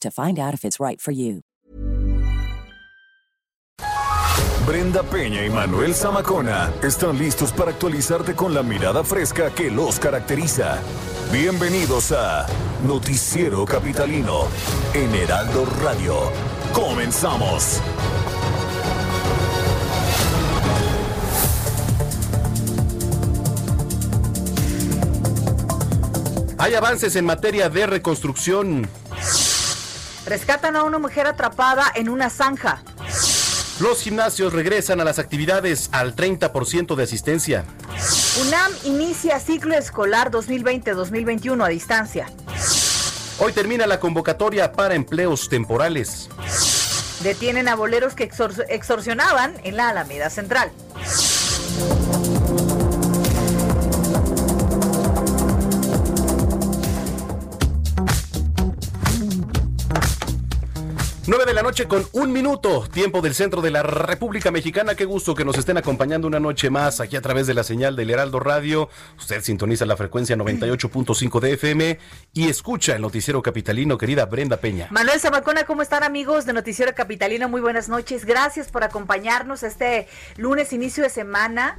to 0.00 0.10
find 0.10 0.38
out 0.38 0.54
if 0.54 0.64
it's 0.64 0.80
right 0.80 1.00
for 1.00 1.12
you. 1.12 1.42
Brenda 4.66 5.04
Peña 5.04 5.46
y 5.46 5.50
Manuel 5.50 5.94
Zamacona 5.94 6.72
están 6.82 7.16
listos 7.16 7.52
para 7.52 7.70
actualizarte 7.70 8.34
con 8.34 8.52
la 8.52 8.64
mirada 8.64 9.04
fresca 9.04 9.50
que 9.54 9.70
los 9.70 10.00
caracteriza. 10.00 10.78
Bienvenidos 11.32 12.10
a 12.10 12.46
Noticiero 12.84 13.64
Capitalino 13.64 14.48
en 14.92 15.14
Heraldo 15.14 15.66
Radio. 15.84 16.32
Comenzamos. 16.72 17.80
Hay 26.58 26.74
avances 26.74 27.14
en 27.14 27.24
materia 27.24 27.68
de 27.68 27.86
reconstrucción. 27.86 28.88
Rescatan 30.26 30.74
a 30.74 30.82
una 30.82 30.98
mujer 30.98 31.28
atrapada 31.28 31.84
en 31.94 32.08
una 32.08 32.30
zanja. 32.30 32.82
Los 33.78 34.02
gimnasios 34.02 34.52
regresan 34.52 35.00
a 35.00 35.04
las 35.04 35.20
actividades 35.20 35.88
al 35.92 36.16
30% 36.16 36.96
de 36.96 37.02
asistencia. 37.04 37.64
UNAM 38.40 38.72
inicia 38.84 39.38
ciclo 39.38 39.76
escolar 39.76 40.32
2020-2021 40.32 41.64
a 41.64 41.68
distancia. 41.68 42.26
Hoy 43.38 43.52
termina 43.52 43.86
la 43.86 44.00
convocatoria 44.00 44.72
para 44.72 44.94
empleos 44.94 45.48
temporales. 45.48 46.28
Detienen 47.22 47.68
a 47.68 47.76
boleros 47.76 48.14
que 48.14 48.30
extorsionaban 48.68 49.54
en 49.62 49.76
la 49.76 49.90
Alameda 49.90 50.28
Central. 50.30 50.72
9 61.28 61.44
de 61.44 61.54
la 61.54 61.62
noche 61.62 61.88
con 61.88 62.06
un 62.12 62.32
minuto, 62.32 62.86
tiempo 62.88 63.20
del 63.20 63.34
centro 63.34 63.60
de 63.60 63.72
la 63.72 63.82
República 63.82 64.52
Mexicana. 64.52 64.94
Qué 64.94 65.04
gusto 65.04 65.34
que 65.34 65.44
nos 65.44 65.58
estén 65.58 65.76
acompañando 65.76 66.28
una 66.28 66.38
noche 66.38 66.70
más 66.70 67.00
aquí 67.00 67.16
a 67.16 67.20
través 67.20 67.48
de 67.48 67.54
la 67.54 67.64
señal 67.64 67.96
del 67.96 68.10
Heraldo 68.10 68.38
Radio. 68.38 68.88
Usted 69.18 69.42
sintoniza 69.42 69.86
la 69.86 69.96
frecuencia 69.96 70.36
98.5 70.36 71.40
de 71.40 71.52
FM 71.54 71.98
y 72.32 72.48
escucha 72.48 72.94
el 72.94 73.02
noticiero 73.02 73.42
capitalino, 73.42 73.98
querida 73.98 74.24
Brenda 74.26 74.58
Peña. 74.58 74.86
Manuel 74.92 75.18
Zamacona, 75.18 75.64
¿cómo 75.64 75.82
están 75.82 76.04
amigos 76.04 76.46
de 76.46 76.52
Noticiero 76.52 76.94
Capitalino? 76.94 77.48
Muy 77.48 77.60
buenas 77.60 77.88
noches. 77.88 78.24
Gracias 78.24 78.68
por 78.68 78.84
acompañarnos 78.84 79.64
este 79.64 80.06
lunes, 80.36 80.72
inicio 80.72 81.02
de 81.02 81.10
semana. 81.10 81.76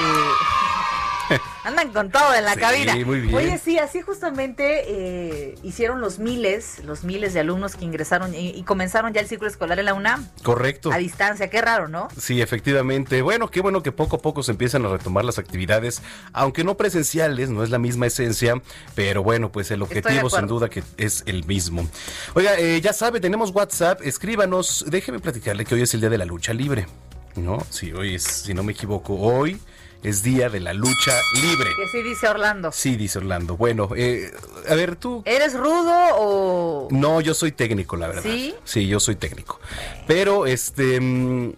Eh... 0.00 0.95
Andan 1.64 1.92
con 1.92 2.10
todo 2.10 2.34
en 2.34 2.44
la 2.44 2.54
Sí, 2.54 2.60
cabina. 2.60 2.94
muy 3.04 3.20
bien. 3.20 3.34
Oye, 3.34 3.58
sí, 3.58 3.78
así 3.78 4.00
justamente 4.02 4.84
eh, 4.86 5.54
hicieron 5.62 6.00
los 6.00 6.18
miles, 6.18 6.84
los 6.84 7.04
miles 7.04 7.34
de 7.34 7.40
alumnos 7.40 7.74
que 7.76 7.84
ingresaron 7.84 8.34
y, 8.34 8.50
y 8.50 8.62
comenzaron 8.62 9.12
ya 9.12 9.20
el 9.20 9.28
ciclo 9.28 9.48
escolar 9.48 9.78
en 9.78 9.86
la 9.86 9.94
UNAM. 9.94 10.26
Correcto. 10.42 10.92
A 10.92 10.98
distancia, 10.98 11.50
qué 11.50 11.60
raro, 11.60 11.88
¿no? 11.88 12.08
Sí, 12.18 12.40
efectivamente. 12.40 13.22
Bueno, 13.22 13.48
qué 13.50 13.60
bueno 13.60 13.82
que 13.82 13.92
poco 13.92 14.16
a 14.16 14.22
poco 14.22 14.42
se 14.42 14.52
empiezan 14.52 14.84
a 14.86 14.88
retomar 14.88 15.24
las 15.24 15.38
actividades, 15.38 16.02
aunque 16.32 16.62
no 16.64 16.76
presenciales, 16.76 17.50
no 17.50 17.62
es 17.64 17.70
la 17.70 17.78
misma 17.78 18.06
esencia, 18.06 18.60
pero 18.94 19.22
bueno, 19.22 19.50
pues 19.50 19.70
el 19.70 19.82
objetivo 19.82 20.30
sin 20.30 20.46
duda 20.46 20.68
que 20.68 20.82
es 20.96 21.22
el 21.26 21.44
mismo. 21.44 21.88
Oiga, 22.34 22.56
eh, 22.58 22.80
ya 22.80 22.92
sabe, 22.92 23.20
tenemos 23.20 23.50
WhatsApp, 23.50 24.00
escríbanos, 24.02 24.84
déjeme 24.88 25.18
platicarle 25.18 25.64
que 25.64 25.74
hoy 25.74 25.82
es 25.82 25.94
el 25.94 26.00
día 26.00 26.10
de 26.10 26.18
la 26.18 26.24
lucha 26.24 26.52
libre, 26.52 26.86
¿no? 27.34 27.58
Sí, 27.70 27.92
hoy 27.92 28.14
es, 28.14 28.22
si 28.22 28.54
no 28.54 28.62
me 28.62 28.72
equivoco, 28.72 29.14
hoy 29.14 29.60
es 30.02 30.22
día 30.22 30.48
de 30.48 30.60
la 30.60 30.72
lucha 30.72 31.12
libre. 31.34 31.70
Que 31.76 31.88
sí 31.88 32.02
dice 32.02 32.28
Orlando. 32.28 32.70
Sí, 32.72 32.96
dice 32.96 33.18
Orlando. 33.18 33.56
Bueno, 33.56 33.88
eh, 33.96 34.30
a 34.68 34.74
ver, 34.74 34.96
tú 34.96 35.22
¿Eres 35.24 35.54
rudo 35.54 35.92
o...? 36.16 36.88
no, 36.90 37.20
yo 37.20 37.34
soy 37.34 37.52
técnico, 37.52 37.96
la 37.96 38.08
verdad. 38.08 38.22
¿Sí? 38.22 38.54
Sí, 38.64 38.86
yo 38.86 39.00
soy 39.00 39.16
técnico. 39.16 39.60
Pero, 40.06 40.46
este, 40.46 41.00
mm, 41.00 41.52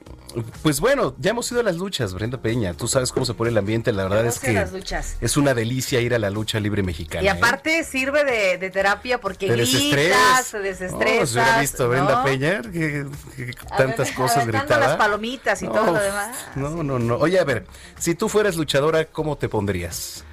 pues 0.63 0.81
bueno, 0.81 1.15
ya 1.19 1.31
hemos 1.31 1.51
ido 1.51 1.61
a 1.61 1.63
las 1.65 1.77
luchas, 1.77 2.15
Brenda 2.15 2.39
Peña. 2.41 2.75
Tú 2.75 2.87
sabes 2.89 3.13
cómo 3.13 3.25
se 3.27 3.35
pone 3.35 3.51
el 3.51 3.59
ambiente. 3.59 3.93
La 3.93 4.05
verdad 4.05 4.27
es 4.27 4.39
que 4.39 4.53
las 4.53 4.73
luchas. 4.73 5.17
es 5.21 5.37
una 5.37 5.55
delicia 5.55 6.01
ir 6.01 6.15
a 6.15 6.19
la 6.19 6.31
lucha 6.31 6.61
libre 6.61 6.83
mexicana. 6.83 7.23
Y 7.25 7.27
¿eh? 7.29 7.31
aparte 7.31 7.85
sirve 7.85 8.25
de, 8.25 8.59
de 8.59 8.71
terapia 8.71 9.21
porque 9.21 9.47
Te 9.49 9.55
gritas, 9.57 10.51
te 10.51 10.57
No, 10.59 10.63
desestresas. 10.63 11.29
si 11.31 11.39
hubiera 11.39 11.61
visto 11.61 11.85
a 11.85 11.87
Brenda 11.89 12.15
¿no? 12.17 12.25
Peña, 12.25 12.63
que, 12.63 13.07
que 13.37 13.55
A 13.71 13.77
tantas 13.77 14.09
ver, 14.09 14.15
cosas 14.17 14.47
gritaba. 14.47 14.79
las 14.87 14.97
palomitas 14.97 15.63
y 15.63 15.67
todo 15.67 15.87
lo 15.93 16.01
demás. 16.01 16.37
No, 16.55 16.83
no, 16.83 16.99
no. 16.99 17.17
Oye, 17.17 17.39
a 17.39 17.45
ver, 17.45 17.67
si 17.99 18.15
tú 18.15 18.29
fueras 18.29 18.57
luchadora, 18.57 19.05
¿cómo 19.07 19.37
te 19.37 19.49
pondrías? 19.49 20.25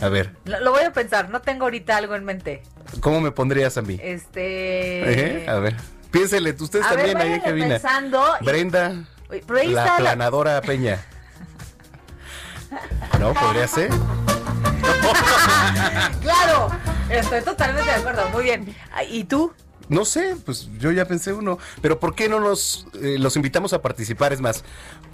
A 0.00 0.08
ver, 0.08 0.32
Lo, 0.44 0.60
lo 0.60 0.70
voy 0.70 0.82
a 0.84 0.92
pensar, 0.92 1.28
no 1.28 1.40
tengo 1.40 1.64
ahorita 1.64 1.96
algo 1.96 2.14
en 2.14 2.24
mente. 2.24 2.62
¿cómo 3.00 3.20
me 3.20 3.32
pondrías 3.32 3.76
a 3.78 3.82
mí? 3.82 3.98
Este... 4.00 5.42
¿Eh? 5.42 5.48
A 5.48 5.56
ver, 5.58 5.74
piénsele, 6.10 6.52
ustedes 6.58 6.84
A 6.86 6.90
ver, 6.94 6.98
también 7.12 7.16
ahí 7.18 7.32
en 7.34 7.40
cabina. 7.40 7.68
pensando 7.68 8.24
y- 8.40 8.44
Brenda, 8.44 9.04
Oye, 9.30 9.42
pero 9.46 9.60
ahí 9.60 9.68
la 9.68 9.82
está 9.82 9.92
la- 9.94 9.98
planadora 10.00 10.60
Peña. 10.62 10.98
¿No? 13.18 13.34
¿Podría 13.34 13.66
ser? 13.68 13.90
Claro, 16.22 16.68
estoy 17.08 17.42
totalmente 17.42 17.90
de 17.90 17.96
acuerdo, 17.96 18.28
muy 18.30 18.44
bien. 18.44 18.76
Ah, 18.92 19.02
¿Y 19.04 19.24
tú? 19.24 19.52
No 19.88 20.04
sé, 20.04 20.36
pues 20.44 20.68
yo 20.78 20.92
ya 20.92 21.06
pensé 21.06 21.32
uno. 21.32 21.58
Pero 21.82 21.98
¿por 21.98 22.14
qué 22.14 22.28
no 22.28 22.40
nos 22.40 22.86
eh, 23.00 23.16
los 23.18 23.36
invitamos 23.36 23.72
a 23.72 23.80
participar? 23.82 24.32
Es 24.32 24.40
más, 24.40 24.64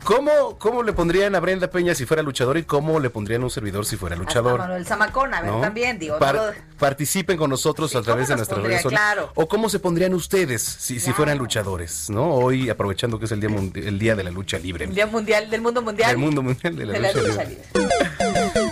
¿cómo, 0.05 0.59
¿cómo 0.59 0.83
le 0.83 0.93
pondrían 0.93 1.35
a 1.35 1.41
Brenda 1.41 1.69
Peña 1.71 1.95
si 1.95 2.07
fuera 2.07 2.23
luchador 2.23 2.59
y 2.59 2.65
cómo 2.65 2.99
le 3.01 3.11
pondrían 3.11 3.43
a 3.43 3.45
un 3.45 3.51
servidor 3.51 3.87
si 3.87 3.97
fuera 3.97 4.15
Hasta 4.17 4.25
luchador? 4.25 4.59
Manuel 4.59 4.85
Zamacón, 4.87 5.33
a 5.35 5.41
ver, 5.43 5.51
¿no? 5.53 5.61
también, 5.61 5.99
digo. 5.99 6.19
Par- 6.19 6.35
no 6.35 6.47
lo- 6.47 6.53
Participen 6.79 7.37
con 7.39 7.49
nosotros 7.51 7.93
Sí, 7.93 7.97
a 7.97 8.03
través 8.03 8.27
¿cómo 8.27 8.35
de 8.35 8.37
nuestras 8.39 8.57
pondría? 8.59 8.77
redes 8.79 8.83
sociales. 8.83 9.15
Claro. 9.15 9.33
O 9.37 9.47
cómo 9.49 9.69
se 9.69 9.79
pondrían 9.79 10.13
ustedes 10.13 10.61
si, 10.63 10.99
si 10.99 11.13
fueran 11.13 11.39
luchadores, 11.39 12.11
¿no? 12.11 12.35
Hoy, 12.35 12.69
aprovechando 12.69 13.19
que 13.19 13.27
es 13.27 13.33
el 13.33 13.41
día, 13.41 13.49
el 13.75 13.99
día 13.99 14.17
de 14.17 14.25
la 14.25 14.31
lucha 14.33 14.59
libre. 14.59 14.85
El 14.87 14.95
Día 14.95 15.07
Mundial, 15.07 15.49
del 15.51 15.61
Mundo 15.61 15.83
Mundial. 15.83 16.11
Del 16.11 16.19
mundo 16.19 16.43
mundial 16.43 16.75
de 16.77 16.85
la 16.87 16.93
de 16.95 16.99
la 16.99 17.13
lucha 17.13 17.23
lucha 17.29 17.45
libre. 17.45 17.65
libre. 17.75 18.64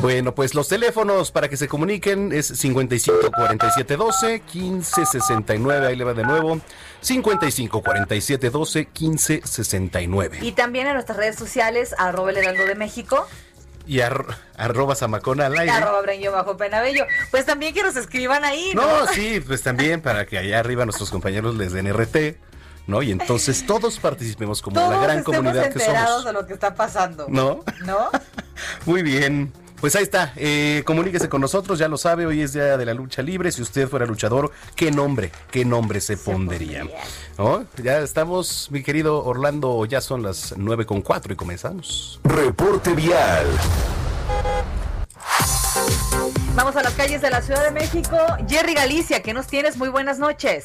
Bueno, 0.02 0.34
pues 0.34 0.54
los 0.54 0.66
teléfonos 0.68 1.30
para 1.30 1.48
que 1.48 1.56
se 1.58 1.68
comuniquen 1.68 2.32
es 2.32 2.46
55 2.46 3.30
47 3.36 3.96
12 3.96 4.40
15 4.40 5.06
69. 5.06 5.86
Ahí 5.86 5.96
le 5.96 6.04
va 6.04 6.14
de 6.14 6.22
nuevo. 6.24 6.58
55 7.02 7.82
47 7.82 8.50
12 8.50 8.86
15 8.86 9.42
69. 9.44 10.38
Y 10.42 10.52
también 10.52 10.86
en 10.86 10.94
nuestras 10.94 11.18
redes 11.18 11.36
sociales, 11.36 11.94
arroba 11.98 12.30
el 12.30 12.38
heraldo 12.38 12.64
de 12.64 12.74
México, 12.76 13.26
Y 13.86 14.00
ar- 14.00 14.24
arroba 14.56 14.94
Zamacona 14.94 15.46
al 15.46 15.58
aire. 15.58 15.70
arroba 15.72 16.00
Breño 16.02 16.32
bajo 16.32 16.56
Penabello. 16.56 17.04
Pues 17.30 17.44
también 17.44 17.74
que 17.74 17.82
nos 17.82 17.96
escriban 17.96 18.42
ahí, 18.44 18.72
¿no? 18.74 18.82
No, 19.04 19.06
sí, 19.12 19.40
pues 19.46 19.62
también 19.62 20.00
para 20.00 20.24
que 20.26 20.38
allá 20.38 20.60
arriba 20.60 20.84
nuestros 20.86 21.10
compañeros 21.10 21.56
les 21.56 21.72
den 21.72 21.86
RT, 21.92 22.38
¿no? 22.86 23.02
Y 23.02 23.10
entonces 23.10 23.64
todos 23.66 23.98
participemos 23.98 24.62
como 24.62 24.76
Todos 24.76 24.92
la 24.94 25.02
gran 25.02 25.22
comunidad 25.22 25.64
que 25.64 25.78
enterados 25.80 26.08
somos. 26.08 26.24
de 26.24 26.32
lo 26.32 26.46
que 26.46 26.54
está 26.54 26.74
pasando. 26.74 27.26
¿No? 27.28 27.64
¿No? 27.84 28.08
Muy 28.86 29.02
bien. 29.02 29.52
Pues 29.80 29.96
ahí 29.96 30.02
está, 30.02 30.34
eh, 30.36 30.82
comuníquese 30.84 31.30
con 31.30 31.40
nosotros, 31.40 31.78
ya 31.78 31.88
lo 31.88 31.96
sabe, 31.96 32.26
hoy 32.26 32.42
es 32.42 32.52
día 32.52 32.76
de 32.76 32.84
la 32.84 32.92
lucha 32.92 33.22
libre, 33.22 33.50
si 33.50 33.62
usted 33.62 33.88
fuera 33.88 34.04
luchador, 34.04 34.52
¿qué 34.76 34.90
nombre, 34.90 35.32
qué 35.50 35.64
nombre 35.64 36.02
se, 36.02 36.18
pondría? 36.18 36.80
pondría. 36.80 37.04
¿No? 37.38 37.64
Ya 37.82 38.00
estamos, 38.00 38.68
mi 38.70 38.82
querido 38.82 39.24
Orlando, 39.24 39.82
ya 39.86 40.02
son 40.02 40.22
las 40.22 40.54
nueve 40.58 40.84
con 40.84 41.00
cuatro 41.00 41.32
y 41.32 41.36
comenzamos. 41.36 42.20
Reporte 42.24 42.92
vial. 42.92 43.46
Vamos 46.54 46.76
a 46.76 46.82
las 46.82 46.92
calles 46.92 47.22
de 47.22 47.30
la 47.30 47.40
Ciudad 47.40 47.64
de 47.64 47.70
México. 47.70 48.18
Jerry 48.46 48.74
Galicia, 48.74 49.22
¿qué 49.22 49.32
nos 49.32 49.46
tienes? 49.46 49.78
Muy 49.78 49.88
buenas 49.88 50.18
noches. 50.18 50.64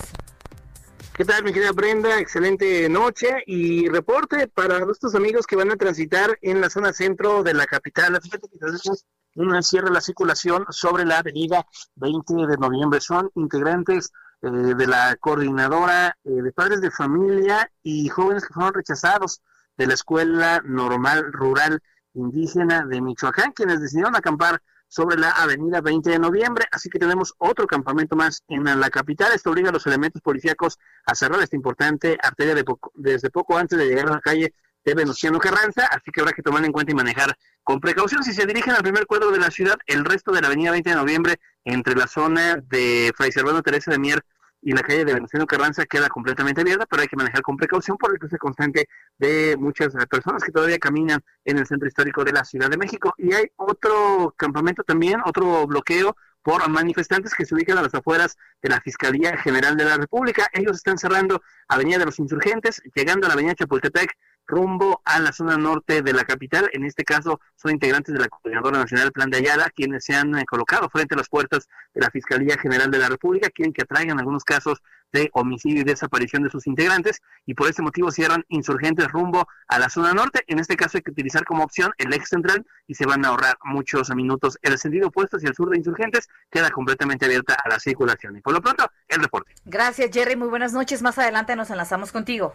¿Qué 1.17 1.23
tal, 1.23 1.45
mi 1.45 1.53
querida 1.53 1.71
Brenda? 1.71 2.19
Excelente 2.19 2.89
noche 2.89 3.41
y 3.45 3.87
reporte 3.87 4.49
para 4.49 4.81
nuestros 4.81 5.15
amigos 5.15 5.47
que 5.47 5.55
van 5.55 5.71
a 5.71 5.77
transitar 5.77 6.37
en 6.41 6.59
la 6.59 6.69
zona 6.69 6.91
centro 6.91 7.41
de 7.41 7.53
la 7.53 7.65
capital. 7.65 8.19
Fíjate 8.21 8.49
que 8.49 8.57
tenemos 8.57 9.05
un 9.35 9.63
cierre 9.63 9.85
de 9.85 9.93
la 9.93 10.01
circulación 10.01 10.65
sobre 10.71 11.05
la 11.05 11.19
avenida 11.19 11.65
20 11.95 12.33
de 12.47 12.57
noviembre. 12.57 12.99
Son 12.99 13.31
integrantes 13.35 14.11
eh, 14.41 14.49
de 14.49 14.87
la 14.87 15.15
coordinadora 15.15 16.17
eh, 16.25 16.31
de 16.31 16.51
padres 16.51 16.81
de 16.81 16.91
familia 16.91 17.71
y 17.81 18.09
jóvenes 18.09 18.45
que 18.45 18.53
fueron 18.53 18.73
rechazados 18.73 19.41
de 19.77 19.87
la 19.87 19.93
Escuela 19.93 20.61
Normal 20.65 21.31
Rural 21.31 21.81
Indígena 22.13 22.85
de 22.85 22.99
Michoacán, 22.99 23.53
quienes 23.53 23.79
decidieron 23.79 24.17
acampar 24.17 24.61
sobre 24.87 25.17
la 25.17 25.31
avenida 25.31 25.81
20 25.81 26.09
de 26.09 26.19
noviembre, 26.19 26.65
así 26.71 26.89
que 26.89 26.99
tenemos 26.99 27.33
otro 27.37 27.67
campamento 27.67 28.15
más 28.15 28.43
en 28.47 28.63
la 28.63 28.89
capital. 28.89 29.31
Esto 29.33 29.51
obliga 29.51 29.69
a 29.69 29.73
los 29.73 29.85
elementos 29.87 30.21
policíacos 30.21 30.77
a 31.05 31.15
cerrar 31.15 31.41
esta 31.41 31.55
importante 31.55 32.17
arteria 32.21 32.55
de 32.55 32.63
desde 32.93 33.29
poco 33.29 33.57
antes 33.57 33.77
de 33.77 33.87
llegar 33.87 34.07
a 34.07 34.11
la 34.11 34.21
calle 34.21 34.53
de 34.83 34.93
Venustiano 34.93 35.39
Carranza, 35.39 35.87
así 35.87 36.11
que 36.11 36.21
habrá 36.21 36.33
que 36.33 36.43
tomar 36.43 36.63
en 36.63 36.71
cuenta 36.71 36.91
y 36.91 36.95
manejar 36.95 37.35
con 37.63 37.79
precaución. 37.79 38.23
Si 38.23 38.33
se 38.33 38.45
dirigen 38.45 38.73
al 38.73 38.83
primer 38.83 39.07
cuadro 39.07 39.31
de 39.31 39.39
la 39.39 39.49
ciudad, 39.49 39.75
el 39.87 40.05
resto 40.05 40.31
de 40.31 40.41
la 40.41 40.47
avenida 40.47 40.71
20 40.71 40.91
de 40.91 40.95
noviembre, 40.95 41.39
entre 41.63 41.95
la 41.95 42.07
zona 42.07 42.57
de 42.57 43.11
Fray 43.17 43.31
Servando 43.31 43.63
Teresa 43.63 43.91
de 43.91 43.97
Mier 43.97 44.23
y 44.65 44.71
la 44.71 44.81
calle 44.81 45.05
de 45.05 45.13
Venustiano 45.13 45.45
Carranza 45.45 45.85
queda 45.85 46.09
completamente 46.09 46.61
abierta, 46.61 46.87
pero 46.89 47.03
hay 47.03 47.07
que 47.07 47.15
manejar 47.15 47.43
con 47.43 47.55
precaución 47.55 47.97
por 47.97 48.11
el 48.11 48.17
cruce 48.17 48.39
constante 48.39 48.89
de 49.19 49.55
muchas 49.59 49.93
personas 50.07 50.43
que 50.43 50.51
todavía 50.51 50.79
caminan 50.79 51.21
en 51.45 51.59
el 51.59 51.67
centro 51.67 51.87
histórico 51.87 52.23
de 52.23 52.33
la 52.33 52.43
Ciudad 52.43 52.67
de 52.67 52.75
México. 52.75 53.13
Y 53.19 53.31
hay 53.31 53.45
otro 53.57 54.33
campamento 54.35 54.83
también, 54.83 55.21
otro 55.23 55.67
bloqueo 55.67 56.17
por 56.41 56.67
manifestantes 56.67 57.35
que 57.35 57.45
se 57.45 57.53
ubican 57.53 57.77
a 57.77 57.83
las 57.83 57.93
afueras 57.93 58.37
de 58.63 58.69
la 58.69 58.81
Fiscalía 58.81 59.37
General 59.37 59.77
de 59.77 59.85
la 59.85 59.97
República. 59.97 60.47
Ellos 60.51 60.77
están 60.77 60.97
cerrando 60.97 61.43
Avenida 61.67 61.99
de 61.99 62.05
los 62.05 62.17
Insurgentes, 62.17 62.81
llegando 62.95 63.27
a 63.27 63.29
la 63.29 63.33
Avenida 63.35 63.53
Chapultepec, 63.53 64.17
rumbo 64.47 65.01
a 65.05 65.19
la 65.19 65.31
zona 65.31 65.57
norte 65.57 66.01
de 66.01 66.13
la 66.13 66.23
capital. 66.23 66.69
En 66.73 66.85
este 66.85 67.03
caso 67.03 67.39
son 67.55 67.71
integrantes 67.71 68.13
de 68.13 68.19
la 68.19 68.27
Coordinadora 68.27 68.79
Nacional 68.79 69.11
Plan 69.11 69.29
de 69.29 69.37
Ayala, 69.37 69.71
quienes 69.75 70.05
se 70.05 70.15
han 70.15 70.37
eh, 70.37 70.45
colocado 70.45 70.89
frente 70.89 71.15
a 71.15 71.17
las 71.17 71.29
puertas 71.29 71.67
de 71.93 72.01
la 72.01 72.11
Fiscalía 72.11 72.57
General 72.57 72.89
de 72.91 72.99
la 72.99 73.09
República, 73.09 73.49
quieren 73.49 73.73
que 73.73 73.83
atraigan 73.83 74.19
algunos 74.19 74.43
casos 74.43 74.81
de 75.15 75.29
homicidio 75.33 75.81
y 75.81 75.83
desaparición 75.85 76.43
de 76.43 76.49
sus 76.49 76.67
integrantes 76.67 77.21
y 77.45 77.53
por 77.53 77.69
ese 77.69 77.81
motivo 77.81 78.11
cierran 78.11 78.43
insurgentes 78.49 79.07
rumbo 79.07 79.47
a 79.67 79.79
la 79.79 79.89
zona 79.89 80.13
norte. 80.13 80.43
En 80.47 80.59
este 80.59 80.75
caso 80.75 80.97
hay 80.97 81.03
que 81.03 81.11
utilizar 81.11 81.45
como 81.45 81.63
opción 81.63 81.91
el 81.97 82.13
eje 82.13 82.25
central 82.25 82.65
y 82.85 82.95
se 82.95 83.05
van 83.05 83.23
a 83.23 83.29
ahorrar 83.29 83.57
muchos 83.63 84.13
minutos. 84.13 84.57
El 84.61 84.77
sentido 84.77 85.07
opuesto 85.07 85.37
hacia 85.37 85.49
el 85.49 85.55
sur 85.55 85.69
de 85.69 85.77
insurgentes 85.77 86.27
queda 86.51 86.69
completamente 86.69 87.25
abierta 87.25 87.55
a 87.63 87.69
la 87.69 87.79
circulación. 87.79 88.37
Y 88.37 88.41
por 88.41 88.53
lo 88.53 88.61
pronto, 88.61 88.89
el 89.07 89.21
reporte. 89.21 89.53
Gracias, 89.63 90.09
Jerry. 90.11 90.35
Muy 90.35 90.49
buenas 90.49 90.73
noches. 90.73 91.01
Más 91.01 91.17
adelante 91.17 91.55
nos 91.55 91.69
enlazamos 91.69 92.11
contigo. 92.11 92.53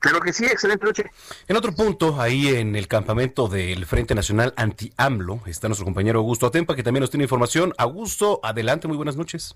Claro 0.00 0.20
que 0.20 0.32
sí, 0.32 0.46
excelente 0.46 0.84
noche. 0.86 1.04
En 1.46 1.56
otro 1.56 1.72
punto, 1.72 2.18
ahí 2.20 2.48
en 2.48 2.74
el 2.74 2.88
campamento 2.88 3.48
del 3.48 3.84
Frente 3.84 4.14
Nacional 4.14 4.54
Anti-AMLO, 4.56 5.42
está 5.44 5.68
nuestro 5.68 5.84
compañero 5.84 6.20
Augusto 6.20 6.46
Atempa, 6.46 6.74
que 6.74 6.82
también 6.82 7.02
nos 7.02 7.10
tiene 7.10 7.24
información. 7.24 7.74
Augusto, 7.76 8.40
adelante, 8.42 8.88
muy 8.88 8.96
buenas 8.96 9.16
noches. 9.16 9.54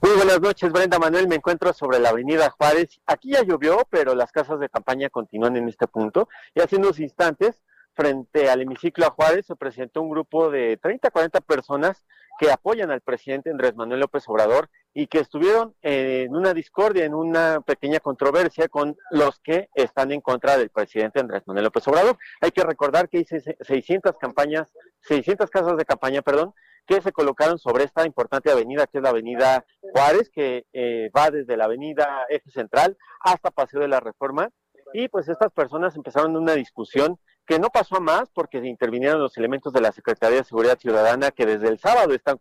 Muy 0.00 0.12
buenas 0.16 0.40
noches, 0.40 0.72
Brenda 0.72 0.98
Manuel. 0.98 1.28
Me 1.28 1.36
encuentro 1.36 1.74
sobre 1.74 1.98
la 1.98 2.08
avenida 2.08 2.50
Juárez. 2.50 3.00
Aquí 3.06 3.32
ya 3.32 3.42
llovió, 3.42 3.86
pero 3.90 4.14
las 4.14 4.32
casas 4.32 4.60
de 4.60 4.70
campaña 4.70 5.10
continúan 5.10 5.56
en 5.56 5.68
este 5.68 5.86
punto. 5.86 6.28
Y 6.54 6.60
hace 6.60 6.76
unos 6.76 6.98
instantes, 6.98 7.60
frente 7.94 8.50
al 8.50 8.60
hemiciclo 8.60 9.06
a 9.06 9.10
Juárez, 9.10 9.46
se 9.46 9.56
presentó 9.56 10.02
un 10.02 10.10
grupo 10.10 10.50
de 10.50 10.76
30, 10.76 11.10
40 11.10 11.40
personas 11.40 12.04
que 12.38 12.50
apoyan 12.50 12.90
al 12.90 13.00
presidente 13.00 13.50
Andrés 13.50 13.76
Manuel 13.76 14.00
López 14.00 14.28
Obrador 14.28 14.68
y 14.92 15.06
que 15.06 15.20
estuvieron 15.20 15.74
en 15.82 16.34
una 16.34 16.52
discordia, 16.52 17.04
en 17.04 17.14
una 17.14 17.60
pequeña 17.60 18.00
controversia 18.00 18.68
con 18.68 18.96
los 19.10 19.40
que 19.40 19.68
están 19.74 20.12
en 20.12 20.20
contra 20.20 20.56
del 20.56 20.70
presidente 20.70 21.20
Andrés 21.20 21.42
Manuel 21.46 21.64
López 21.64 21.86
Obrador. 21.88 22.18
Hay 22.40 22.50
que 22.50 22.64
recordar 22.64 23.08
que 23.08 23.18
hay 23.18 23.24
600 23.24 24.16
campañas, 24.18 24.72
600 25.00 25.48
casas 25.50 25.76
de 25.76 25.84
campaña, 25.84 26.22
perdón, 26.22 26.54
que 26.86 27.00
se 27.00 27.12
colocaron 27.12 27.58
sobre 27.58 27.84
esta 27.84 28.06
importante 28.06 28.50
avenida, 28.50 28.86
que 28.86 28.98
es 28.98 29.02
la 29.02 29.10
avenida 29.10 29.64
Juárez, 29.80 30.30
que 30.30 30.66
eh, 30.72 31.10
va 31.16 31.30
desde 31.30 31.56
la 31.56 31.64
avenida 31.64 32.26
Eje 32.28 32.50
Central 32.50 32.96
hasta 33.20 33.50
Paseo 33.50 33.80
de 33.80 33.88
la 33.88 34.00
Reforma. 34.00 34.50
Y 34.92 35.08
pues 35.08 35.28
estas 35.28 35.50
personas 35.52 35.96
empezaron 35.96 36.36
una 36.36 36.54
discusión 36.54 37.18
que 37.46 37.58
no 37.58 37.68
pasó 37.68 37.96
a 37.96 38.00
más 38.00 38.30
porque 38.32 38.58
intervinieron 38.58 39.20
los 39.20 39.36
elementos 39.36 39.72
de 39.72 39.80
la 39.80 39.92
Secretaría 39.92 40.38
de 40.38 40.44
Seguridad 40.44 40.78
Ciudadana 40.78 41.30
que 41.30 41.46
desde 41.46 41.68
el 41.68 41.78
sábado 41.78 42.14
están 42.14 42.38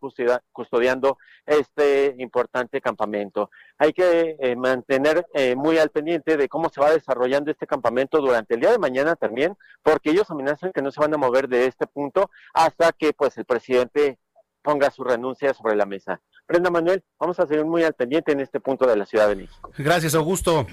custodiando 0.51 1.17
este 1.45 2.15
importante 2.19 2.81
campamento. 2.81 3.49
Hay 3.77 3.93
que 3.93 4.37
eh, 4.39 4.55
mantener 4.55 5.25
eh, 5.33 5.55
muy 5.55 5.77
al 5.77 5.89
pendiente 5.89 6.37
de 6.37 6.47
cómo 6.47 6.69
se 6.69 6.81
va 6.81 6.91
desarrollando 6.91 7.51
este 7.51 7.67
campamento 7.67 8.19
durante 8.19 8.55
el 8.55 8.61
día 8.61 8.71
de 8.71 8.79
mañana 8.79 9.15
también, 9.15 9.57
porque 9.81 10.11
ellos 10.11 10.29
amenazan 10.31 10.71
que 10.71 10.81
no 10.81 10.91
se 10.91 11.01
van 11.01 11.13
a 11.13 11.17
mover 11.17 11.47
de 11.49 11.65
este 11.65 11.85
punto 11.87 12.29
hasta 12.53 12.91
que 12.93 13.13
pues 13.13 13.37
el 13.37 13.45
presidente 13.45 14.19
ponga 14.61 14.89
su 14.89 15.03
renuncia 15.03 15.53
sobre 15.53 15.75
la 15.75 15.85
mesa. 15.85 16.21
Brenda 16.47 16.69
Manuel, 16.69 17.03
vamos 17.19 17.39
a 17.39 17.45
seguir 17.45 17.65
muy 17.65 17.83
al 17.83 17.93
pendiente 17.93 18.31
en 18.31 18.39
este 18.39 18.59
punto 18.59 18.87
de 18.87 18.95
la 18.95 19.05
Ciudad 19.05 19.27
de 19.27 19.35
México. 19.35 19.71
Gracias, 19.77 20.15
Augusto. 20.15 20.65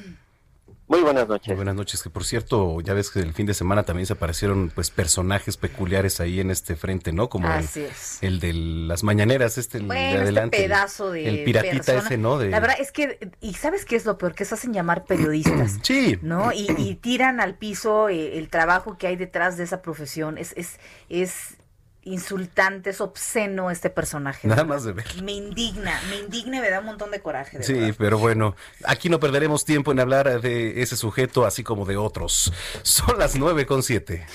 Muy 0.91 1.03
buenas 1.03 1.29
noches. 1.29 1.47
Muy 1.47 1.55
buenas 1.55 1.77
noches, 1.77 2.03
que 2.03 2.11
por 2.11 2.25
cierto, 2.25 2.81
ya 2.81 2.95
ves 2.95 3.13
que 3.13 3.21
el 3.21 3.33
fin 3.33 3.47
de 3.47 3.55
semana 3.55 3.85
también 3.85 4.07
se 4.07 4.15
aparecieron 4.15 4.73
pues 4.75 4.91
personajes 4.91 5.57
peculiares 5.57 6.19
ahí 6.19 6.41
en 6.41 6.51
este 6.51 6.75
frente, 6.75 7.13
¿no? 7.13 7.29
Como 7.29 7.47
el, 8.23 8.41
de 8.41 8.53
las 8.53 9.05
mañaneras, 9.05 9.57
este 9.57 9.79
el 9.79 9.87
de 9.87 10.09
este 10.09 10.19
adelante. 10.19 10.57
pedazo 10.57 11.13
de 11.13 11.29
el 11.29 11.45
piratita 11.45 11.95
ese, 11.95 12.19
¿no? 12.19 12.43
La 12.43 12.59
verdad 12.59 12.77
es 12.81 12.91
que, 12.91 13.31
y 13.41 13.55
¿sabes 13.55 13.85
qué 13.85 13.95
es 13.95 14.05
lo 14.05 14.19
peor? 14.19 14.35
Que 14.35 14.45
se 14.45 14.57
hacen 14.57 14.75
llamar 14.75 15.05
periodistas. 15.05 15.79
sí. 15.85 16.19
¿No? 16.23 16.51
Y, 16.51 16.67
y 16.77 16.97
tiran 16.97 17.39
al 17.39 17.55
piso 17.55 18.09
eh, 18.09 18.37
el 18.37 18.49
trabajo 18.49 18.99
que 18.99 19.07
hay 19.07 19.15
detrás 19.15 19.57
de 19.57 19.63
esa 19.63 19.83
profesión. 19.83 20.39
Es, 20.39 20.55
es, 20.57 20.81
es 21.09 21.55
insultante, 22.03 22.91
es 22.91 23.01
obsceno 23.01 23.71
este 23.71 23.91
personaje. 23.91 24.49
Nada 24.49 24.65
más 24.65 24.85
de 24.85 24.93
ver. 24.93 25.07
Me 25.23 25.33
indigna, 25.33 26.01
me 26.09 26.17
indigna 26.19 26.59
y 26.59 26.61
me 26.61 26.71
da 26.71 26.81
un 26.81 26.87
montón 26.87 27.11
de 27.11 27.21
coraje. 27.21 27.63
sí, 27.63 27.93
pero 27.99 28.19
bueno, 28.19 28.57
aquí 28.85 29.09
no 29.09 29.21
perderemos 29.21 29.65
tiempo 29.65 29.93
en 29.93 30.01
hablar 30.01 30.41
de 30.41 30.83
ese 30.83 30.97
sujeto 30.97 31.45
así 31.45 31.63
como 31.63 31.85
de 31.85 31.97
otros. 31.97 32.53
Son 32.83 33.19
las 33.19 33.37
nueve 33.37 33.67
con 33.67 33.83
siete. 33.83 34.27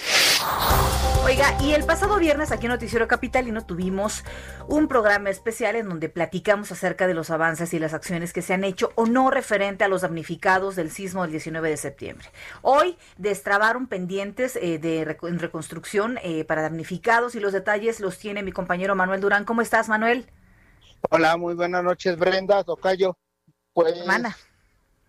Oiga, 1.26 1.58
y 1.60 1.74
el 1.74 1.84
pasado 1.84 2.20
viernes 2.20 2.52
aquí 2.52 2.68
en 2.68 2.74
Noticiero 2.74 3.08
Capitalino 3.08 3.66
tuvimos 3.66 4.24
un 4.68 4.88
programa 4.88 5.32
especial 5.32 5.76
en 5.76 5.90
donde 5.90 6.08
platicamos 6.08 6.72
acerca 6.72 7.08
de 7.08 7.16
los 7.16 7.32
avances 7.32 7.74
y 7.74 7.80
las 7.80 7.96
acciones 7.96 8.32
que 8.32 8.44
se 8.44 8.54
han 8.54 8.64
hecho 8.64 8.92
o 8.94 9.08
no 9.08 9.32
referente 9.32 9.84
a 9.84 9.88
los 9.88 10.04
damnificados 10.04 10.76
del 10.76 10.92
sismo 10.92 11.24
del 11.24 11.32
19 11.32 11.68
de 11.68 11.78
septiembre. 11.78 12.28
Hoy 12.62 12.96
destrabaron 13.18 13.88
pendientes 13.88 14.56
eh, 14.56 14.78
de 14.78 15.02
en 15.24 15.40
reconstrucción 15.40 16.20
eh, 16.22 16.46
para 16.46 16.62
damnificados 16.62 17.34
y 17.34 17.40
los 17.40 17.54
detalles 17.54 18.00
los 18.00 18.20
tiene 18.20 18.44
mi 18.44 18.52
compañero 18.52 18.94
Manuel 18.96 19.20
Durán. 19.20 19.46
¿Cómo 19.46 19.64
estás, 19.64 19.90
Manuel? 19.90 20.28
Hola, 21.10 21.38
muy 21.38 21.56
buenas 21.56 21.84
noches, 21.84 22.20
Brenda, 22.20 22.64
Tocayo. 22.64 23.18
Pues, 23.74 23.96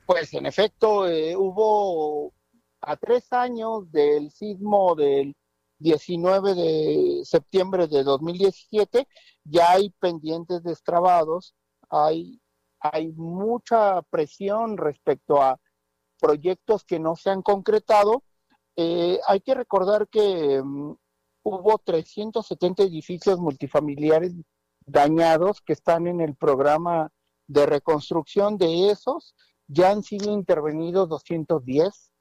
pues 0.07 0.33
en 0.33 0.47
efecto, 0.47 1.07
eh, 1.07 1.37
hubo 1.37 2.33
a 2.81 2.97
tres 2.97 3.31
años 3.35 3.93
del 3.93 4.31
sismo 4.31 4.95
del 4.95 5.37
19 5.79 6.55
de 6.55 7.21
septiembre 7.25 7.87
de 7.87 8.03
2017, 8.03 9.07
ya 9.45 9.73
hay 9.73 9.91
pendientes 9.99 10.63
destrabados, 10.63 11.55
hay, 11.91 12.41
hay 12.81 13.13
mucha 13.13 14.03
presión 14.03 14.77
respecto 14.77 15.43
a 15.43 15.61
proyectos 16.19 16.85
que 16.85 16.99
no 16.99 17.17
se 17.17 17.31
han 17.31 17.43
concretado. 17.43 18.23
Eh, 18.77 19.19
hay 19.27 19.41
que 19.41 19.55
recordar 19.55 20.09
que 20.09 20.63
mm, 20.63 20.95
hubo 21.45 21.79
370 21.79 22.83
edificios 22.83 23.39
multifamiliares 23.39 24.35
dañados 24.85 25.61
que 25.61 25.73
están 25.73 26.07
en 26.07 26.21
el 26.21 26.35
programa 26.37 27.11
de 27.47 27.67
reconstrucción 27.67 28.57
de 28.59 28.91
esos. 28.91 29.35
Ya 29.69 29.91
han 29.91 30.03
sido 30.03 30.33
intervenidos 30.33 31.09
210. 31.09 32.13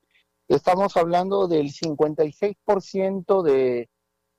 Estamos 0.47 0.95
hablando 0.95 1.47
del 1.47 1.71
56% 1.71 3.41
de 3.41 3.89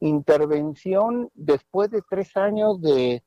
intervención 0.00 1.30
después 1.34 1.90
de 1.90 2.02
tres 2.08 2.36
años 2.36 2.80
de, 2.80 3.24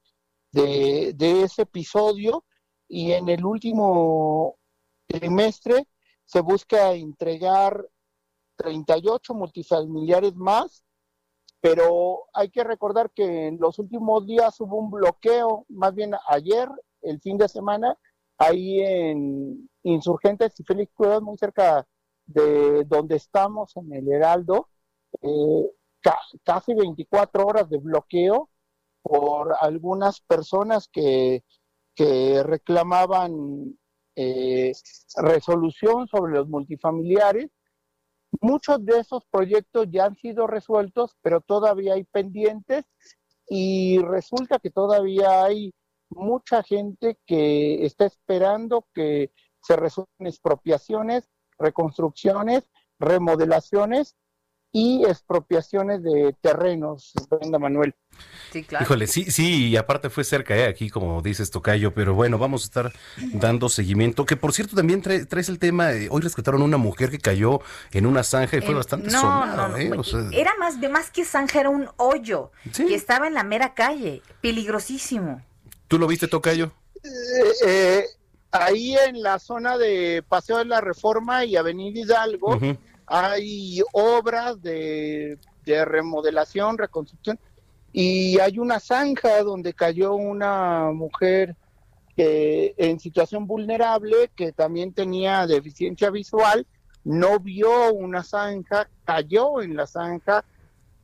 de, 0.51 1.41
ese 1.43 1.63
episodio 1.63 2.45
y 2.87 3.11
en 3.11 3.27
el 3.27 3.43
último 3.43 4.57
trimestre 5.07 5.87
se 6.25 6.41
busca 6.41 6.93
entregar 6.93 7.85
38 8.55 9.33
multifamiliares 9.33 10.35
más 10.35 10.83
pero 11.61 12.25
hay 12.33 12.49
que 12.49 12.63
recordar 12.63 13.11
que 13.11 13.47
en 13.47 13.59
los 13.59 13.79
últimos 13.79 14.25
días 14.25 14.59
hubo 14.61 14.77
un 14.77 14.89
bloqueo, 14.91 15.65
más 15.67 15.93
bien 15.93 16.13
ayer, 16.29 16.69
el 17.01 17.19
fin 17.19 17.37
de 17.37 17.49
semana, 17.49 17.97
ahí 18.37 18.79
en 18.79 19.69
Insurgentes 19.83 20.57
y 20.59 20.63
Félix 20.63 20.93
Cuevas, 20.93 21.21
muy 21.21 21.37
cerca 21.37 21.85
de 22.29 22.83
donde 22.85 23.15
estamos, 23.15 23.75
en 23.77 23.91
el 23.93 24.11
Heraldo, 24.11 24.69
eh, 25.21 25.71
casi 26.43 26.73
24 26.73 27.45
horas 27.45 27.69
de 27.69 27.77
bloqueo 27.77 28.49
por 29.01 29.55
algunas 29.59 30.21
personas 30.21 30.87
que, 30.87 31.43
que 31.95 32.43
reclamaban 32.43 33.77
eh, 34.15 34.73
resolución 35.15 36.07
sobre 36.07 36.33
los 36.33 36.47
multifamiliares. 36.47 37.49
Muchos 38.41 38.85
de 38.85 38.99
esos 38.99 39.25
proyectos 39.31 39.87
ya 39.89 40.05
han 40.05 40.15
sido 40.15 40.45
resueltos, 40.45 41.15
pero 41.21 41.41
todavía 41.41 41.95
hay 41.95 42.03
pendientes 42.03 42.85
y 43.47 43.99
resulta 43.99 44.59
que 44.59 44.69
todavía 44.69 45.43
hay 45.43 45.73
mucha 46.09 46.61
gente 46.63 47.17
que 47.25 47.85
está 47.85 48.05
esperando 48.05 48.87
que 48.93 49.31
se 49.61 49.75
resuelvan 49.75 50.27
expropiaciones, 50.27 51.27
reconstrucciones, 51.59 52.63
remodelaciones 52.99 54.15
y 54.71 55.03
expropiaciones 55.05 56.03
de 56.03 56.35
terrenos, 56.41 57.13
Brenda 57.29 57.57
Manuel. 57.57 57.95
Sí, 58.51 58.63
claro. 58.63 58.85
Híjole, 58.85 59.07
sí, 59.07 59.31
sí, 59.31 59.69
y 59.69 59.77
aparte 59.77 60.09
fue 60.09 60.23
cerca, 60.23 60.55
¿eh? 60.55 60.65
aquí 60.65 60.89
como 60.89 61.21
dices 61.21 61.49
Tocayo, 61.49 61.93
pero 61.93 62.13
bueno, 62.13 62.37
vamos 62.37 62.63
a 62.63 62.65
estar 62.65 62.93
dando 63.33 63.69
seguimiento. 63.69 64.25
Que 64.25 64.35
por 64.35 64.53
cierto, 64.53 64.75
también 64.75 65.01
traes 65.01 65.49
el 65.49 65.57
tema, 65.57 65.89
hoy 66.09 66.21
rescataron 66.21 66.61
a 66.61 66.65
una 66.65 66.77
mujer 66.77 67.09
que 67.09 67.19
cayó 67.19 67.61
en 67.91 68.05
una 68.05 68.23
zanja 68.23 68.57
y 68.57 68.61
fue 68.61 68.75
bastante 68.75 69.09
no, 69.09 69.21
sonado, 69.21 69.77
¿eh? 69.77 69.91
Era 70.33 70.51
más, 70.59 70.79
de 70.79 70.89
más 70.89 71.09
que 71.09 71.25
zanja, 71.25 71.61
era 71.61 71.69
un 71.69 71.89
hoyo 71.97 72.51
que 72.75 72.93
estaba 72.93 73.27
en 73.27 73.33
la 73.33 73.43
mera 73.43 73.73
calle, 73.73 74.21
peligrosísimo. 74.41 75.41
¿Tú 75.87 75.97
lo 75.97 76.05
viste, 76.05 76.27
Tocayo? 76.27 76.71
Eh, 78.51 78.57
eh, 78.57 78.59
ahí 78.59 78.95
en 79.07 79.21
la 79.21 79.39
zona 79.39 79.77
de 79.77 80.23
Paseo 80.27 80.57
de 80.57 80.65
la 80.65 80.81
Reforma 80.81 81.45
y 81.45 81.55
Avenida 81.55 81.99
Hidalgo 81.99 82.59
hay 83.05 83.81
obras 83.91 84.61
de, 84.61 85.37
de 85.65 85.85
remodelación, 85.85 86.77
reconstrucción 86.77 87.39
y 87.91 88.39
hay 88.39 88.59
una 88.59 88.79
zanja 88.79 89.41
donde 89.43 89.73
cayó 89.73 90.13
una 90.13 90.91
mujer 90.91 91.55
que 92.15 92.75
en 92.77 92.99
situación 92.99 93.47
vulnerable 93.47 94.29
que 94.35 94.51
también 94.51 94.93
tenía 94.93 95.47
deficiencia 95.47 96.09
visual, 96.09 96.67
no 97.03 97.39
vio 97.39 97.93
una 97.93 98.23
zanja, 98.23 98.89
cayó 99.05 99.61
en 99.61 99.75
la 99.75 99.87
zanja. 99.87 100.43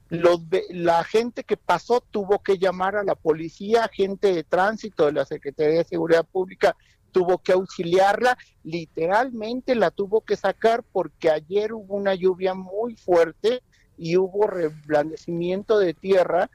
Los, 0.10 0.42
la 0.70 1.04
gente 1.04 1.44
que 1.44 1.58
pasó 1.58 2.02
tuvo 2.12 2.44
que 2.44 2.60
llamar 2.60 2.96
a 2.98 3.04
la 3.04 3.16
policía, 3.16 3.90
gente 3.92 4.34
de 4.34 4.44
tránsito 4.44 5.06
de 5.06 5.14
la 5.14 5.26
Secretaría 5.26 5.80
de 5.80 5.84
Seguridad 5.86 6.26
Pública 6.26 6.76
tuvo 7.16 7.38
que 7.38 7.54
auxiliarla, 7.54 8.38
literalmente 8.66 9.74
la 9.74 9.90
tuvo 9.90 10.20
que 10.20 10.36
sacar 10.36 10.84
porque 10.84 11.30
ayer 11.30 11.72
hubo 11.72 11.96
una 11.96 12.14
lluvia 12.14 12.54
muy 12.54 12.98
fuerte 12.98 13.64
y 13.98 14.18
hubo 14.18 14.48
reblandecimiento 14.48 15.80
de 15.80 15.94
tierra 15.94 16.50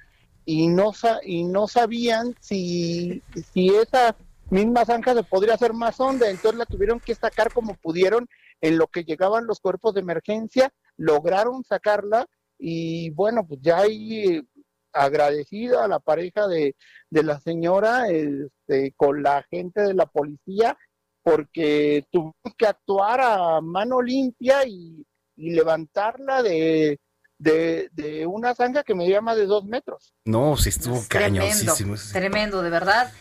y 0.45 0.69
no, 0.69 0.93
y 1.25 1.45
no 1.45 1.67
sabían 1.67 2.35
si, 2.41 3.23
si 3.55 3.71
esa 3.71 4.15
misma 4.51 4.85
zanja 4.85 5.15
se 5.15 5.23
podría 5.23 5.55
hacer 5.55 5.73
más 5.73 5.99
honda, 5.99 6.29
entonces 6.29 6.59
la 6.59 6.67
tuvieron 6.67 7.01
que 7.01 7.15
sacar 7.15 7.51
como 7.55 7.75
pudieron. 7.77 8.29
En 8.61 8.77
lo 8.77 8.89
que 8.89 9.05
llegaban 9.05 9.47
los 9.47 9.61
cuerpos 9.61 9.95
de 9.95 10.03
emergencia, 10.03 10.71
lograron 10.99 11.65
sacarla 11.65 12.27
y 12.59 13.09
bueno, 13.09 13.47
pues 13.47 13.61
ya 13.63 13.79
hay 13.79 14.47
agradecida 14.93 15.85
a 15.85 15.89
la 15.89 16.01
pareja 16.01 16.47
de, 16.47 16.77
de 17.11 17.23
la 17.23 17.41
señora 17.41 18.09
este, 18.09 18.93
con 18.97 19.23
la 19.23 19.45
gente 19.51 19.83
de 19.83 19.95
la 19.95 20.07
policía 20.07 20.77
porque 21.23 22.05
tuvimos 22.11 22.55
que 22.57 22.67
actuar 22.67 23.21
a 23.21 23.61
mano 23.61 24.01
limpia 24.01 24.65
y 24.67 25.05
levantarla 25.37 26.43
de, 26.43 26.99
de, 27.41 28.27
una 28.27 28.55
zanja 28.55 28.83
que 28.83 28.95
medía 28.95 29.21
más 29.21 29.37
de 29.37 29.47
dos 29.47 29.65
metros. 29.65 30.15
No, 30.25 30.57
sí 30.57 30.69
estuvo 30.69 31.03
cañosísimo. 31.09 31.95
Tremendo, 32.13 32.63
de 32.63 32.71
verdad. 32.71 33.13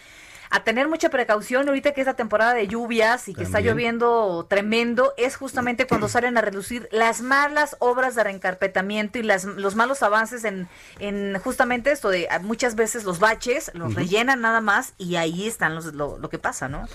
A 0.51 0.63
tener 0.63 0.87
mucha 0.87 1.09
precaución 1.09 1.67
ahorita 1.67 1.93
que 1.93 2.01
es 2.01 2.07
la 2.07 2.15
temporada 2.15 2.53
de 2.53 2.67
lluvias 2.67 3.27
y 3.27 3.35
que 3.35 3.43
está 3.43 3.59
lloviendo 3.59 4.45
tremendo, 4.49 5.13
es 5.17 5.35
justamente 5.35 5.85
cuando 5.85 6.07
salen 6.09 6.37
a 6.37 6.41
reducir 6.41 6.89
las 6.91 7.21
malas 7.21 7.75
obras 7.79 8.15
de 8.15 8.23
reencarpetamiento 8.23 9.19
y 9.19 9.23
las, 9.23 9.45
los 9.45 9.75
malos 9.75 10.01
avances 10.01 10.43
en, 10.45 10.67
en 10.99 11.37
justamente 11.39 11.91
esto 11.91 12.09
de 12.09 12.27
muchas 12.41 12.75
veces 12.75 13.03
los 13.03 13.19
baches, 13.19 13.71
los 13.75 13.93
rellenan 13.93 14.41
nada 14.41 14.59
más 14.61 14.93
y 14.97 15.17
ahí 15.17 15.47
están 15.47 15.75
los, 15.75 15.93
lo, 15.93 16.17
lo 16.17 16.29
que 16.29 16.39
pasa, 16.39 16.67
¿no? 16.67 16.87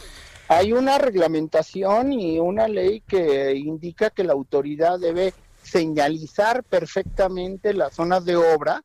Hay 0.49 0.73
una 0.73 0.99
reglamentación 0.99 2.13
y 2.13 2.39
una 2.39 2.69
ley 2.69 3.01
que 3.01 3.55
indica 3.55 4.11
que 4.11 4.25
la 4.25 4.35
autoridad 4.35 4.99
debe 4.99 5.33
señalizar 5.63 6.63
perfectamente 6.65 7.73
las 7.73 7.95
zonas 7.95 8.25
de 8.25 8.37
obra. 8.37 8.83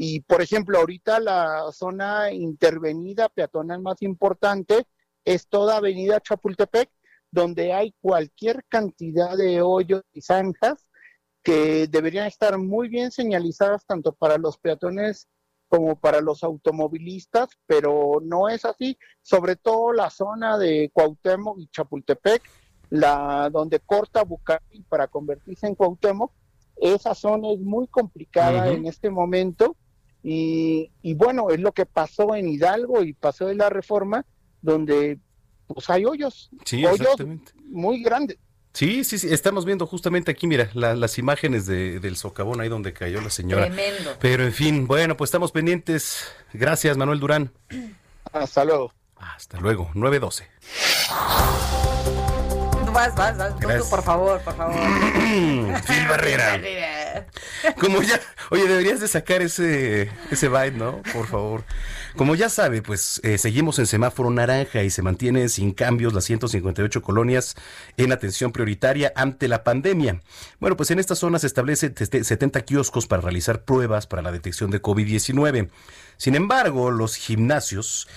Y, 0.00 0.20
por 0.20 0.40
ejemplo, 0.40 0.78
ahorita 0.78 1.18
la 1.18 1.72
zona 1.72 2.30
intervenida 2.32 3.28
peatonal 3.28 3.82
más 3.82 4.00
importante 4.02 4.86
es 5.24 5.48
toda 5.48 5.78
Avenida 5.78 6.20
Chapultepec, 6.20 6.88
donde 7.32 7.72
hay 7.72 7.92
cualquier 8.00 8.64
cantidad 8.68 9.36
de 9.36 9.60
hoyos 9.60 10.04
y 10.12 10.20
zanjas 10.20 10.86
que 11.42 11.88
deberían 11.88 12.28
estar 12.28 12.56
muy 12.58 12.88
bien 12.88 13.10
señalizadas 13.10 13.84
tanto 13.86 14.12
para 14.12 14.38
los 14.38 14.56
peatones 14.56 15.26
como 15.66 15.98
para 15.98 16.20
los 16.20 16.44
automovilistas, 16.44 17.48
pero 17.66 18.20
no 18.22 18.48
es 18.48 18.64
así, 18.64 18.96
sobre 19.20 19.56
todo 19.56 19.92
la 19.92 20.10
zona 20.10 20.58
de 20.58 20.92
Cuauhtémoc 20.92 21.58
y 21.58 21.66
Chapultepec, 21.70 22.40
la 22.90 23.50
donde 23.50 23.80
corta 23.80 24.22
Bucari 24.22 24.80
para 24.88 25.08
convertirse 25.08 25.66
en 25.66 25.74
Cuauhtémoc, 25.74 26.30
esa 26.76 27.16
zona 27.16 27.50
es 27.50 27.58
muy 27.58 27.88
complicada 27.88 28.68
en 28.68 28.86
este 28.86 29.10
momento 29.10 29.76
y, 30.30 31.14
bueno, 31.14 31.50
es 31.50 31.60
lo 31.60 31.72
que 31.72 31.86
pasó 31.86 32.34
en 32.34 32.48
Hidalgo 32.48 33.02
y 33.02 33.14
pasó 33.14 33.48
en 33.48 33.58
la 33.58 33.70
reforma, 33.70 34.26
donde 34.60 35.18
pues 35.66 35.88
hay 35.90 36.04
hoyos, 36.04 36.50
hoyos 36.72 37.16
muy 37.66 38.02
grandes. 38.02 38.38
Sí, 38.74 39.04
sí, 39.04 39.18
sí, 39.18 39.32
estamos 39.32 39.64
viendo 39.64 39.86
justamente 39.86 40.30
aquí, 40.30 40.46
mira, 40.46 40.70
las 40.74 41.18
imágenes 41.18 41.66
de, 41.66 41.98
del 42.00 42.16
socavón 42.16 42.60
ahí 42.60 42.68
donde 42.68 42.92
cayó 42.92 43.20
la 43.20 43.30
señora. 43.30 43.66
Tremendo. 43.66 44.16
Pero 44.20 44.44
en 44.44 44.52
fin, 44.52 44.86
bueno, 44.86 45.16
pues 45.16 45.28
estamos 45.28 45.50
pendientes. 45.50 46.30
Gracias, 46.52 46.96
Manuel 46.96 47.20
Durán. 47.20 47.50
Hasta 48.32 48.64
luego. 48.64 48.92
Hasta 49.16 49.58
luego, 49.60 49.90
912 49.94 50.46
vas, 52.98 53.14
vas, 53.14 53.36
vas. 53.36 53.84
por 53.88 54.02
favor, 54.02 54.40
por 54.40 54.56
favor. 54.56 54.74
Phil 55.86 56.08
Barrera. 56.08 56.60
Como 57.80 58.02
ya, 58.02 58.20
oye, 58.50 58.66
deberías 58.66 59.00
de 59.00 59.08
sacar 59.08 59.42
ese, 59.42 60.10
ese 60.30 60.48
byte, 60.48 60.76
¿no? 60.76 61.02
Por 61.12 61.26
favor. 61.26 61.64
Como 62.16 62.34
ya 62.34 62.48
sabe, 62.48 62.82
pues 62.82 63.20
eh, 63.22 63.38
seguimos 63.38 63.78
en 63.78 63.86
semáforo 63.86 64.30
naranja 64.30 64.82
y 64.82 64.90
se 64.90 65.02
mantienen 65.02 65.48
sin 65.48 65.72
cambios 65.72 66.14
las 66.14 66.24
158 66.24 67.02
colonias 67.02 67.54
en 67.96 68.12
atención 68.12 68.50
prioritaria 68.52 69.12
ante 69.14 69.46
la 69.48 69.62
pandemia. 69.62 70.20
Bueno, 70.58 70.76
pues 70.76 70.90
en 70.90 70.98
esta 70.98 71.14
zona 71.14 71.38
se 71.38 71.46
establecen 71.46 71.94
70 71.96 72.62
kioscos 72.62 73.06
para 73.06 73.22
realizar 73.22 73.64
pruebas 73.64 74.06
para 74.06 74.22
la 74.22 74.32
detección 74.32 74.70
de 74.70 74.82
COVID-19. 74.82 75.68
Sin 76.16 76.34
embargo, 76.34 76.90
los 76.90 77.14
gimnasios 77.14 78.08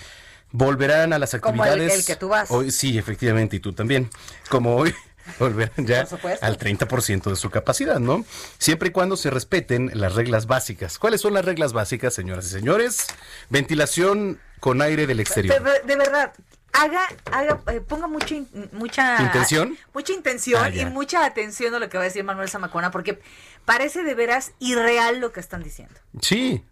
volverán 0.50 1.12
a 1.12 1.18
las 1.18 1.34
actividades. 1.34 1.88
Como 1.88 2.00
el, 2.00 2.04
que 2.04 2.16
tú 2.16 2.28
vas. 2.28 2.50
Hoy, 2.50 2.70
sí, 2.70 2.98
efectivamente, 2.98 3.56
y 3.56 3.60
tú 3.60 3.72
también. 3.72 4.10
Como 4.48 4.76
hoy 4.76 4.94
volverán 5.38 5.86
ya 5.86 6.06
al 6.40 6.58
30% 6.58 7.30
de 7.30 7.36
su 7.36 7.50
capacidad, 7.50 7.98
¿no? 7.98 8.24
Siempre 8.58 8.88
y 8.88 8.92
cuando 8.92 9.16
se 9.16 9.30
respeten 9.30 9.90
las 9.94 10.14
reglas 10.14 10.46
básicas. 10.46 10.98
¿Cuáles 10.98 11.20
son 11.20 11.34
las 11.34 11.44
reglas 11.44 11.72
básicas, 11.72 12.14
señoras 12.14 12.46
y 12.46 12.50
señores? 12.50 13.06
Ventilación 13.50 14.40
con 14.60 14.82
aire 14.82 15.06
del 15.06 15.20
exterior. 15.20 15.62
De, 15.84 15.96
verdad, 15.96 16.32
haga, 16.72 17.00
haga, 17.30 17.60
eh, 17.72 17.80
ponga 17.80 18.06
mucha, 18.06 18.36
mucha 18.72 19.22
intención, 19.22 19.76
mucha 19.92 20.12
intención 20.12 20.62
ah, 20.64 20.70
y 20.70 20.84
mucha 20.86 21.24
atención 21.24 21.74
a 21.74 21.78
lo 21.78 21.88
que 21.88 21.96
va 21.96 22.04
a 22.04 22.06
decir 22.06 22.24
Manuel 22.24 22.48
Zamacona, 22.48 22.90
porque 22.90 23.20
parece 23.64 24.04
de 24.04 24.14
veras 24.14 24.52
irreal 24.58 25.20
lo 25.20 25.32
que 25.32 25.40
están 25.40 25.62
diciendo. 25.62 25.94
Sí, 26.20 26.64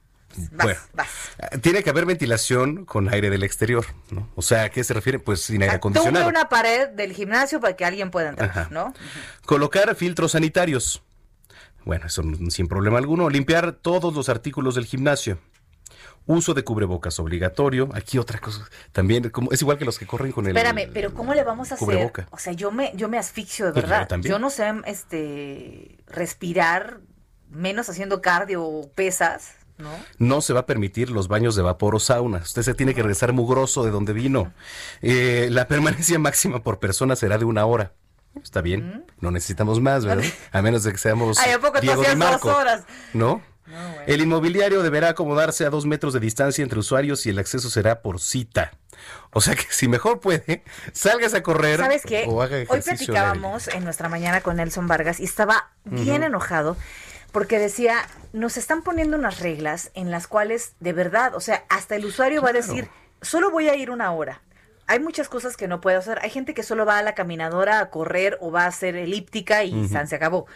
bueno, 0.53 0.81
tiene 1.61 1.83
que 1.83 1.91
haber 1.91 2.07
ventilación 2.07 2.85
con 2.85 3.13
aire 3.13 3.31
del 3.31 3.43
exterior, 3.43 3.85
¿no? 4.11 4.29
O 4.37 4.43
sea, 4.43 4.65
¿a 4.65 4.69
qué 4.71 4.85
se 4.85 4.95
refiere? 4.95 5.19
Pues 5.19 5.43
sin 5.43 5.63
aire 5.63 5.77
acondicionado. 5.77 6.29
una 6.29 6.49
pared 6.49 6.89
del 6.89 7.13
gimnasio 7.13 7.61
para 7.61 7.77
que 7.77 7.85
alguien 7.85 8.11
pueda 8.11 8.31
entrar, 8.31 8.71
¿no? 8.71 8.95
Colocar 9.45 9.95
filtros 9.95 10.33
sanitarios. 10.33 11.03
Bueno, 11.85 12.07
eso 12.07 12.23
sin 12.51 12.69
problema 12.69 12.99
alguno. 12.99 13.29
Limpiar 13.31 13.73
todos 13.73 14.15
los 14.15 14.29
artículos 14.29 14.75
del 14.75 14.85
gimnasio. 14.85 15.39
Uso 16.27 16.55
de 16.55 16.63
cubrebocas 16.63 17.19
obligatorio. 17.19 17.89
Aquí 17.95 18.19
otra 18.19 18.39
cosa. 18.39 18.69
También 18.93 19.31
como, 19.31 19.51
es 19.51 19.63
igual 19.63 19.79
que 19.79 19.85
los 19.85 19.99
que 19.99 20.07
corren 20.07 20.33
con 20.33 20.47
el. 20.47 20.57
Espérame, 20.57 20.91
pero 20.93 21.15
¿cómo 21.15 21.35
le 21.35 21.43
vamos 21.43 21.73
a 21.73 21.75
hacer? 21.75 22.13
O 22.31 22.39
sea, 22.39 22.53
yo 22.53 22.71
me, 22.71 22.93
yo 22.95 23.09
me 23.09 23.19
asfixio 23.19 23.67
de 23.67 23.73
verdad. 23.73 24.09
Yo, 24.21 24.39
no 24.39 24.51
sé 24.51 24.71
este 24.87 25.99
respirar 26.07 27.01
menos 27.49 27.89
haciendo 27.89 28.21
cardio 28.21 28.63
o 28.63 28.91
pesas. 28.93 29.55
¿No? 30.19 30.41
se 30.41 30.53
va 30.53 30.61
a 30.61 30.67
permitir 30.67 31.11
los 31.11 31.29
baños 31.29 31.55
de 31.57 31.63
vapor 31.63 31.95
o 31.95 32.01
sauna. 32.01 32.39
Usted 32.39 32.63
se 32.63 32.75
tiene 32.75 32.95
que 32.95 33.03
regresar 33.03 33.33
mugroso 33.33 33.85
de 33.85 33.91
donde 33.91 34.13
vino. 34.13 34.53
Eh, 35.03 35.49
la 35.51 35.69
permanencia 35.69 36.19
máxima 36.21 36.63
por 36.63 36.79
persona 36.79 37.17
será 37.17 37.39
de 37.39 37.45
una 37.45 37.65
hora. 37.67 37.93
Está 38.43 38.63
bien, 38.63 39.05
no 39.21 39.33
necesitamos 39.33 39.81
más, 39.81 40.05
¿verdad? 40.05 40.25
A 40.53 40.63
menos 40.63 40.85
de 40.85 40.93
que 40.93 40.99
seamos 40.99 41.39
Ay, 41.39 41.51
¿a 41.51 41.59
poco 41.59 41.81
Diego 41.81 42.03
Marco, 42.17 42.49
horas? 42.49 42.85
¿No? 43.13 43.43
El 44.07 44.21
inmobiliario 44.21 44.83
deberá 44.83 45.11
acomodarse 45.11 45.65
a 45.65 45.71
dos 45.71 45.87
metros 45.87 46.13
de 46.13 46.21
distancia 46.21 46.63
entre 46.63 46.79
usuarios 46.79 47.27
y 47.27 47.31
el 47.31 47.39
acceso 47.39 47.71
será 47.71 48.03
por 48.03 48.21
cita. 48.21 48.73
O 49.33 49.41
sea 49.41 49.55
que 49.55 49.67
si 49.71 49.89
mejor 49.89 50.21
puede, 50.21 50.65
salgas 50.93 51.35
a 51.35 51.43
correr. 51.43 51.79
¿Sabes 51.79 52.03
qué? 52.05 52.27
Hoy 52.29 52.81
platicábamos 52.81 53.69
en 53.69 53.85
nuestra 53.85 54.09
mañana 54.09 54.41
con 54.41 54.57
Nelson 54.57 54.89
Vargas 54.89 55.21
y 55.21 55.25
estaba 55.25 55.71
bien 55.85 56.23
enojado 56.23 56.77
porque 57.33 57.59
decía, 57.59 58.07
nos 58.33 58.57
están 58.57 58.83
poniendo 58.83 59.17
unas 59.17 59.41
reglas 59.41 59.91
en 59.95 60.11
las 60.11 60.27
cuales 60.27 60.75
de 60.81 60.93
verdad, 60.93 61.35
o 61.35 61.41
sea, 61.41 61.65
hasta 61.69 61.97
el 61.97 62.05
usuario 62.05 62.43
va 62.43 62.51
a 62.51 62.55
decir, 62.55 62.89
solo 63.23 63.51
voy 63.51 63.69
a 63.69 63.75
ir 63.75 63.91
una 63.91 64.13
hora. 64.13 64.43
Hay 64.87 64.99
muchas 64.99 65.29
cosas 65.29 65.57
que 65.57 65.69
no 65.69 65.81
puedo 65.81 65.99
hacer. 65.99 66.19
Hay 66.21 66.31
gente 66.31 66.53
que 66.53 66.65
solo 66.65 66.85
va 66.85 66.99
a 66.99 67.03
la 67.03 67.15
caminadora 67.15 67.79
a 67.79 67.91
correr 67.91 68.37
o 68.41 68.51
va 68.51 68.65
a 68.65 68.69
hacer 68.69 68.97
elíptica 68.97 69.63
y 69.63 69.89
se 69.89 70.17
acabó. 70.17 70.47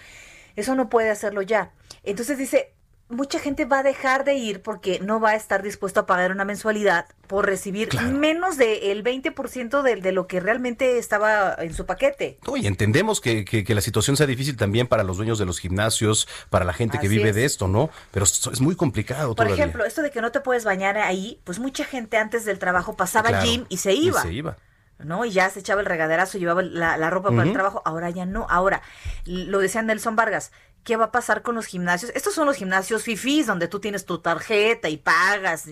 Eso 0.57 0.75
no 0.75 0.89
puede 0.89 1.11
hacerlo 1.11 1.43
ya. 1.43 1.71
Entonces 2.03 2.37
dice, 2.37 2.74
mucha 3.09 3.39
gente 3.39 3.65
va 3.65 3.81
a 3.81 3.83
dejar 3.83 4.25
de 4.25 4.35
ir 4.35 4.63
porque 4.63 4.99
no 5.01 5.21
va 5.21 5.31
a 5.31 5.37
estar 5.37 5.63
dispuesto 5.63 6.01
a 6.01 6.07
pagar 6.07 6.33
una 6.33 6.45
mensualidad 6.45 7.07
por 7.27 7.47
recibir 7.47 7.89
menos 8.13 8.57
del 8.57 9.05
20% 9.05 9.83
de, 9.83 9.97
de, 9.97 10.13
lo 10.13 10.27
que 10.27 10.41
realmente 10.41 10.99
estaba 10.99 11.55
en 11.59 11.75
su 11.75 11.87
paquete. 11.87 12.39
y 12.57 12.67
entendemos 12.67 13.21
que, 13.21 13.45
que, 13.45 13.75
la 13.75 13.81
situación 13.81 14.17
sea 14.17 14.27
difícil 14.27 14.57
también 14.57 14.87
para 14.87 15.05
los 15.05 15.17
dueños 15.17 15.39
de 15.39 15.47
los 15.47 15.59
gimnasios, 15.61 16.29
para 16.51 16.65
la 16.65 16.73
gente 16.73 16.99
que 16.99 17.09
vive 17.09 17.33
de 17.33 17.45
esto, 17.45 17.69
¿no? 17.69 17.91
Pero 18.11 18.25
es 18.25 18.61
muy 18.61 18.77
complicado. 18.77 19.35
Por 19.35 19.49
ejemplo, 19.49 19.85
esto 19.85 20.03
de 20.03 20.11
que 20.11 20.21
no 20.21 20.33
te 20.33 20.41
puedes 20.41 20.65
bañar 20.65 20.99
ahí, 20.99 21.41
pues 21.45 21.59
mucha 21.59 21.85
gente 21.85 22.17
antes 22.17 22.45
del 22.45 22.59
trabajo 22.59 22.97
pasaba 22.97 23.29
al 23.31 23.45
gym 23.45 23.65
y 23.69 23.79
se 23.79 23.93
iba. 23.93 24.21
Y 24.21 24.23
se 24.23 24.33
iba. 24.33 24.57
¿no? 24.99 25.25
Y 25.25 25.31
ya 25.31 25.51
se 25.51 25.61
echaba 25.61 25.81
el 25.81 25.87
regaderazo, 25.87 26.39
llevaba 26.39 26.63
la, 26.63 26.97
la 26.97 27.11
ropa 27.11 27.31
para 27.31 27.43
el 27.43 27.53
trabajo, 27.53 27.83
ahora 27.85 28.11
ya 28.11 28.27
no. 28.27 28.47
Ahora, 28.49 28.83
lo 29.27 29.59
decía 29.59 29.83
Nelson 29.83 30.17
Vargas, 30.17 30.53
¿qué 30.85 30.97
va 30.97 31.07
a 31.07 31.13
pasar 31.13 31.43
con 31.43 31.55
los 31.55 31.67
gimnasios? 31.67 32.13
Estos 32.15 32.35
son 32.35 32.47
los 32.47 32.57
gimnasios 32.57 33.03
fifís, 33.03 33.47
donde 33.47 33.69
tú 33.69 33.81
tienes 33.81 34.05
tu 34.05 34.19
tarjeta 34.19 34.89
y 34.89 34.99
pagas, 34.99 35.69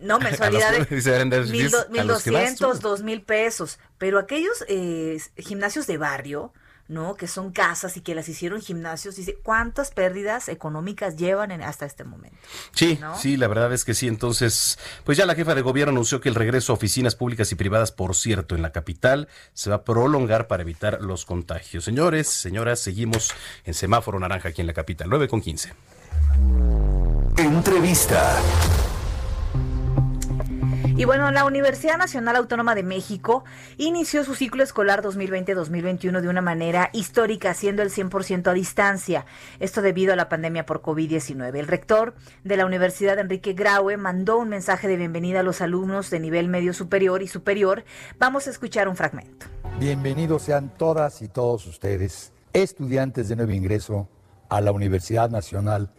no, 0.00 0.18
mensualidades, 0.20 0.90
mil 1.50 2.06
doscientos, 2.06 2.80
dos 2.80 3.02
mil 3.02 3.22
pesos. 3.22 3.78
Pero 3.98 4.18
aquellos 4.18 4.64
eh, 4.68 5.20
gimnasios 5.36 5.86
de 5.86 5.98
barrio, 5.98 6.52
¿no? 6.88 7.14
Que 7.14 7.26
son 7.26 7.52
casas 7.52 7.96
y 7.96 8.00
que 8.00 8.14
las 8.14 8.28
hicieron 8.28 8.60
gimnasios. 8.60 9.16
Dice, 9.16 9.36
¿cuántas 9.42 9.90
pérdidas 9.90 10.48
económicas 10.48 11.16
llevan 11.16 11.52
hasta 11.62 11.86
este 11.86 12.04
momento? 12.04 12.36
Sí, 12.72 12.98
sí, 13.16 13.36
la 13.36 13.48
verdad 13.48 13.72
es 13.72 13.84
que 13.84 13.94
sí. 13.94 14.06
Entonces, 14.06 14.78
pues 15.04 15.16
ya 15.18 15.26
la 15.26 15.34
jefa 15.34 15.54
de 15.54 15.62
gobierno 15.62 15.92
anunció 15.92 16.20
que 16.20 16.28
el 16.28 16.34
regreso 16.34 16.72
a 16.72 16.76
oficinas 16.76 17.16
públicas 17.16 17.50
y 17.52 17.54
privadas, 17.54 17.92
por 17.92 18.14
cierto, 18.14 18.54
en 18.54 18.62
la 18.62 18.72
capital, 18.72 19.28
se 19.54 19.70
va 19.70 19.76
a 19.76 19.84
prolongar 19.84 20.46
para 20.46 20.62
evitar 20.62 21.00
los 21.00 21.24
contagios. 21.24 21.84
Señores, 21.84 22.28
señoras, 22.28 22.80
seguimos 22.80 23.32
en 23.64 23.74
semáforo 23.74 24.18
naranja 24.18 24.50
aquí 24.50 24.60
en 24.60 24.66
la 24.66 24.74
capital, 24.74 25.08
9 25.08 25.28
con 25.28 25.40
15. 25.40 25.72
Entrevista. 27.36 28.40
Y 30.96 31.06
bueno, 31.06 31.28
la 31.32 31.44
Universidad 31.44 31.98
Nacional 31.98 32.36
Autónoma 32.36 32.76
de 32.76 32.84
México 32.84 33.42
inició 33.78 34.22
su 34.22 34.36
ciclo 34.36 34.62
escolar 34.62 35.02
2020-2021 35.02 36.20
de 36.20 36.28
una 36.28 36.40
manera 36.40 36.90
histórica, 36.92 37.50
haciendo 37.50 37.82
el 37.82 37.90
100% 37.90 38.46
a 38.46 38.52
distancia. 38.52 39.26
Esto 39.58 39.82
debido 39.82 40.12
a 40.12 40.16
la 40.16 40.28
pandemia 40.28 40.66
por 40.66 40.82
COVID-19. 40.82 41.58
El 41.58 41.66
rector 41.66 42.14
de 42.44 42.56
la 42.56 42.64
Universidad, 42.64 43.18
Enrique 43.18 43.54
Graue, 43.54 43.96
mandó 43.96 44.38
un 44.38 44.48
mensaje 44.48 44.86
de 44.86 44.96
bienvenida 44.96 45.40
a 45.40 45.42
los 45.42 45.60
alumnos 45.62 46.10
de 46.10 46.20
nivel 46.20 46.48
medio 46.48 46.72
superior 46.72 47.22
y 47.22 47.26
superior. 47.26 47.84
Vamos 48.20 48.46
a 48.46 48.50
escuchar 48.50 48.86
un 48.86 48.94
fragmento. 48.94 49.46
Bienvenidos 49.80 50.42
sean 50.42 50.72
todas 50.78 51.22
y 51.22 51.28
todos 51.28 51.66
ustedes, 51.66 52.32
estudiantes 52.52 53.28
de 53.28 53.34
nuevo 53.34 53.50
ingreso 53.50 54.08
a 54.48 54.60
la 54.60 54.70
Universidad 54.70 55.28
Nacional 55.28 55.90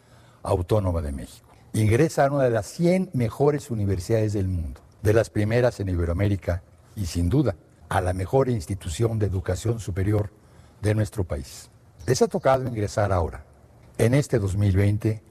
Autónoma 0.42 1.02
de 1.02 1.12
México. 1.12 1.50
Ingresa 1.74 2.26
a 2.26 2.32
una 2.32 2.46
de 2.46 2.52
las 2.52 2.68
100 2.68 3.10
mejores 3.12 3.70
universidades 3.70 4.32
del 4.32 4.48
mundo 4.48 4.85
de 5.06 5.14
las 5.14 5.30
primeras 5.30 5.80
en 5.80 5.88
Iberoamérica 5.88 6.64
y 6.96 7.06
sin 7.06 7.30
duda 7.30 7.56
a 7.90 8.02
la 8.02 8.12
mejor 8.12 8.50
institución 8.50 9.20
de 9.20 9.28
educación 9.28 9.80
superior 9.80 10.32
de 10.82 10.96
nuestro 10.96 11.24
país. 11.24 11.70
Les 12.08 12.24
ha 12.24 12.28
tocado 12.28 12.68
ingresar 12.68 13.12
ahora, 13.12 13.46
en 14.00 14.16
este 14.16 14.40
2020, 14.40 15.22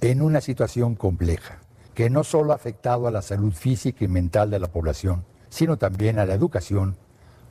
en 0.00 0.22
una 0.22 0.40
situación 0.40 0.94
compleja 0.94 1.58
que 1.92 2.08
no 2.08 2.22
solo 2.22 2.52
ha 2.52 2.54
afectado 2.54 3.08
a 3.08 3.10
la 3.10 3.20
salud 3.20 3.52
física 3.52 4.04
y 4.04 4.08
mental 4.08 4.48
de 4.48 4.60
la 4.60 4.68
población, 4.68 5.24
sino 5.48 5.76
también 5.76 6.20
a 6.20 6.24
la 6.24 6.34
educación, 6.34 6.96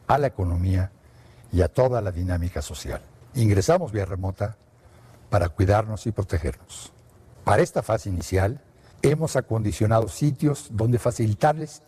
a 0.08 0.18
la 0.18 0.28
economía 0.28 0.94
y 1.52 1.62
a 1.62 1.68
toda 1.68 2.00
la 2.02 2.14
dinámica 2.14 2.62
social. 2.62 3.02
Ingresamos 3.36 3.92
vía 3.92 4.06
remota 4.06 4.56
para 5.30 5.50
cuidarnos 5.50 6.08
y 6.08 6.14
protegernos. 6.14 6.94
Para 7.44 7.62
esta 7.62 7.84
fase 7.84 8.08
inicial, 8.08 8.62
hemos 9.02 9.36
acondicionado 9.36 10.08
sitios 10.08 10.68
donde 10.72 11.00
facilitarles 11.00 11.82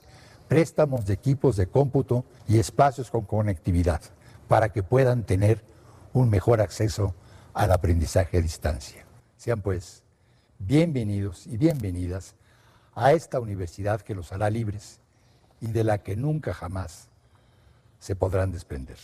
préstamos 0.47 1.06
de 1.06 1.13
equipos 1.13 1.56
de 1.56 1.67
cómputo 1.67 2.26
y 2.47 2.60
espacios 2.60 3.10
con 3.10 3.21
conectividad 3.21 4.02
para 4.47 4.69
que 4.69 4.84
puedan 4.84 5.24
tener 5.24 5.63
un 6.13 6.30
mejor 6.30 6.62
acceso 6.62 7.15
al 7.54 7.71
aprendizaje 7.71 8.38
a 8.38 8.41
distancia. 8.41 9.06
Sean 9.38 9.62
pues 9.62 10.04
bienvenidos 10.60 11.47
y 11.47 11.58
bienvenidas 11.58 12.36
a 12.93 13.13
esta 13.13 13.39
universidad 13.39 14.02
que 14.02 14.15
los 14.15 14.32
hará 14.32 14.50
libres 14.50 15.00
y 15.62 15.67
de 15.67 15.84
la 15.84 16.00
que 16.00 16.15
nunca 16.15 16.54
jamás 16.54 17.08
se 18.00 18.15
podrán 18.15 18.52
desprender. 18.52 18.97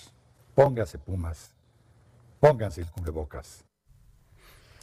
Pónganse 0.53 0.97
Pumas, 0.97 1.51
pónganse 2.39 2.81
el 2.81 2.91
cubrebocas. 2.91 3.63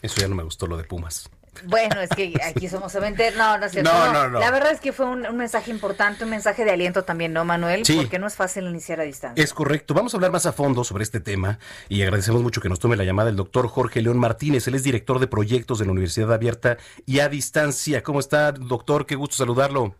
Eso 0.00 0.20
ya 0.20 0.28
no 0.28 0.34
me 0.34 0.42
gustó 0.42 0.66
lo 0.66 0.76
de 0.76 0.84
Pumas. 0.84 1.30
Bueno, 1.64 2.00
es 2.00 2.10
que 2.10 2.34
aquí 2.44 2.68
somos 2.68 2.92
solamente. 2.92 3.30
No, 3.32 3.58
no 3.58 3.66
es 3.66 3.72
cierto. 3.72 3.92
No, 3.92 4.12
no, 4.12 4.28
no. 4.28 4.40
La 4.40 4.50
verdad 4.50 4.72
es 4.72 4.80
que 4.80 4.92
fue 4.92 5.06
un, 5.06 5.22
mensaje 5.36 5.70
importante, 5.70 6.24
un 6.24 6.30
mensaje 6.30 6.64
de 6.64 6.70
aliento 6.70 7.04
también, 7.04 7.32
¿no, 7.32 7.44
Manuel? 7.44 7.84
Sí. 7.84 7.96
Porque 7.96 8.18
no 8.18 8.26
es 8.26 8.34
fácil 8.34 8.64
iniciar 8.64 9.00
a 9.00 9.04
distancia. 9.04 9.42
Es 9.42 9.54
correcto. 9.54 9.94
Vamos 9.94 10.14
a 10.14 10.16
hablar 10.16 10.32
más 10.32 10.46
a 10.46 10.52
fondo 10.52 10.84
sobre 10.84 11.04
este 11.04 11.20
tema 11.20 11.58
y 11.88 12.02
agradecemos 12.02 12.42
mucho 12.42 12.60
que 12.60 12.68
nos 12.68 12.80
tome 12.80 12.96
la 12.96 13.04
llamada 13.04 13.30
el 13.30 13.36
doctor 13.36 13.68
Jorge 13.68 14.02
León 14.02 14.18
Martínez. 14.18 14.66
Él 14.68 14.74
es 14.74 14.82
director 14.82 15.18
de 15.18 15.26
proyectos 15.26 15.78
de 15.78 15.86
la 15.86 15.92
Universidad 15.92 16.32
Abierta 16.32 16.76
y 17.06 17.20
a 17.20 17.28
Distancia. 17.28 18.02
¿Cómo 18.02 18.20
está, 18.20 18.52
doctor? 18.52 19.06
Qué 19.06 19.14
gusto 19.14 19.36
saludarlo. 19.36 19.94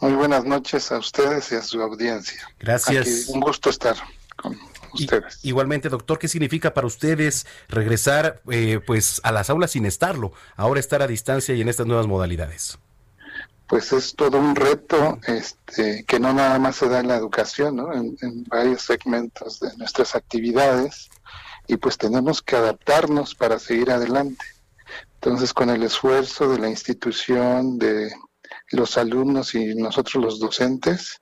Muy 0.00 0.12
buenas 0.12 0.44
noches 0.44 0.92
a 0.92 0.98
ustedes 0.98 1.50
y 1.52 1.56
a 1.56 1.62
su 1.62 1.82
audiencia. 1.82 2.40
Gracias. 2.58 3.28
un 3.28 3.40
gusto 3.40 3.70
estar 3.70 3.96
con 4.36 4.56
igualmente, 5.42 5.88
doctor, 5.88 6.18
¿qué 6.18 6.28
significa 6.28 6.74
para 6.74 6.86
ustedes 6.86 7.46
regresar 7.68 8.40
eh, 8.50 8.80
pues 8.86 9.20
a 9.24 9.32
las 9.32 9.50
aulas 9.50 9.72
sin 9.72 9.86
estarlo, 9.86 10.32
ahora 10.56 10.80
estar 10.80 11.02
a 11.02 11.06
distancia 11.06 11.54
y 11.54 11.60
en 11.60 11.68
estas 11.68 11.86
nuevas 11.86 12.06
modalidades? 12.06 12.78
Pues 13.66 13.92
es 13.92 14.14
todo 14.14 14.38
un 14.38 14.56
reto 14.56 15.18
este, 15.26 16.04
que 16.06 16.18
no 16.18 16.32
nada 16.32 16.58
más 16.58 16.76
se 16.76 16.88
da 16.88 17.00
en 17.00 17.08
la 17.08 17.16
educación, 17.16 17.76
¿no? 17.76 17.92
en, 17.92 18.16
en 18.22 18.44
varios 18.44 18.82
segmentos 18.82 19.60
de 19.60 19.76
nuestras 19.76 20.14
actividades 20.14 21.10
y 21.66 21.76
pues 21.76 21.98
tenemos 21.98 22.40
que 22.40 22.56
adaptarnos 22.56 23.34
para 23.34 23.58
seguir 23.58 23.90
adelante. 23.90 24.44
Entonces, 25.20 25.52
con 25.52 25.68
el 25.68 25.82
esfuerzo 25.82 26.48
de 26.48 26.58
la 26.58 26.68
institución, 26.68 27.78
de 27.78 28.10
los 28.70 28.96
alumnos 28.96 29.54
y 29.54 29.74
nosotros 29.74 30.22
los 30.22 30.40
docentes, 30.40 31.20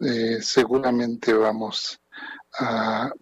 eh, 0.00 0.38
seguramente 0.40 1.32
vamos 1.32 2.00
a, 2.58 3.12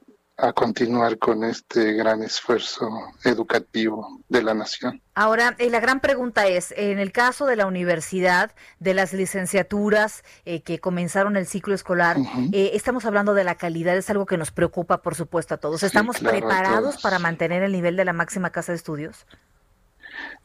continuar 0.54 1.18
con 1.18 1.44
este 1.44 1.92
gran 1.92 2.22
esfuerzo 2.22 2.88
educativo 3.24 4.22
de 4.30 4.42
la 4.42 4.54
nación. 4.54 5.02
Ahora, 5.14 5.54
eh, 5.58 5.68
la 5.68 5.80
gran 5.80 6.00
pregunta 6.00 6.46
es, 6.46 6.72
en 6.78 6.98
el 6.98 7.12
caso 7.12 7.44
de 7.44 7.56
la 7.56 7.66
universidad, 7.66 8.54
de 8.78 8.94
las 8.94 9.12
licenciaturas 9.12 10.24
eh, 10.46 10.62
que 10.62 10.78
comenzaron 10.78 11.36
el 11.36 11.44
ciclo 11.44 11.74
escolar, 11.74 12.16
eh, 12.52 12.70
estamos 12.72 13.04
hablando 13.04 13.34
de 13.34 13.44
la 13.44 13.56
calidad, 13.56 13.98
es 13.98 14.08
algo 14.08 14.24
que 14.24 14.38
nos 14.38 14.50
preocupa, 14.50 15.02
por 15.02 15.14
supuesto, 15.14 15.52
a 15.52 15.58
todos. 15.58 15.82
¿Estamos 15.82 16.18
preparados 16.20 17.02
para 17.02 17.18
mantener 17.18 17.62
el 17.62 17.72
nivel 17.72 17.96
de 17.96 18.06
la 18.06 18.14
máxima 18.14 18.48
casa 18.48 18.72
de 18.72 18.76
estudios? 18.76 19.26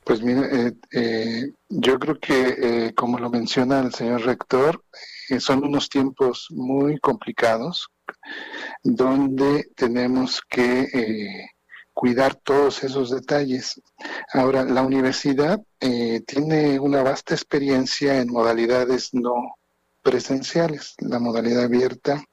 Pues 0.03 0.21
mire, 0.21 0.73
yo 1.69 1.99
creo 1.99 2.19
que, 2.19 2.93
como 2.97 3.17
lo 3.17 3.29
menciona 3.29 3.79
el 3.79 3.93
señor 3.93 4.25
rector, 4.25 4.83
son 5.39 5.63
unos 5.63 5.87
tiempos 5.87 6.47
muy 6.51 6.99
complicados 6.99 7.89
donde 8.85 9.71
tenemos 9.75 10.41
que 10.47 10.81
eh, 10.93 11.49
cuidar 11.91 12.35
todos 12.35 12.83
esos 12.83 13.09
detalles. 13.09 13.81
Ahora, 14.31 14.63
la 14.63 14.83
universidad 14.83 15.59
eh, 15.79 16.21
tiene 16.27 16.79
una 16.79 17.01
vasta 17.01 17.33
experiencia 17.33 18.21
en 18.21 18.31
modalidades 18.31 19.09
no 19.13 19.55
presenciales, 20.03 20.93
la 20.99 21.17
modalidad 21.17 21.63
abierta, 21.63 22.23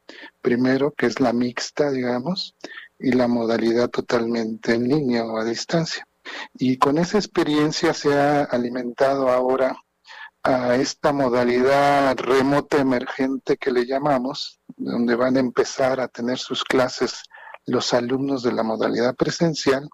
primero, 0.42 0.92
que 0.92 1.06
es 1.06 1.20
la 1.20 1.32
mixta, 1.32 1.90
digamos, 1.90 2.54
y 2.98 3.12
la 3.12 3.28
modalidad 3.28 3.88
totalmente 3.88 4.74
en 4.74 4.88
línea 4.88 5.24
o 5.24 5.38
a 5.38 5.44
distancia. 5.44 6.06
Y 6.52 6.76
con 6.76 6.98
esa 6.98 7.16
experiencia 7.16 7.94
se 7.94 8.12
ha 8.12 8.42
alimentado 8.44 9.30
ahora 9.30 9.74
a 10.42 10.74
esta 10.76 11.12
modalidad 11.12 12.16
remota 12.18 12.78
emergente 12.78 13.56
que 13.56 13.70
le 13.70 13.86
llamamos, 13.86 14.60
donde 14.76 15.14
van 15.14 15.36
a 15.36 15.40
empezar 15.40 16.00
a 16.00 16.08
tener 16.08 16.38
sus 16.38 16.64
clases 16.64 17.22
los 17.66 17.94
alumnos 17.94 18.42
de 18.42 18.52
la 18.52 18.62
modalidad 18.62 19.14
presencial. 19.14 19.88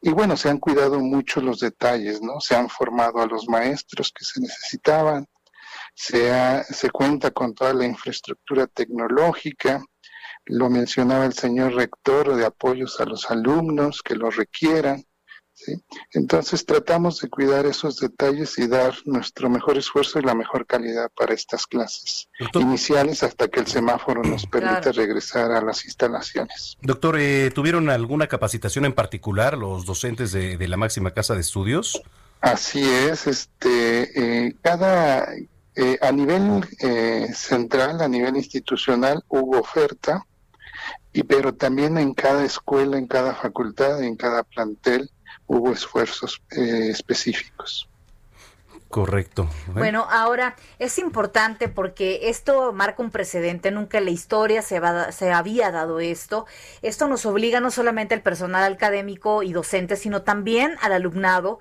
Y 0.00 0.10
bueno, 0.10 0.36
se 0.36 0.48
han 0.48 0.58
cuidado 0.58 1.00
mucho 1.00 1.40
los 1.40 1.58
detalles, 1.60 2.22
¿no? 2.22 2.40
Se 2.40 2.54
han 2.54 2.68
formado 2.68 3.20
a 3.20 3.26
los 3.26 3.48
maestros 3.48 4.12
que 4.12 4.24
se 4.24 4.40
necesitaban, 4.40 5.26
se, 5.94 6.62
se 6.64 6.90
cuenta 6.90 7.30
con 7.30 7.54
toda 7.54 7.74
la 7.74 7.84
infraestructura 7.84 8.66
tecnológica, 8.66 9.82
lo 10.46 10.68
mencionaba 10.68 11.24
el 11.24 11.32
señor 11.32 11.74
rector 11.74 12.36
de 12.36 12.44
apoyos 12.44 13.00
a 13.00 13.06
los 13.06 13.30
alumnos 13.30 14.02
que 14.02 14.14
lo 14.14 14.30
requieran. 14.30 15.04
Entonces 16.12 16.64
tratamos 16.64 17.20
de 17.20 17.28
cuidar 17.28 17.66
esos 17.66 17.98
detalles 17.98 18.58
y 18.58 18.66
dar 18.66 18.94
nuestro 19.04 19.48
mejor 19.50 19.78
esfuerzo 19.78 20.18
y 20.18 20.22
la 20.22 20.34
mejor 20.34 20.66
calidad 20.66 21.10
para 21.16 21.34
estas 21.34 21.66
clases 21.66 22.28
iniciales 22.54 23.22
hasta 23.22 23.48
que 23.48 23.60
el 23.60 23.66
semáforo 23.66 24.22
nos 24.22 24.46
permita 24.46 24.92
regresar 24.92 25.52
a 25.52 25.60
las 25.60 25.84
instalaciones. 25.84 26.76
Doctor, 26.82 27.18
eh, 27.18 27.50
¿tuvieron 27.54 27.90
alguna 27.90 28.26
capacitación 28.26 28.84
en 28.84 28.92
particular 28.92 29.56
los 29.56 29.86
docentes 29.86 30.32
de, 30.32 30.64
la 30.64 30.76
máxima 30.76 31.10
casa 31.10 31.34
de 31.34 31.40
estudios? 31.40 32.02
Así 32.40 32.82
es, 32.82 33.26
este, 33.26 34.46
eh, 34.46 34.56
cada, 34.62 35.26
eh, 35.76 35.98
a 36.00 36.12
nivel 36.12 36.64
central, 37.34 38.00
a 38.00 38.08
nivel 38.08 38.36
institucional, 38.36 39.22
hubo 39.28 39.60
oferta, 39.60 40.26
y 41.12 41.22
pero 41.22 41.54
también 41.54 41.96
en 41.96 42.12
cada 42.12 42.44
escuela, 42.44 42.98
en 42.98 43.06
cada 43.06 43.34
facultad, 43.34 44.02
en 44.02 44.16
cada 44.16 44.42
plantel, 44.42 45.10
hubo 45.46 45.72
esfuerzos 45.72 46.42
eh, 46.50 46.88
específicos. 46.90 47.88
Correcto. 48.94 49.50
Bueno, 49.72 50.06
ahora 50.08 50.54
es 50.78 51.00
importante 51.00 51.68
porque 51.68 52.28
esto 52.28 52.72
marca 52.72 53.02
un 53.02 53.10
precedente, 53.10 53.72
nunca 53.72 53.98
en 53.98 54.04
la 54.04 54.12
historia 54.12 54.62
se, 54.62 54.78
va, 54.78 55.10
se 55.10 55.32
había 55.32 55.72
dado 55.72 55.98
esto. 55.98 56.46
Esto 56.80 57.08
nos 57.08 57.26
obliga 57.26 57.58
no 57.58 57.72
solamente 57.72 58.14
al 58.14 58.22
personal 58.22 58.72
académico 58.72 59.42
y 59.42 59.52
docente, 59.52 59.96
sino 59.96 60.22
también 60.22 60.76
al 60.80 60.92
alumnado 60.92 61.58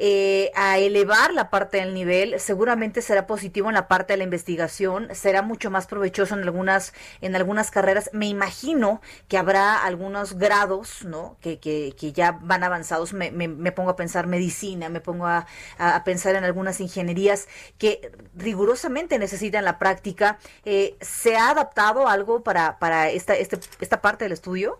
eh, 0.00 0.52
a 0.54 0.78
elevar 0.78 1.34
la 1.34 1.50
parte 1.50 1.78
del 1.78 1.92
nivel, 1.92 2.38
seguramente 2.38 3.02
será 3.02 3.26
positivo 3.26 3.68
en 3.68 3.74
la 3.74 3.88
parte 3.88 4.12
de 4.12 4.18
la 4.18 4.24
investigación, 4.24 5.08
será 5.12 5.42
mucho 5.42 5.72
más 5.72 5.88
provechoso 5.88 6.34
en 6.34 6.42
algunas, 6.42 6.92
en 7.20 7.34
algunas 7.34 7.72
carreras. 7.72 8.08
Me 8.12 8.28
imagino 8.28 9.00
que 9.26 9.38
habrá 9.38 9.82
algunos 9.82 10.34
grados, 10.38 11.04
¿no? 11.04 11.36
Que, 11.40 11.58
que, 11.58 11.96
que 11.98 12.12
ya 12.12 12.38
van 12.42 12.62
avanzados. 12.62 13.12
Me, 13.12 13.32
me, 13.32 13.72
pongo 13.72 13.90
a 13.90 13.96
pensar 13.96 14.28
medicina, 14.28 14.88
me 14.88 15.00
pongo 15.00 15.26
a, 15.26 15.46
a, 15.78 16.04
pensar 16.04 16.36
en 16.36 16.44
algunas 16.44 16.80
ingenierías 16.80 17.48
que 17.76 18.12
rigurosamente 18.36 19.18
necesitan 19.18 19.64
la 19.64 19.80
práctica. 19.80 20.38
Eh, 20.64 20.96
¿Se 21.00 21.36
ha 21.36 21.50
adaptado 21.50 22.06
algo 22.06 22.44
para, 22.44 22.78
para 22.78 23.10
esta, 23.10 23.34
este, 23.34 23.58
esta 23.80 24.00
parte 24.00 24.24
del 24.24 24.32
estudio? 24.32 24.78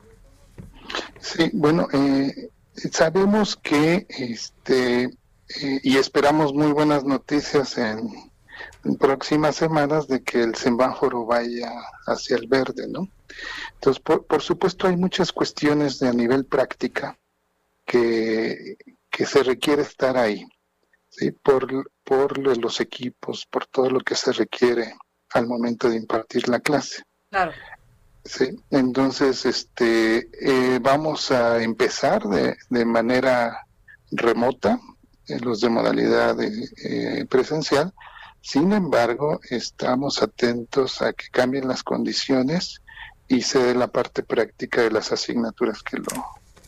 Sí, 1.19 1.51
bueno, 1.53 1.89
eh, 1.93 2.51
sabemos 2.93 3.57
que 3.57 4.07
este 4.09 5.11
eh, 5.49 5.81
y 5.83 5.97
esperamos 5.97 6.53
muy 6.53 6.73
buenas 6.73 7.05
noticias 7.05 7.79
en, 7.79 8.11
próximas 8.99 9.57
semanas 9.57 10.09
de 10.09 10.23
que 10.23 10.43
el 10.43 10.55
semáforo 10.55 11.27
vaya 11.27 11.71
hacia 12.07 12.37
el 12.37 12.47
verde, 12.47 12.89
¿no? 12.89 13.09
Entonces, 13.75 14.03
por, 14.03 14.43
supuesto, 14.43 14.87
hay 14.89 14.97
muchas 14.97 15.31
cuestiones 15.31 15.99
de 15.99 16.09
a 16.09 16.13
nivel 16.13 16.47
práctica 16.47 17.19
que, 17.85 18.77
que 19.11 19.27
se 19.27 19.43
requiere 19.43 19.83
estar 19.83 20.17
ahí, 20.17 20.47
¿sí? 21.11 21.33
Por, 21.33 21.91
por 22.03 22.39
los 22.39 22.81
equipos, 22.81 23.47
por 23.47 23.67
todo 23.67 23.91
lo 23.91 24.01
que 24.01 24.15
se 24.15 24.33
requiere 24.33 24.95
al 25.35 25.47
momento 25.47 25.91
de 25.91 25.97
impartir 25.97 26.49
la 26.49 26.61
clase. 26.61 27.03
Claro. 27.31 27.53
Sí, 28.25 28.51
entonces 28.71 29.47
este, 29.47 30.29
eh, 30.41 30.79
vamos 30.83 31.31
a 31.31 31.63
empezar 31.63 32.25
de, 32.25 32.57
de 32.69 32.85
manera 32.85 33.67
remota, 34.11 34.79
en 35.29 35.41
los 35.45 35.61
de 35.61 35.69
modalidad 35.69 36.37
eh, 36.41 37.27
presencial. 37.29 37.93
Sin 38.41 38.73
embargo, 38.73 39.41
estamos 39.51 40.23
atentos 40.23 41.03
a 41.03 41.13
que 41.13 41.29
cambien 41.31 41.69
las 41.69 41.83
condiciones 41.83 42.83
y 43.29 43.43
se 43.43 43.59
dé 43.59 43.75
la 43.75 43.89
parte 43.89 44.23
práctica 44.23 44.83
de 44.83 44.91
las 44.91 45.13
asignaturas 45.13 45.83
que 45.83 45.99
lo 45.99 46.25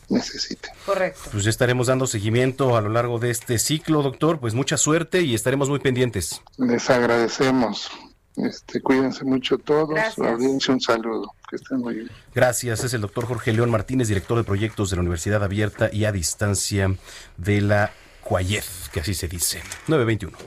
necesiten. 0.09 0.71
Correcto. 0.85 1.21
Pues 1.31 1.47
estaremos 1.47 1.87
dando 1.87 2.05
seguimiento 2.05 2.75
a 2.75 2.81
lo 2.81 2.89
largo 2.89 3.17
de 3.17 3.31
este 3.31 3.57
ciclo, 3.57 4.03
doctor. 4.03 4.39
Pues 4.39 4.53
mucha 4.53 4.77
suerte 4.77 5.21
y 5.21 5.33
estaremos 5.33 5.69
muy 5.69 5.79
pendientes. 5.79 6.41
Les 6.57 6.89
agradecemos. 6.89 7.89
Este, 8.35 8.81
cuídense 8.81 9.25
mucho 9.25 9.57
todos, 9.57 9.99
audiencia, 10.17 10.73
un 10.73 10.79
saludo, 10.79 11.33
que 11.51 11.57
estén 11.57 11.79
muy 11.79 11.93
bien. 11.93 12.11
Gracias, 12.33 12.83
es 12.83 12.93
el 12.93 13.01
doctor 13.01 13.25
Jorge 13.25 13.53
León 13.53 13.69
Martínez, 13.69 14.07
director 14.07 14.37
de 14.37 14.43
proyectos 14.43 14.89
de 14.89 14.95
la 14.95 15.01
Universidad 15.01 15.43
Abierta 15.43 15.89
y 15.91 16.05
a 16.05 16.11
Distancia 16.11 16.95
de 17.37 17.61
la 17.61 17.91
Cuayez, 18.23 18.89
que 18.91 19.01
así 19.01 19.13
se 19.13 19.27
dice. 19.27 19.61
921. 19.87 20.37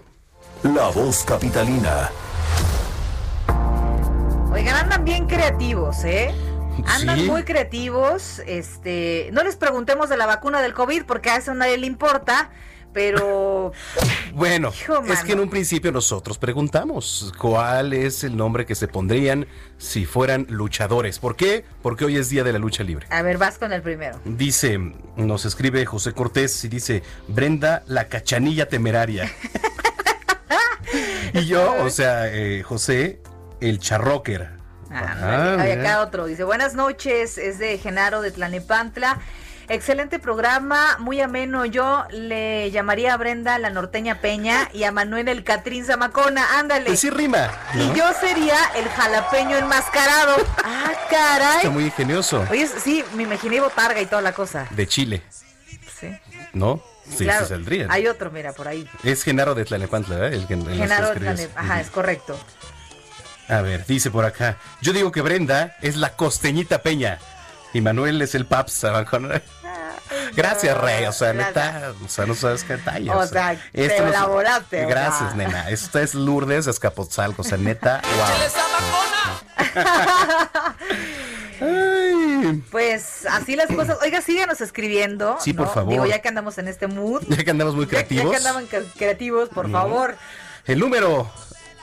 La 0.74 0.88
voz 0.88 1.22
capitalina. 1.24 2.10
Oigan, 4.50 4.76
andan 4.76 5.04
bien 5.04 5.26
creativos, 5.26 6.04
¿eh? 6.04 6.34
Andan 6.86 7.26
muy 7.26 7.42
creativos. 7.44 8.40
Este, 8.46 9.28
no 9.32 9.44
les 9.44 9.56
preguntemos 9.56 10.08
de 10.08 10.16
la 10.16 10.26
vacuna 10.26 10.62
del 10.62 10.72
COVID 10.72 11.04
porque 11.04 11.30
a 11.30 11.36
eso 11.36 11.54
nadie 11.54 11.76
le 11.76 11.86
importa 11.86 12.50
pero... 12.94 13.72
bueno, 14.32 14.72
es 15.08 15.24
que 15.24 15.32
en 15.32 15.40
un 15.40 15.50
principio 15.50 15.92
nosotros 15.92 16.38
preguntamos 16.38 17.34
cuál 17.38 17.92
es 17.92 18.24
el 18.24 18.36
nombre 18.36 18.64
que 18.64 18.74
se 18.74 18.88
pondrían 18.88 19.46
si 19.76 20.06
fueran 20.06 20.46
luchadores. 20.48 21.18
¿Por 21.18 21.36
qué? 21.36 21.64
Porque 21.82 22.06
hoy 22.06 22.16
es 22.16 22.30
Día 22.30 22.44
de 22.44 22.52
la 22.52 22.58
Lucha 22.58 22.84
Libre. 22.84 23.06
A 23.10 23.20
ver, 23.20 23.36
vas 23.36 23.58
con 23.58 23.72
el 23.72 23.82
primero. 23.82 24.18
Dice, 24.24 24.78
nos 25.16 25.44
escribe 25.44 25.84
José 25.84 26.12
Cortés 26.12 26.64
y 26.64 26.68
dice, 26.68 27.02
Brenda 27.28 27.82
la 27.86 28.08
cachanilla 28.08 28.68
temeraria. 28.68 29.30
y 31.34 31.44
yo, 31.44 31.74
o 31.82 31.90
sea, 31.90 32.28
eh, 32.28 32.62
José, 32.62 33.20
el 33.60 33.80
charrocker. 33.80 34.50
Ah, 34.90 35.56
hay 35.58 35.72
acá 35.72 36.00
otro. 36.02 36.26
Dice, 36.26 36.44
buenas 36.44 36.74
noches, 36.74 37.36
es 37.36 37.58
de 37.58 37.78
Genaro 37.78 38.22
de 38.22 38.30
Tlanepantla. 38.30 39.18
Excelente 39.68 40.18
programa, 40.18 40.96
muy 40.98 41.20
ameno. 41.20 41.64
Yo 41.64 42.04
le 42.10 42.70
llamaría 42.70 43.14
a 43.14 43.16
Brenda 43.16 43.58
la 43.58 43.70
norteña 43.70 44.20
Peña 44.20 44.68
y 44.72 44.84
a 44.84 44.92
Manuel 44.92 45.28
el 45.28 45.44
Catrín 45.44 45.84
Zamacona. 45.84 46.58
Ándale. 46.58 46.86
Pues 46.86 47.00
sí 47.00 47.10
rima. 47.10 47.50
Y 47.74 47.96
yo 47.96 48.04
sería 48.20 48.56
el 48.76 48.88
jalapeño 48.88 49.56
enmascarado. 49.56 50.36
ah, 50.64 50.92
caray. 51.10 51.56
Está 51.56 51.70
muy 51.70 51.84
ingenioso. 51.84 52.46
Oye, 52.50 52.66
sí, 52.66 53.04
me 53.14 53.22
imaginé 53.22 53.60
botarga 53.60 54.00
y 54.00 54.06
toda 54.06 54.22
la 54.22 54.32
cosa. 54.32 54.66
De 54.70 54.86
Chile. 54.86 55.22
Sí. 55.98 56.08
¿No? 56.52 56.82
Sí, 57.08 57.24
sí 57.24 57.46
saldría. 57.48 57.86
Hay 57.90 58.06
otro, 58.06 58.30
mira, 58.30 58.52
por 58.52 58.68
ahí. 58.68 58.88
Es 59.02 59.22
Genaro 59.22 59.54
de 59.54 59.64
Tlanepantla, 59.64 60.16
¿verdad? 60.16 60.32
El, 60.32 60.46
Genaro 60.46 61.10
de 61.10 61.20
Tlanepantla, 61.20 61.60
ajá, 61.60 61.80
es 61.80 61.90
correcto. 61.90 62.38
A 63.48 63.60
ver, 63.60 63.84
dice 63.86 64.10
por 64.10 64.24
acá. 64.24 64.56
Yo 64.80 64.92
digo 64.92 65.12
que 65.12 65.20
Brenda 65.20 65.76
es 65.82 65.96
la 65.96 66.16
costeñita 66.16 66.82
Peña. 66.82 67.18
Y 67.74 67.80
Manuel 67.80 68.22
es 68.22 68.34
el 68.34 68.46
Paps. 68.46 68.84
Gracias, 70.36 70.76
Rey. 70.78 71.04
O 71.06 71.12
sea, 71.12 71.32
neta, 71.32 71.92
o 72.04 72.08
sea, 72.08 72.26
no 72.26 72.34
sabes 72.34 72.64
qué 72.64 72.76
detalle. 72.76 73.10
O, 73.10 73.26
sea, 73.26 73.56
te 73.72 73.96
elaboraste. 73.96 74.84
Gracias, 74.86 75.34
nena. 75.34 75.70
Esto 75.70 75.98
es 75.98 76.14
Lourdes 76.14 76.66
Escapotzalco. 76.66 77.42
O 77.42 77.44
sea, 77.44 77.58
neta, 77.58 78.02
wow. 81.60 82.62
Pues 82.70 83.26
así 83.26 83.56
las 83.56 83.68
cosas. 83.68 83.98
Oiga, 84.02 84.20
síganos 84.20 84.60
escribiendo. 84.60 85.36
Sí, 85.40 85.52
por 85.52 85.72
favor. 85.72 85.90
Digo, 85.90 86.06
ya 86.06 86.20
que 86.20 86.28
andamos 86.28 86.58
en 86.58 86.68
este 86.68 86.86
mood. 86.86 87.22
Ya 87.28 87.44
que 87.44 87.50
andamos 87.50 87.74
muy 87.74 87.86
creativos. 87.86 88.24
Ya, 88.26 88.30
que 88.30 88.48
andamos 88.48 88.70
creativos, 88.96 89.48
por 89.48 89.70
favor. 89.70 90.16
El 90.66 90.78
número 90.78 91.30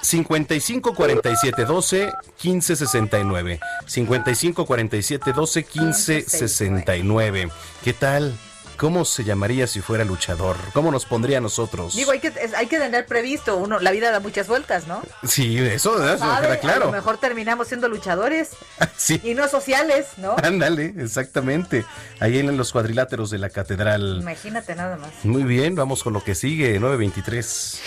55 0.01 0.93
47 0.93 1.65
12 1.65 2.13
15 2.37 2.75
69. 2.75 3.59
55 3.85 4.65
47 4.65 5.33
12 5.33 5.63
15 5.63 6.21
69. 6.21 7.49
¿Qué 7.83 7.93
tal? 7.93 8.33
¿Cómo 8.81 9.05
se 9.05 9.23
llamaría 9.23 9.67
si 9.67 9.79
fuera 9.79 10.03
luchador? 10.03 10.57
¿Cómo 10.73 10.91
nos 10.91 11.05
pondría 11.05 11.37
a 11.37 11.41
nosotros? 11.41 11.95
Digo, 11.95 12.13
hay 12.13 12.19
que, 12.19 12.33
hay 12.57 12.65
que 12.65 12.79
tener 12.79 13.05
previsto. 13.05 13.57
Uno, 13.57 13.79
la 13.79 13.91
vida 13.91 14.09
da 14.09 14.19
muchas 14.19 14.47
vueltas, 14.47 14.87
¿no? 14.87 15.03
Sí, 15.23 15.59
eso, 15.59 16.03
eso 16.03 16.25
claro. 16.61 16.85
A 16.85 16.85
lo 16.87 16.91
mejor 16.91 17.19
terminamos 17.19 17.67
siendo 17.67 17.87
luchadores. 17.87 18.49
sí. 18.97 19.21
Y 19.23 19.35
no 19.35 19.47
sociales, 19.47 20.07
¿no? 20.17 20.35
Ándale, 20.41 20.95
exactamente. 20.97 21.85
Ahí 22.19 22.39
en 22.39 22.57
los 22.57 22.71
cuadriláteros 22.71 23.29
de 23.29 23.37
la 23.37 23.51
catedral. 23.51 24.17
Imagínate 24.19 24.73
nada 24.73 24.97
más. 24.97 25.11
Muy 25.21 25.43
bien, 25.43 25.75
vamos 25.75 26.01
con 26.01 26.13
lo 26.13 26.23
que 26.23 26.33
sigue, 26.33 26.79
923. 26.79 27.81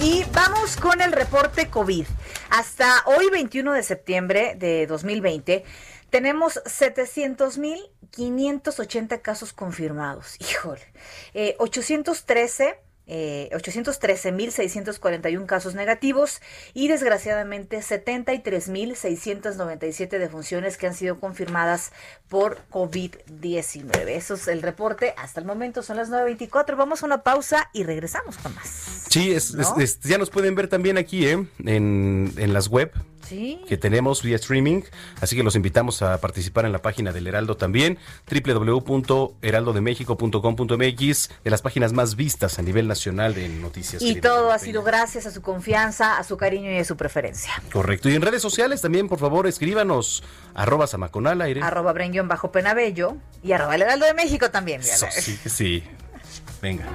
Y 0.00 0.24
vamos 0.32 0.76
con 0.76 1.00
el 1.00 1.10
reporte 1.10 1.70
COVID. 1.70 2.06
Hasta 2.50 3.02
hoy, 3.06 3.30
21 3.30 3.72
de 3.72 3.82
septiembre 3.82 4.54
de 4.56 4.86
2020, 4.86 5.64
tenemos 6.08 6.62
700.580 6.64 9.20
casos 9.20 9.52
confirmados. 9.52 10.36
Híjole. 10.38 10.86
813 11.58 12.78
eh, 13.08 13.48
813.641 13.52 15.46
casos 15.46 15.74
negativos 15.74 16.40
y 16.74 16.88
desgraciadamente 16.88 17.78
73.697 17.78 20.18
defunciones 20.18 20.76
que 20.76 20.86
han 20.86 20.92
sido 20.94 21.18
confirmadas 21.18 21.92
por 22.28 22.58
COVID-19. 22.70 24.08
Eso 24.08 24.34
es 24.34 24.48
el 24.48 24.60
reporte. 24.62 25.14
Hasta 25.16 25.40
el 25.40 25.46
momento 25.46 25.82
son 25.82 25.96
las 25.96 26.10
9.24. 26.10 26.76
Vamos 26.76 27.02
a 27.02 27.06
una 27.06 27.22
pausa 27.22 27.70
y 27.72 27.84
regresamos 27.84 28.36
con 28.36 28.54
más. 28.54 29.06
Sí, 29.08 29.32
es, 29.32 29.56
ya 30.02 30.18
nos 30.18 30.28
pueden 30.30 30.54
ver 30.54 30.68
también 30.68 30.98
aquí 30.98 31.26
¿eh? 31.26 31.46
en, 31.64 32.34
en 32.36 32.52
las 32.52 32.68
web 32.68 32.92
que 33.28 33.76
tenemos 33.76 34.22
vía 34.22 34.36
streaming. 34.36 34.82
Así 35.20 35.36
que 35.36 35.42
los 35.42 35.56
invitamos 35.56 36.02
a 36.02 36.20
participar 36.20 36.64
en 36.64 36.72
la 36.72 36.82
página 36.82 37.12
del 37.12 37.26
Heraldo 37.26 37.56
también, 37.56 37.98
www.heraldodemexico.com.mx, 38.30 41.30
de 41.44 41.50
las 41.50 41.62
páginas 41.62 41.92
más 41.92 42.16
vistas 42.16 42.58
a 42.58 42.62
nivel 42.62 42.88
nacional 42.88 43.34
de 43.34 43.48
noticias. 43.48 44.02
Y 44.02 44.20
todo 44.20 44.50
ha 44.50 44.58
sido 44.58 44.82
gracias 44.82 45.26
a 45.26 45.30
su 45.30 45.42
confianza, 45.42 46.18
a 46.18 46.24
su 46.24 46.36
cariño 46.36 46.70
y 46.70 46.78
a 46.78 46.84
su 46.84 46.96
preferencia. 46.96 47.52
Correcto. 47.72 48.08
Y 48.08 48.14
en 48.14 48.22
redes 48.22 48.42
sociales 48.42 48.80
también, 48.80 49.08
por 49.08 49.18
favor, 49.18 49.46
escríbanos 49.46 50.22
arroba 50.54 50.86
samaconal 50.86 51.40
aire. 51.42 51.62
Arroba 51.62 51.94
bajo 52.24 52.52
penabello 52.52 53.16
y 53.42 53.52
arroba 53.52 53.74
el 53.74 53.82
Heraldo 53.82 54.06
de 54.06 54.14
México 54.14 54.50
también. 54.50 54.82
sí, 54.82 55.38
sí. 55.44 55.84
Venga. 56.60 56.86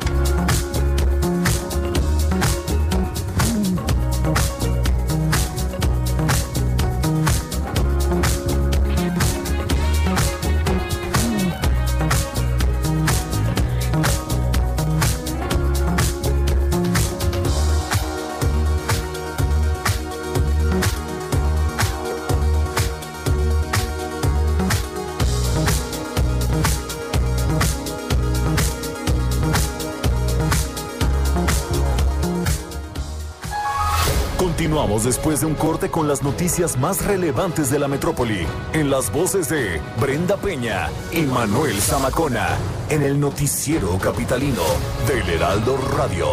Después 35.02 35.42
de 35.42 35.48
un 35.48 35.56
corte 35.56 35.90
con 35.90 36.08
las 36.08 36.22
noticias 36.22 36.78
más 36.78 37.04
relevantes 37.04 37.72
de 37.72 37.80
la 37.80 37.88
metrópoli, 37.88 38.46
en 38.74 38.92
las 38.92 39.12
voces 39.12 39.50
de 39.50 39.82
Brenda 40.00 40.38
Peña 40.38 40.90
y 41.12 41.22
Manuel 41.22 41.82
Zamacona, 41.82 42.50
en 42.90 43.02
el 43.02 43.20
noticiero 43.20 43.98
capitalino 43.98 44.62
del 45.08 45.28
Heraldo 45.28 45.78
Radio. 45.98 46.28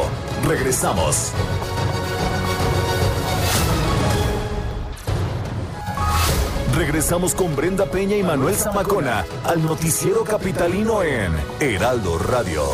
Regresamos. 0.46 1.33
Regresamos 6.77 7.35
con 7.35 7.57
Brenda 7.57 7.87
Peña 7.87 8.16
y 8.16 8.23
Manuel 8.23 8.57
Zamacona 8.57 9.25
al 9.44 9.62
noticiero 9.62 10.23
capitalino 10.25 11.03
en 11.03 11.33
Heraldo 11.61 12.18
Radio. 12.18 12.64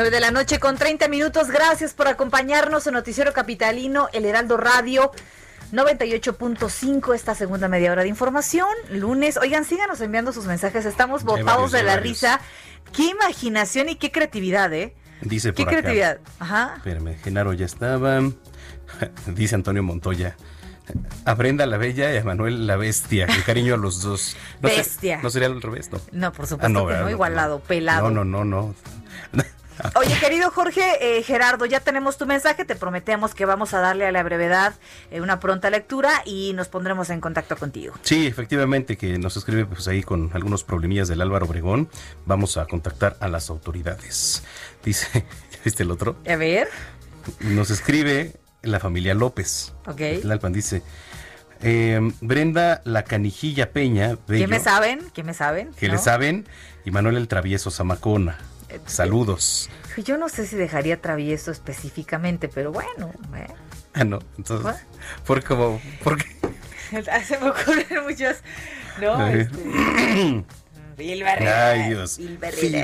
9 0.00 0.10
de 0.10 0.20
la 0.20 0.30
noche 0.30 0.58
con 0.58 0.78
30 0.78 1.08
minutos. 1.08 1.48
Gracias 1.48 1.92
por 1.92 2.08
acompañarnos 2.08 2.86
en 2.86 2.94
Noticiero 2.94 3.34
Capitalino, 3.34 4.08
El 4.14 4.24
Heraldo 4.24 4.56
Radio. 4.56 5.12
98.5 5.72 7.14
esta 7.14 7.34
segunda 7.34 7.68
media 7.68 7.92
hora 7.92 8.00
de 8.00 8.08
información. 8.08 8.66
Lunes. 8.88 9.36
Oigan, 9.36 9.66
síganos 9.66 10.00
enviando 10.00 10.32
sus 10.32 10.46
mensajes. 10.46 10.86
Estamos 10.86 11.22
botados 11.22 11.72
de 11.72 11.82
la 11.82 11.98
risa. 11.98 12.40
Qué 12.94 13.10
imaginación 13.10 13.90
y 13.90 13.96
qué 13.96 14.10
creatividad, 14.10 14.72
¿eh? 14.72 14.94
Dice 15.20 15.52
por 15.52 15.66
Qué 15.66 15.70
creatividad. 15.70 16.20
Ajá. 16.38 16.76
Espérame, 16.78 17.18
Genaro 17.22 17.52
ya 17.52 17.66
estaba. 17.66 18.20
Dice 19.26 19.54
Antonio 19.54 19.82
Montoya. 19.82 20.34
Aprenda 21.26 21.66
la 21.66 21.76
Bella 21.76 22.14
y 22.14 22.16
a 22.16 22.24
Manuel 22.24 22.66
la 22.66 22.76
Bestia. 22.76 23.26
Qué 23.26 23.42
cariño 23.42 23.74
a 23.74 23.76
los 23.76 24.00
dos. 24.00 24.34
bestia. 24.62 25.20
¿No 25.22 25.28
sería 25.28 25.48
al 25.48 25.60
revés? 25.60 25.90
No, 25.92 26.00
no 26.12 26.32
por 26.32 26.46
supuesto 26.46 26.88
ah, 26.88 26.88
que 26.88 27.00
no, 27.00 27.10
igualado, 27.10 27.60
pelado. 27.60 28.10
No, 28.10 28.24
no, 28.24 28.44
no, 28.44 28.74
no. 29.32 29.44
Oye, 29.94 30.18
querido 30.18 30.50
Jorge, 30.50 31.18
eh, 31.18 31.22
Gerardo, 31.22 31.66
ya 31.66 31.80
tenemos 31.80 32.16
tu 32.18 32.26
mensaje, 32.26 32.64
te 32.64 32.76
prometemos 32.76 33.34
que 33.34 33.44
vamos 33.44 33.74
a 33.74 33.80
darle 33.80 34.06
a 34.06 34.12
la 34.12 34.22
brevedad 34.22 34.74
eh, 35.10 35.20
una 35.20 35.40
pronta 35.40 35.70
lectura 35.70 36.22
y 36.24 36.52
nos 36.54 36.68
pondremos 36.68 37.10
en 37.10 37.20
contacto 37.20 37.56
contigo. 37.56 37.94
Sí, 38.02 38.26
efectivamente, 38.26 38.96
que 38.96 39.18
nos 39.18 39.36
escribe 39.36 39.66
pues 39.66 39.88
ahí 39.88 40.02
con 40.02 40.30
algunos 40.34 40.64
problemillas 40.64 41.08
del 41.08 41.20
Álvaro 41.20 41.46
Obregón. 41.46 41.88
Vamos 42.26 42.56
a 42.56 42.66
contactar 42.66 43.16
a 43.20 43.28
las 43.28 43.50
autoridades. 43.50 44.42
Dice, 44.84 45.24
¿viste 45.64 45.82
el 45.82 45.90
otro? 45.90 46.16
A 46.28 46.36
ver. 46.36 46.68
Nos 47.40 47.70
escribe 47.70 48.36
la 48.62 48.80
familia 48.80 49.14
López. 49.14 49.72
Ok. 49.86 50.00
El 50.00 50.30
Alpan 50.30 50.52
dice... 50.52 50.82
Em, 51.62 52.14
Brenda 52.22 52.80
La 52.84 53.04
Canijilla 53.04 53.70
Peña. 53.70 54.16
¿Qué 54.26 54.46
me 54.46 54.60
saben? 54.60 55.02
¿Qué 55.12 55.22
me 55.22 55.34
saben? 55.34 55.72
¿Qué 55.78 55.88
le 55.88 55.98
saben? 55.98 56.46
Y 56.86 56.90
Manuel 56.90 57.16
el 57.16 57.28
Travieso 57.28 57.70
Zamacona. 57.70 58.38
Saludos. 58.86 59.70
Yo 60.04 60.16
no 60.16 60.28
sé 60.28 60.46
si 60.46 60.56
dejaría 60.56 61.00
travieso 61.00 61.50
específicamente, 61.50 62.48
pero 62.48 62.72
bueno. 62.72 63.10
Eh. 63.36 63.46
Ah, 63.94 64.04
no. 64.04 64.20
Entonces, 64.38 64.82
¿por, 65.26 65.42
como, 65.44 65.80
¿por 66.02 66.16
qué? 66.16 66.28
Se 67.24 67.38
me 67.38 67.50
ocurren 67.50 68.04
muchos. 68.04 68.36
No, 69.00 69.26
este. 69.26 70.44
Phil 71.00 71.24
Ay, 71.24 71.88
Dios. 71.88 72.20
Phil 72.60 72.78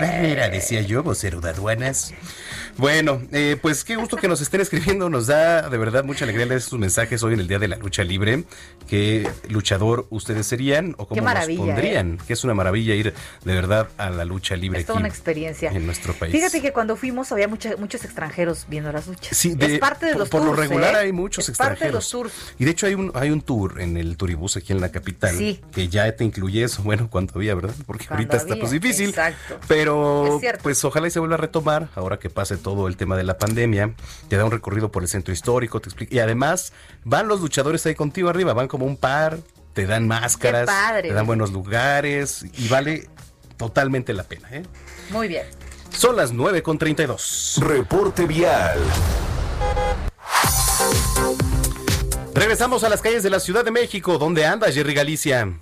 decía 0.51 0.81
yo, 0.81 1.03
vocero 1.03 1.42
de 1.42 1.51
aduanas. 1.51 2.14
Bueno, 2.78 3.22
eh, 3.32 3.56
pues 3.60 3.84
qué 3.84 3.96
gusto 3.96 4.18
que 4.18 4.28
nos 4.28 4.42
estén 4.42 4.60
escribiendo. 4.60 5.08
Nos 5.08 5.26
da 5.28 5.68
de 5.70 5.78
verdad 5.78 6.04
mucha 6.04 6.24
alegría 6.24 6.44
leer 6.44 6.60
sus 6.60 6.78
mensajes 6.78 7.22
hoy 7.22 7.32
en 7.32 7.40
el 7.40 7.48
Día 7.48 7.58
de 7.58 7.68
la 7.68 7.76
Lucha 7.76 8.04
Libre. 8.04 8.44
¿Qué 8.86 9.26
luchador 9.48 10.06
ustedes 10.10 10.46
serían 10.46 10.94
o 10.98 11.08
cómo 11.08 11.22
nos 11.22 11.46
pondrían? 11.46 12.14
¿eh? 12.14 12.18
Que 12.26 12.34
es 12.34 12.44
una 12.44 12.52
maravilla 12.52 12.94
ir 12.94 13.14
de 13.44 13.54
verdad 13.54 13.88
a 13.96 14.10
la 14.10 14.26
lucha 14.26 14.56
libre. 14.56 14.80
Es 14.80 14.86
toda 14.86 14.98
una 14.98 15.08
experiencia. 15.08 15.70
En 15.70 15.86
nuestro 15.86 16.12
país. 16.12 16.32
Fíjate 16.32 16.60
que 16.60 16.72
cuando 16.72 16.96
fuimos 16.96 17.32
había 17.32 17.48
muchos 17.48 18.04
extranjeros 18.04 18.66
viendo 18.68 18.92
las 18.92 19.06
luchas. 19.06 19.36
Sí, 19.36 19.56
es 19.58 19.78
parte 19.78 20.06
de 20.06 20.14
los 20.14 20.28
por, 20.28 20.42
tours. 20.42 20.56
Por 20.56 20.56
lo 20.56 20.68
regular 20.68 20.94
¿eh? 20.96 21.06
hay 21.06 21.12
muchos 21.12 21.48
extranjeros. 21.48 21.78
Parte 21.78 21.86
de 21.86 21.92
los 21.92 22.10
tours. 22.10 22.32
Y 22.58 22.66
de 22.66 22.70
hecho 22.70 22.86
hay 22.86 22.94
un, 22.94 23.10
hay 23.14 23.30
un 23.30 23.40
tour 23.40 23.80
en 23.80 23.96
el 23.96 24.18
Turibús 24.18 24.56
aquí 24.56 24.72
en 24.72 24.82
la 24.82 24.90
capital 24.90 25.34
que 25.72 25.88
ya 25.88 26.14
te 26.14 26.24
incluye 26.24 26.62
eso. 26.62 26.82
Bueno, 26.82 27.08
cuando 27.10 27.32
había, 27.36 27.54
¿verdad? 27.54 27.74
Porque 27.86 28.06
ahorita 28.10 28.36
está 28.36 28.56
pues 28.56 28.70
difícil. 28.70 29.10
Exacto. 29.10 29.58
Pero 29.66 30.40
pues 30.62 30.84
ojalá 30.84 31.08
y 31.08 31.10
se 31.10 31.20
vuelva 31.20 31.36
a 31.36 31.38
retomar 31.38 31.88
ahora 31.94 32.18
que 32.18 32.28
pase 32.28 32.56
todo 32.56 32.65
el 32.88 32.96
tema 32.96 33.16
de 33.16 33.22
la 33.22 33.38
pandemia. 33.38 33.94
Te 34.29 34.37
da 34.37 34.44
un 34.44 34.50
recorrido 34.50 34.90
por 34.90 35.02
el 35.02 35.09
centro 35.09 35.33
histórico, 35.33 35.81
te 35.81 35.88
explica. 35.88 36.14
Y 36.14 36.18
además 36.18 36.72
van 37.05 37.29
los 37.29 37.40
luchadores 37.40 37.87
ahí 37.87 37.94
contigo 37.94 38.29
arriba, 38.29 38.52
van 38.55 38.68
como 38.68 38.87
un 38.87 38.96
par, 38.96 39.38
te 39.72 39.87
dan 39.87 40.09
máscaras, 40.09 40.68
te 41.02 41.12
dan 41.12 41.26
buenos 41.26 41.52
lugares 41.52 42.44
y 42.57 42.68
vale 42.68 43.09
totalmente 43.57 44.12
la 44.12 44.24
pena. 44.24 44.48
¿eh? 44.50 44.62
Muy 45.11 45.29
bien. 45.29 45.46
Son 45.90 46.16
las 46.16 46.33
9 46.33 46.62
con 46.62 46.79
32. 46.79 47.59
Reporte 47.61 48.26
vial. 48.26 48.79
Regresamos 52.35 52.85
a 52.85 52.88
las 52.88 53.00
calles 53.00 53.22
de 53.22 53.31
la 53.31 53.40
Ciudad 53.40 53.64
de 53.64 53.70
México. 53.70 54.18
¿Dónde 54.18 54.44
anda 54.44 54.70
Jerry 54.70 54.92
Galicia? 54.92 55.52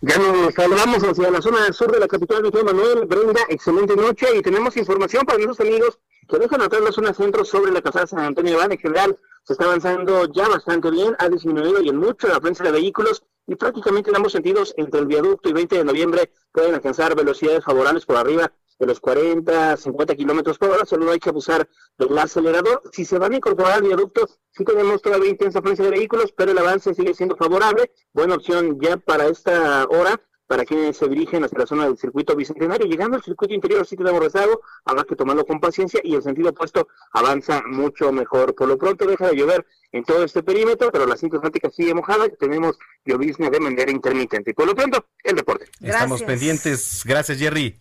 Ya 0.00 0.18
nos 0.18 0.52
saludamos 0.54 1.00
hacia 1.04 1.30
la 1.30 1.40
zona 1.40 1.72
sur 1.72 1.92
de 1.92 2.00
la 2.00 2.08
capital, 2.08 2.42
de 2.42 2.64
Manuel. 2.64 3.06
Brenda, 3.06 3.40
excelente 3.48 3.94
noche 3.94 4.26
y 4.34 4.42
tenemos 4.42 4.76
información 4.76 5.24
para 5.24 5.38
nuestros 5.38 5.68
amigos 5.68 5.98
que 6.28 6.38
dejan 6.38 6.62
atrás 6.62 6.82
la 6.82 6.92
zona 6.92 7.14
centro 7.14 7.44
sobre 7.44 7.72
la 7.72 7.82
casada 7.82 8.06
San 8.06 8.20
Antonio 8.20 8.54
Iván. 8.54 8.72
En 8.72 8.78
general, 8.78 9.18
se 9.44 9.54
está 9.54 9.64
avanzando 9.64 10.26
ya 10.32 10.48
bastante 10.48 10.90
bien, 10.90 11.14
ha 11.18 11.28
disminuido 11.28 11.82
y 11.82 11.88
en 11.88 11.96
mucho 11.96 12.28
la 12.28 12.36
afluencia 12.36 12.64
de 12.64 12.72
vehículos 12.72 13.22
y 13.46 13.56
prácticamente 13.56 14.10
en 14.10 14.16
ambos 14.16 14.32
sentidos, 14.32 14.72
entre 14.76 15.00
el 15.00 15.06
viaducto 15.06 15.48
y 15.48 15.52
20 15.52 15.78
de 15.78 15.84
noviembre, 15.84 16.32
pueden 16.52 16.74
alcanzar 16.74 17.16
velocidades 17.16 17.64
favorables 17.64 18.06
por 18.06 18.16
arriba 18.16 18.52
de 18.78 18.86
los 18.86 19.00
40, 19.00 19.76
50 19.76 20.14
kilómetros 20.16 20.58
por 20.58 20.70
hora, 20.70 20.84
solo 20.84 21.10
hay 21.10 21.18
que 21.18 21.28
abusar 21.28 21.68
del 21.98 22.18
acelerador. 22.18 22.82
Si 22.92 23.04
se 23.04 23.18
van 23.18 23.32
a 23.32 23.36
incorporar 23.36 23.74
al 23.74 23.82
viaducto, 23.82 24.28
sí 24.50 24.64
tenemos 24.64 25.02
todavía 25.02 25.30
intensa 25.30 25.58
afluencia 25.58 25.84
de 25.84 25.92
vehículos, 25.92 26.32
pero 26.32 26.52
el 26.52 26.58
avance 26.58 26.94
sigue 26.94 27.14
siendo 27.14 27.36
favorable. 27.36 27.92
Buena 28.12 28.34
opción 28.36 28.80
ya 28.80 28.96
para 28.96 29.26
esta 29.26 29.86
hora 29.88 30.20
para 30.52 30.66
quienes 30.66 30.98
se 30.98 31.08
dirigen 31.08 31.42
hacia 31.42 31.60
la 31.60 31.66
zona 31.66 31.86
del 31.86 31.96
circuito 31.96 32.36
bicentenario. 32.36 32.86
Llegando 32.86 33.16
al 33.16 33.22
circuito 33.22 33.54
interior 33.54 33.86
sí 33.86 33.96
tenemos 33.96 34.20
rezago, 34.20 34.60
habrá 34.84 35.02
que 35.04 35.16
tomarlo 35.16 35.46
con 35.46 35.58
paciencia 35.58 35.98
y 36.04 36.14
el 36.14 36.22
sentido 36.22 36.50
opuesto 36.50 36.88
avanza 37.10 37.62
mucho 37.66 38.12
mejor. 38.12 38.54
Por 38.54 38.68
lo 38.68 38.76
pronto 38.76 39.06
deja 39.06 39.28
de 39.28 39.36
llover 39.36 39.64
en 39.92 40.04
todo 40.04 40.22
este 40.24 40.42
perímetro, 40.42 40.92
pero 40.92 41.06
la 41.06 41.16
cinta 41.16 41.38
atlántica 41.38 41.70
sigue 41.70 41.94
mojada 41.94 42.26
y 42.26 42.36
tenemos 42.36 42.78
llovizna 43.02 43.48
de 43.48 43.60
manera 43.60 43.90
intermitente. 43.90 44.52
Por 44.52 44.66
lo 44.66 44.74
pronto, 44.74 45.06
el 45.24 45.36
deporte. 45.36 45.70
Estamos 45.80 46.22
pendientes. 46.22 47.00
Gracias, 47.06 47.38
Jerry. 47.38 47.78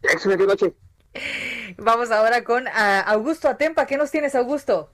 Excelente 0.00 0.46
noche. 0.46 0.74
Vamos 1.76 2.10
ahora 2.10 2.44
con 2.44 2.66
ah, 2.68 3.00
Augusto 3.08 3.46
Atempa. 3.46 3.84
¿Qué 3.86 3.98
nos 3.98 4.10
tienes, 4.10 4.34
Augusto? 4.34 4.90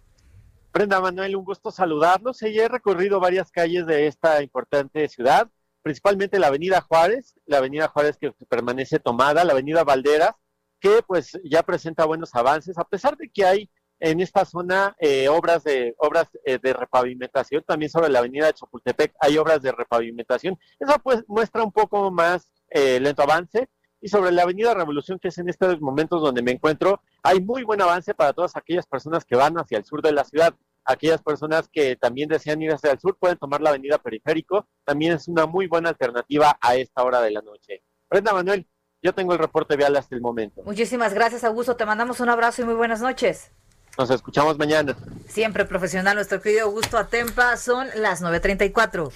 Brenda 0.72 1.00
Manuel, 1.00 1.36
un 1.36 1.44
gusto 1.44 1.70
saludarlos. 1.70 2.42
Y 2.42 2.58
he 2.58 2.66
recorrido 2.66 3.20
varias 3.20 3.52
calles 3.52 3.86
de 3.86 4.08
esta 4.08 4.42
importante 4.42 5.06
ciudad, 5.06 5.48
principalmente 5.82 6.38
la 6.38 6.48
Avenida 6.48 6.80
Juárez, 6.80 7.34
la 7.46 7.58
Avenida 7.58 7.88
Juárez 7.88 8.16
que 8.18 8.32
permanece 8.48 8.98
tomada, 8.98 9.44
la 9.44 9.52
Avenida 9.52 9.84
Valderas, 9.84 10.34
que 10.80 11.02
pues 11.06 11.38
ya 11.44 11.62
presenta 11.62 12.04
buenos 12.04 12.34
avances, 12.34 12.78
a 12.78 12.84
pesar 12.84 13.16
de 13.16 13.28
que 13.28 13.44
hay 13.44 13.70
en 14.00 14.20
esta 14.20 14.44
zona 14.44 14.96
eh, 14.98 15.28
obras 15.28 15.62
de 15.62 15.94
obras 15.98 16.28
eh, 16.44 16.58
de 16.60 16.72
repavimentación, 16.72 17.62
también 17.64 17.90
sobre 17.90 18.08
la 18.08 18.18
Avenida 18.18 18.46
de 18.46 18.54
Chapultepec 18.54 19.14
hay 19.20 19.38
obras 19.38 19.62
de 19.62 19.70
repavimentación. 19.70 20.58
Eso 20.80 20.98
pues 21.04 21.22
muestra 21.28 21.62
un 21.62 21.70
poco 21.70 22.10
más 22.10 22.50
eh, 22.70 22.98
lento 22.98 23.22
avance, 23.22 23.68
y 24.02 24.08
sobre 24.08 24.32
la 24.32 24.42
Avenida 24.42 24.74
Revolución, 24.74 25.20
que 25.20 25.28
es 25.28 25.38
en 25.38 25.48
estos 25.48 25.80
momentos 25.80 26.20
donde 26.20 26.42
me 26.42 26.50
encuentro, 26.50 27.00
hay 27.22 27.40
muy 27.40 27.62
buen 27.62 27.80
avance 27.80 28.12
para 28.14 28.32
todas 28.32 28.56
aquellas 28.56 28.84
personas 28.84 29.24
que 29.24 29.36
van 29.36 29.56
hacia 29.56 29.78
el 29.78 29.84
sur 29.84 30.02
de 30.02 30.10
la 30.10 30.24
ciudad. 30.24 30.54
Aquellas 30.84 31.22
personas 31.22 31.68
que 31.70 31.96
también 31.96 32.28
desean 32.28 32.60
ir 32.62 32.72
hacia 32.72 32.90
el 32.90 32.98
sur 32.98 33.16
pueden 33.18 33.38
tomar 33.38 33.60
la 33.60 33.70
Avenida 33.70 33.98
Periférico. 33.98 34.66
También 34.84 35.12
es 35.12 35.28
una 35.28 35.46
muy 35.46 35.66
buena 35.66 35.90
alternativa 35.90 36.58
a 36.60 36.74
esta 36.76 37.02
hora 37.02 37.20
de 37.20 37.30
la 37.30 37.42
noche. 37.42 37.82
Brenda 38.10 38.32
Manuel, 38.32 38.66
yo 39.02 39.14
tengo 39.14 39.32
el 39.32 39.38
reporte 39.38 39.76
vial 39.76 39.96
hasta 39.96 40.14
el 40.14 40.20
momento. 40.20 40.62
Muchísimas 40.64 41.14
gracias, 41.14 41.44
Augusto. 41.44 41.76
Te 41.76 41.86
mandamos 41.86 42.20
un 42.20 42.28
abrazo 42.28 42.62
y 42.62 42.64
muy 42.64 42.74
buenas 42.74 43.00
noches. 43.00 43.50
Nos 43.98 44.10
escuchamos 44.10 44.58
mañana. 44.58 44.96
Siempre 45.28 45.64
profesional, 45.64 46.14
nuestro 46.14 46.40
querido 46.40 46.64
Augusto 46.64 46.96
Atempa. 46.96 47.56
Son 47.56 47.88
las 47.96 48.22
9.34. 48.22 49.10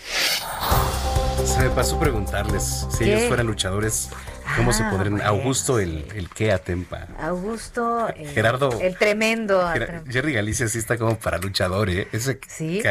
Se 1.45 1.61
me 1.61 1.71
pasó 1.71 1.99
preguntarles 1.99 2.87
si 2.91 3.05
ellos 3.05 3.29
fueran 3.29 3.47
luchadores, 3.47 4.11
¿Cómo 4.57 4.73
se 4.73 4.83
ah, 4.83 4.91
podrían? 4.91 5.21
Augusto, 5.23 5.79
el, 5.79 6.07
el 6.15 6.29
que 6.29 6.53
atempa. 6.53 7.09
Augusto, 7.21 8.09
el, 8.09 8.29
Gerardo. 8.29 8.79
El 8.81 8.97
tremendo. 8.97 9.69
Jerry 10.09 10.33
Galicia 10.33 10.69
sí 10.69 10.79
está 10.79 10.97
como 10.97 11.19
para 11.19 11.39
luchador, 11.39 11.91
¿eh? 11.91 12.09
Ese 12.13 12.39
sí. 12.49 12.83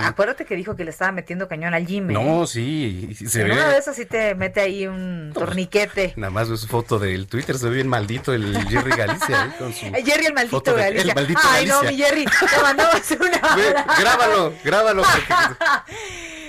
Acuérdate 0.00 0.44
que 0.44 0.56
dijo 0.56 0.74
que 0.76 0.84
le 0.84 0.90
estaba 0.90 1.12
metiendo 1.12 1.48
cañón 1.48 1.74
al 1.74 1.86
gym. 1.86 2.08
No, 2.08 2.46
sí. 2.46 3.16
Se 3.26 3.44
ve. 3.44 3.52
Una 3.52 3.68
de 3.68 3.78
esas 3.78 3.96
sí 3.96 4.06
te 4.06 4.34
mete 4.34 4.60
ahí 4.60 4.86
un 4.86 5.32
torniquete. 5.34 6.14
Nada 6.16 6.30
más 6.30 6.48
su 6.48 6.66
foto 6.66 6.98
del 6.98 7.26
Twitter, 7.26 7.58
se 7.58 7.68
ve 7.68 7.76
bien 7.76 7.88
maldito 7.88 8.32
el 8.32 8.56
Jerry 8.68 8.90
Galicia. 8.90 9.46
¿eh? 9.46 9.54
Con 9.58 9.72
su 9.72 9.86
Jerry 9.86 10.26
el 10.26 10.34
maldito 10.34 10.74
Galicia. 10.74 11.10
El 11.10 11.14
maldito 11.14 11.40
Ay, 11.44 11.66
no, 11.66 11.82
mi 11.82 11.96
Jerry, 11.96 12.24
te 12.24 12.62
mandamos 12.62 13.10
una. 13.10 13.56
grábalo, 13.98 14.52
grábalo. 14.64 15.02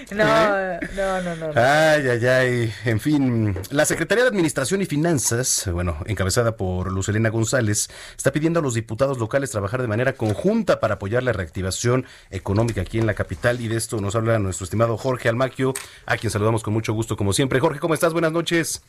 No, 0.13 1.21
no, 1.21 1.21
no, 1.21 1.35
no. 1.35 1.59
Ay, 1.59 2.07
ay, 2.07 2.25
ay. 2.25 2.73
En 2.85 2.99
fin, 2.99 3.55
la 3.71 3.85
Secretaría 3.85 4.23
de 4.23 4.29
Administración 4.29 4.81
y 4.81 4.85
Finanzas, 4.85 5.69
bueno, 5.71 5.97
encabezada 6.05 6.55
por 6.55 6.91
Lucelena 6.91 7.29
González, 7.29 7.89
está 8.15 8.31
pidiendo 8.31 8.59
a 8.59 8.63
los 8.63 8.73
diputados 8.73 9.17
locales 9.17 9.51
trabajar 9.51 9.81
de 9.81 9.87
manera 9.87 10.13
conjunta 10.13 10.79
para 10.79 10.95
apoyar 10.95 11.23
la 11.23 11.33
reactivación 11.33 12.05
económica 12.29 12.81
aquí 12.81 12.99
en 12.99 13.05
la 13.05 13.13
capital. 13.13 13.61
Y 13.61 13.67
de 13.67 13.77
esto 13.77 13.99
nos 14.01 14.15
habla 14.15 14.39
nuestro 14.39 14.65
estimado 14.65 14.97
Jorge 14.97 15.29
Almaquio, 15.29 15.73
a 16.05 16.17
quien 16.17 16.31
saludamos 16.31 16.63
con 16.63 16.73
mucho 16.73 16.93
gusto, 16.93 17.15
como 17.15 17.33
siempre. 17.33 17.59
Jorge, 17.59 17.79
¿cómo 17.79 17.93
estás? 17.93 18.13
Buenas 18.13 18.31
noches. 18.31 18.83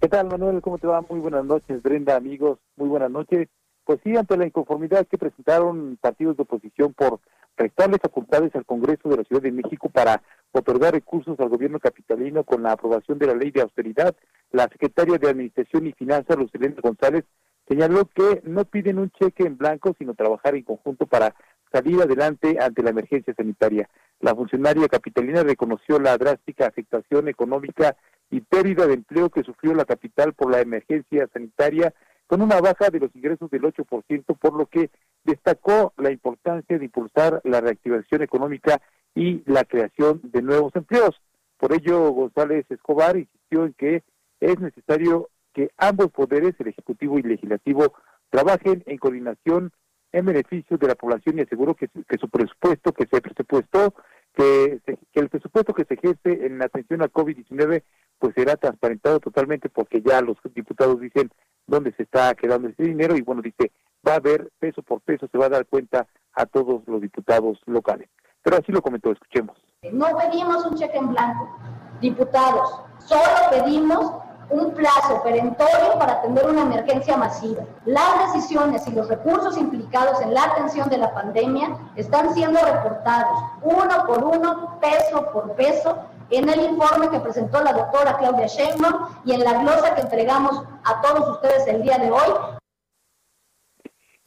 ¿Qué 0.00 0.08
tal, 0.08 0.26
Manuel? 0.28 0.60
¿Cómo 0.60 0.78
te 0.78 0.86
va? 0.86 1.00
Muy 1.02 1.20
buenas 1.20 1.44
noches, 1.44 1.82
Brenda, 1.82 2.16
amigos. 2.16 2.58
Muy 2.76 2.88
buenas 2.88 3.10
noches. 3.10 3.48
Pues 3.84 4.00
sí, 4.02 4.16
ante 4.16 4.36
la 4.38 4.46
inconformidad 4.46 5.06
que 5.06 5.18
presentaron 5.18 5.98
partidos 6.00 6.36
de 6.36 6.44
oposición 6.44 6.94
por 6.94 7.20
restarle 7.56 7.98
facultades 7.98 8.54
al 8.54 8.64
Congreso 8.64 9.10
de 9.10 9.18
la 9.18 9.24
Ciudad 9.24 9.42
de 9.42 9.52
México 9.52 9.90
para 9.90 10.22
otorgar 10.52 10.94
recursos 10.94 11.38
al 11.38 11.50
gobierno 11.50 11.78
capitalino 11.78 12.44
con 12.44 12.62
la 12.62 12.72
aprobación 12.72 13.18
de 13.18 13.26
la 13.26 13.34
ley 13.34 13.50
de 13.50 13.60
austeridad. 13.60 14.16
La 14.52 14.68
secretaria 14.68 15.18
de 15.18 15.28
Administración 15.28 15.86
y 15.86 15.92
Finanzas, 15.92 16.38
Lucelena 16.38 16.76
González, 16.82 17.24
señaló 17.68 18.06
que 18.06 18.40
no 18.44 18.64
piden 18.64 18.98
un 18.98 19.10
cheque 19.10 19.44
en 19.44 19.58
blanco, 19.58 19.94
sino 19.98 20.14
trabajar 20.14 20.54
en 20.54 20.62
conjunto 20.62 21.06
para 21.06 21.34
salir 21.70 22.00
adelante 22.00 22.56
ante 22.60 22.82
la 22.82 22.90
emergencia 22.90 23.34
sanitaria. 23.34 23.88
La 24.20 24.34
funcionaria 24.34 24.88
capitalina 24.88 25.42
reconoció 25.42 25.98
la 25.98 26.16
drástica 26.16 26.66
afectación 26.66 27.28
económica 27.28 27.96
y 28.30 28.40
pérdida 28.40 28.86
de 28.86 28.94
empleo 28.94 29.28
que 29.28 29.42
sufrió 29.42 29.74
la 29.74 29.84
capital 29.84 30.32
por 30.32 30.50
la 30.50 30.60
emergencia 30.60 31.28
sanitaria 31.32 31.92
con 32.26 32.42
una 32.42 32.60
baja 32.60 32.90
de 32.90 33.00
los 33.00 33.14
ingresos 33.14 33.50
del 33.50 33.62
8%, 33.62 34.38
por 34.38 34.54
lo 34.54 34.66
que 34.66 34.90
destacó 35.24 35.92
la 35.96 36.10
importancia 36.10 36.78
de 36.78 36.84
impulsar 36.84 37.40
la 37.44 37.60
reactivación 37.60 38.22
económica 38.22 38.80
y 39.14 39.42
la 39.50 39.64
creación 39.64 40.20
de 40.24 40.42
nuevos 40.42 40.74
empleos. 40.74 41.20
Por 41.58 41.72
ello, 41.72 42.10
González 42.10 42.66
Escobar 42.68 43.16
insistió 43.16 43.64
en 43.64 43.74
que 43.74 44.02
es 44.40 44.58
necesario 44.58 45.28
que 45.52 45.70
ambos 45.78 46.10
poderes, 46.10 46.54
el 46.58 46.68
Ejecutivo 46.68 47.18
y 47.18 47.22
el 47.22 47.28
Legislativo, 47.28 47.94
trabajen 48.30 48.82
en 48.86 48.98
coordinación 48.98 49.72
en 50.12 50.26
beneficio 50.26 50.76
de 50.76 50.88
la 50.88 50.94
población 50.94 51.38
y 51.38 51.42
aseguró 51.42 51.74
que, 51.74 51.88
que 51.88 52.18
su 52.18 52.28
presupuesto, 52.28 52.92
que 52.92 53.06
se 53.06 53.20
presupuestó, 53.20 53.94
que, 54.34 54.80
que 54.84 55.20
el 55.20 55.28
presupuesto 55.28 55.74
que 55.74 55.84
se 55.84 55.94
ejerce 55.94 56.46
en 56.46 56.62
atención 56.62 57.02
al 57.02 57.12
COVID-19 57.12 57.82
pues 58.24 58.34
será 58.36 58.56
transparentado 58.56 59.20
totalmente 59.20 59.68
porque 59.68 60.00
ya 60.00 60.22
los 60.22 60.38
diputados 60.54 60.98
dicen 60.98 61.30
dónde 61.66 61.92
se 61.92 62.04
está 62.04 62.34
quedando 62.34 62.68
ese 62.68 62.84
dinero 62.84 63.14
y 63.18 63.20
bueno, 63.20 63.42
dice, 63.42 63.70
va 64.06 64.12
a 64.12 64.16
haber 64.16 64.50
peso 64.58 64.82
por 64.82 65.02
peso, 65.02 65.28
se 65.30 65.36
va 65.36 65.44
a 65.44 65.50
dar 65.50 65.66
cuenta 65.66 66.06
a 66.32 66.46
todos 66.46 66.80
los 66.86 67.02
diputados 67.02 67.60
locales. 67.66 68.08
Pero 68.42 68.56
así 68.56 68.72
lo 68.72 68.80
comentó, 68.80 69.12
escuchemos. 69.12 69.58
No 69.92 70.06
pedimos 70.16 70.64
un 70.64 70.74
cheque 70.74 70.96
en 70.96 71.10
blanco, 71.10 71.54
diputados, 72.00 72.80
solo 72.96 73.50
pedimos 73.50 74.14
un 74.48 74.72
plazo 74.72 75.22
perentorio 75.22 75.98
para 75.98 76.14
atender 76.14 76.48
una 76.48 76.62
emergencia 76.62 77.18
masiva. 77.18 77.64
Las 77.84 78.32
decisiones 78.32 78.86
y 78.86 78.92
los 78.92 79.08
recursos 79.08 79.58
implicados 79.58 80.20
en 80.22 80.32
la 80.32 80.44
atención 80.44 80.88
de 80.88 80.96
la 80.98 81.12
pandemia 81.12 81.76
están 81.96 82.32
siendo 82.32 82.58
reportados 82.60 83.38
uno 83.62 84.06
por 84.06 84.24
uno, 84.24 84.78
peso 84.80 85.30
por 85.32 85.52
peso, 85.56 85.98
en 86.36 86.48
el 86.48 86.60
informe 86.60 87.10
que 87.10 87.20
presentó 87.20 87.62
la 87.62 87.72
doctora 87.72 88.16
Claudia 88.18 88.46
Sheinbaum 88.46 89.08
y 89.24 89.32
en 89.32 89.44
la 89.44 89.62
glosa 89.62 89.94
que 89.94 90.02
entregamos 90.02 90.64
a 90.84 91.00
todos 91.00 91.36
ustedes 91.36 91.66
el 91.68 91.82
día 91.82 91.98
de 91.98 92.10
hoy. 92.10 92.58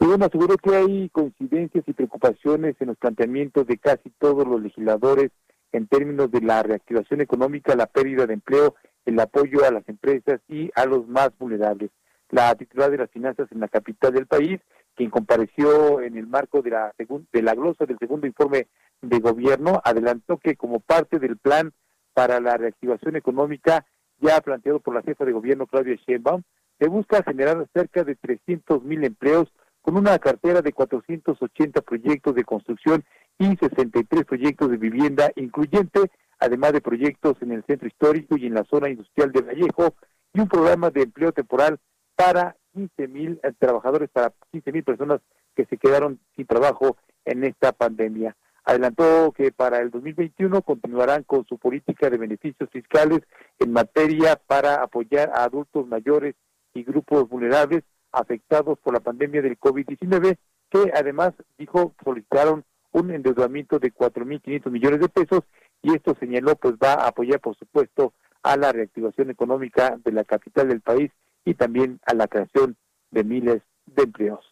Y 0.00 0.06
bueno, 0.06 0.26
aseguró 0.26 0.56
que 0.56 0.76
hay 0.76 1.08
coincidencias 1.10 1.84
y 1.86 1.92
preocupaciones 1.92 2.76
en 2.80 2.88
los 2.88 2.96
planteamientos 2.98 3.66
de 3.66 3.78
casi 3.78 4.10
todos 4.18 4.46
los 4.46 4.62
legisladores 4.62 5.30
en 5.72 5.86
términos 5.88 6.30
de 6.30 6.40
la 6.40 6.62
reactivación 6.62 7.20
económica, 7.20 7.74
la 7.74 7.86
pérdida 7.86 8.26
de 8.26 8.34
empleo, 8.34 8.76
el 9.04 9.18
apoyo 9.18 9.64
a 9.64 9.70
las 9.70 9.88
empresas 9.88 10.40
y 10.48 10.70
a 10.74 10.86
los 10.86 11.06
más 11.08 11.30
vulnerables. 11.38 11.90
La 12.30 12.54
titular 12.54 12.90
de 12.90 12.98
las 12.98 13.10
finanzas 13.10 13.48
en 13.50 13.60
la 13.60 13.68
capital 13.68 14.12
del 14.12 14.26
país, 14.26 14.60
quien 14.94 15.10
compareció 15.10 16.00
en 16.00 16.16
el 16.16 16.26
marco 16.26 16.62
de 16.62 16.70
la, 16.70 16.94
de 16.96 17.42
la 17.42 17.54
glosa 17.54 17.84
del 17.86 17.98
segundo 17.98 18.26
informe 18.26 18.68
de 19.02 19.18
gobierno, 19.18 19.80
adelantó 19.84 20.38
que 20.38 20.56
como 20.56 20.80
parte 20.80 21.18
del 21.18 21.38
plan 21.38 21.72
para 22.18 22.40
la 22.40 22.56
reactivación 22.56 23.14
económica 23.14 23.86
ya 24.20 24.40
planteado 24.40 24.80
por 24.80 24.92
la 24.92 25.02
jefa 25.02 25.24
de 25.24 25.30
gobierno 25.30 25.68
Claudia 25.68 25.94
Sheinbaum, 26.04 26.42
se 26.76 26.88
busca 26.88 27.22
generar 27.22 27.64
cerca 27.72 28.02
de 28.02 28.16
300 28.16 28.82
mil 28.82 29.04
empleos 29.04 29.46
con 29.82 29.96
una 29.96 30.18
cartera 30.18 30.60
de 30.60 30.72
480 30.72 31.80
proyectos 31.82 32.34
de 32.34 32.42
construcción 32.42 33.04
y 33.38 33.56
63 33.56 34.24
proyectos 34.24 34.68
de 34.68 34.78
vivienda 34.78 35.30
incluyente, 35.36 36.10
además 36.40 36.72
de 36.72 36.80
proyectos 36.80 37.36
en 37.40 37.52
el 37.52 37.62
centro 37.62 37.86
histórico 37.86 38.36
y 38.36 38.46
en 38.46 38.54
la 38.54 38.64
zona 38.64 38.88
industrial 38.88 39.30
de 39.30 39.42
Vallejo, 39.42 39.94
y 40.32 40.40
un 40.40 40.48
programa 40.48 40.90
de 40.90 41.02
empleo 41.02 41.30
temporal 41.30 41.78
para 42.16 42.56
15 42.74 43.06
mil 43.06 43.38
eh, 43.44 43.52
trabajadores, 43.60 44.10
para 44.10 44.32
15 44.50 44.72
mil 44.72 44.82
personas 44.82 45.20
que 45.54 45.66
se 45.66 45.78
quedaron 45.78 46.18
sin 46.34 46.48
trabajo 46.48 46.96
en 47.24 47.44
esta 47.44 47.70
pandemia. 47.70 48.34
Adelantó 48.68 49.32
que 49.32 49.50
para 49.50 49.78
el 49.78 49.90
2021 49.90 50.60
continuarán 50.60 51.22
con 51.22 51.46
su 51.46 51.56
política 51.56 52.10
de 52.10 52.18
beneficios 52.18 52.68
fiscales 52.68 53.20
en 53.58 53.72
materia 53.72 54.36
para 54.46 54.82
apoyar 54.82 55.30
a 55.34 55.44
adultos 55.44 55.86
mayores 55.86 56.34
y 56.74 56.84
grupos 56.84 57.26
vulnerables 57.30 57.82
afectados 58.12 58.78
por 58.80 58.92
la 58.92 59.00
pandemia 59.00 59.40
del 59.40 59.58
COVID-19, 59.58 60.36
que 60.68 60.92
además 60.94 61.32
dijo 61.56 61.94
solicitaron 62.04 62.62
un 62.92 63.10
endeudamiento 63.10 63.78
de 63.78 63.90
4.500 63.90 64.70
millones 64.70 65.00
de 65.00 65.08
pesos 65.08 65.44
y 65.80 65.94
esto 65.94 66.14
señaló 66.20 66.54
pues 66.56 66.74
va 66.74 66.92
a 66.92 67.08
apoyar 67.08 67.40
por 67.40 67.56
supuesto 67.56 68.12
a 68.42 68.58
la 68.58 68.70
reactivación 68.70 69.30
económica 69.30 69.98
de 70.04 70.12
la 70.12 70.24
capital 70.24 70.68
del 70.68 70.82
país 70.82 71.10
y 71.46 71.54
también 71.54 72.00
a 72.04 72.12
la 72.12 72.28
creación 72.28 72.76
de 73.12 73.24
miles 73.24 73.62
de 73.86 74.02
empleos. 74.02 74.44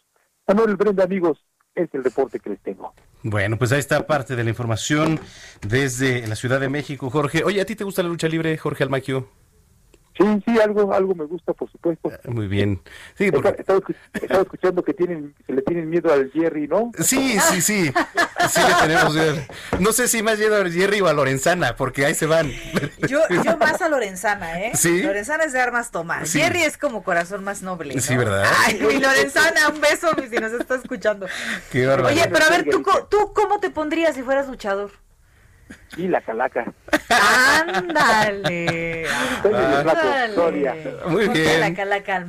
Manuel 0.48 0.76
Brenda, 0.76 1.05
amigos, 1.05 1.44
es 1.76 1.88
el 1.94 2.03
reporte 2.03 2.40
que 2.40 2.51
les 2.51 2.61
tengo. 2.61 2.92
Bueno, 3.22 3.59
pues 3.59 3.72
ahí 3.72 3.78
está 3.78 4.07
parte 4.07 4.34
de 4.34 4.44
la 4.44 4.51
información 4.51 5.20
desde 5.66 6.26
la 6.26 6.36
Ciudad 6.36 6.61
de 6.61 6.68
México, 6.68 7.11
Jorge. 7.11 7.44
Oye, 7.44 7.61
¿a 7.61 7.64
ti 7.64 7.76
te 7.76 7.84
gusta 7.84 8.03
la 8.03 8.09
lucha 8.09 8.28
libre, 8.28 8.57
Jorge 8.57 8.84
Almaquio? 8.84 9.28
Sí, 10.16 10.24
sí, 10.46 10.58
algo, 10.60 10.94
algo 10.94 11.14
me 11.14 11.24
gusta, 11.24 11.52
por 11.52 11.70
supuesto. 11.70 12.10
Ah, 12.10 12.30
muy 12.30 12.48
bien. 12.48 12.80
Sí, 13.16 13.30
porque... 13.30 13.54
estaba, 13.58 13.80
escuchando 14.42 14.82
que 14.82 14.94
tienen, 14.94 15.34
se 15.46 15.52
le 15.52 15.62
tienen 15.62 15.90
miedo 15.90 16.12
al 16.12 16.30
Jerry, 16.32 16.66
¿no? 16.66 16.90
Sí, 16.98 17.38
sí, 17.38 17.60
sí. 17.60 17.92
Sí 18.48 18.60
le 18.66 18.74
tenemos 18.80 19.14
miedo. 19.14 19.36
No 19.80 19.92
sé 19.92 20.08
si 20.08 20.22
más 20.22 20.38
miedo 20.38 20.56
al 20.56 20.72
Jerry 20.72 21.00
o 21.00 21.08
a 21.08 21.12
Lorenzana, 21.12 21.76
porque 21.76 22.06
ahí 22.06 22.14
se 22.14 22.26
van. 22.26 22.50
Yo, 23.08 23.20
yo 23.44 23.56
más 23.58 23.82
a 23.82 23.88
Lorenzana, 23.88 24.60
¿eh? 24.62 24.72
Sí. 24.74 25.02
Lorenzana 25.02 25.44
es 25.44 25.52
de 25.52 25.60
armas 25.60 25.90
tomar. 25.90 26.26
Jerry 26.26 26.62
es 26.62 26.78
como 26.78 27.02
corazón 27.02 27.44
más 27.44 27.62
noble. 27.62 28.00
Sí, 28.00 28.16
¿verdad? 28.16 28.44
Ay, 28.64 28.78
y 28.78 28.98
Lorenzana, 29.00 29.68
un 29.68 29.80
beso, 29.80 30.08
si 30.30 30.36
nos 30.36 30.52
está 30.52 30.76
escuchando. 30.76 31.26
Qué 31.70 31.86
Oye, 31.88 32.28
pero 32.32 32.44
a 32.44 32.50
ver, 32.50 32.64
¿tú, 32.70 32.82
¿tú 33.10 33.32
cómo 33.34 33.60
te 33.60 33.70
pondrías 33.70 34.14
si 34.14 34.22
fueras 34.22 34.48
luchador? 34.48 34.90
Y 35.96 36.08
la 36.08 36.20
calaca. 36.20 36.72
Ándale. 37.08 39.06
Muy 41.06 41.28
bien. 41.28 41.60
La 41.60 41.74
calaca 41.74 42.16
al 42.16 42.26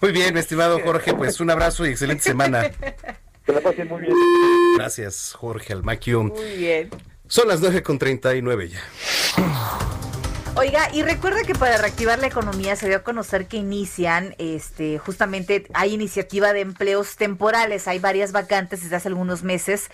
Muy 0.00 0.12
bien, 0.12 0.34
mi 0.34 0.40
estimado 0.40 0.80
Jorge, 0.80 1.14
pues 1.14 1.40
un 1.40 1.50
abrazo 1.50 1.86
y 1.86 1.90
excelente 1.90 2.24
semana. 2.24 2.70
Que 3.44 3.52
la 3.52 3.60
pasen 3.60 3.88
muy 3.88 4.02
bien. 4.02 4.14
Gracias, 4.76 5.34
Jorge 5.36 5.72
Almaquio. 5.72 6.24
Muy 6.24 6.56
bien. 6.56 6.90
Son 7.26 7.48
las 7.48 7.60
9 7.60 7.82
con 7.82 7.98
39 7.98 8.68
ya. 8.68 8.80
Oiga, 10.54 10.90
y 10.92 11.02
recuerda 11.02 11.42
que 11.44 11.54
para 11.54 11.78
reactivar 11.78 12.18
la 12.18 12.26
economía 12.26 12.76
se 12.76 12.86
dio 12.86 12.98
a 12.98 13.02
conocer 13.02 13.46
que 13.46 13.56
inician, 13.56 14.34
este, 14.36 14.98
justamente 14.98 15.66
hay 15.72 15.94
iniciativa 15.94 16.52
de 16.52 16.60
empleos 16.60 17.16
temporales, 17.16 17.88
hay 17.88 17.98
varias 17.98 18.32
vacantes 18.32 18.82
desde 18.82 18.96
hace 18.96 19.08
algunos 19.08 19.42
meses 19.42 19.88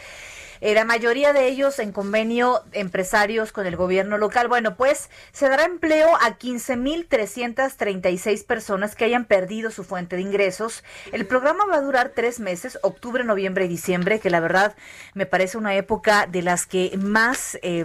eh, 0.60 0.74
la 0.74 0.84
mayoría 0.84 1.32
de 1.32 1.46
ellos 1.46 1.78
en 1.78 1.92
convenio 1.92 2.64
empresarios 2.72 3.52
con 3.52 3.66
el 3.66 3.76
gobierno 3.76 4.18
local. 4.18 4.48
Bueno, 4.48 4.76
pues 4.76 5.08
se 5.32 5.48
dará 5.48 5.64
empleo 5.64 6.16
a 6.16 6.38
15.336 6.38 8.44
personas 8.44 8.94
que 8.94 9.04
hayan 9.04 9.24
perdido 9.24 9.70
su 9.70 9.84
fuente 9.84 10.16
de 10.16 10.22
ingresos. 10.22 10.84
El 11.12 11.26
programa 11.26 11.66
va 11.66 11.76
a 11.76 11.82
durar 11.82 12.12
tres 12.14 12.40
meses, 12.40 12.78
octubre, 12.82 13.22
noviembre 13.24 13.66
y 13.66 13.68
diciembre, 13.68 14.20
que 14.20 14.30
la 14.30 14.40
verdad 14.40 14.74
me 15.14 15.26
parece 15.26 15.58
una 15.58 15.76
época 15.76 16.26
de 16.26 16.42
las 16.42 16.66
que 16.66 16.96
más... 16.98 17.58
Eh, 17.62 17.84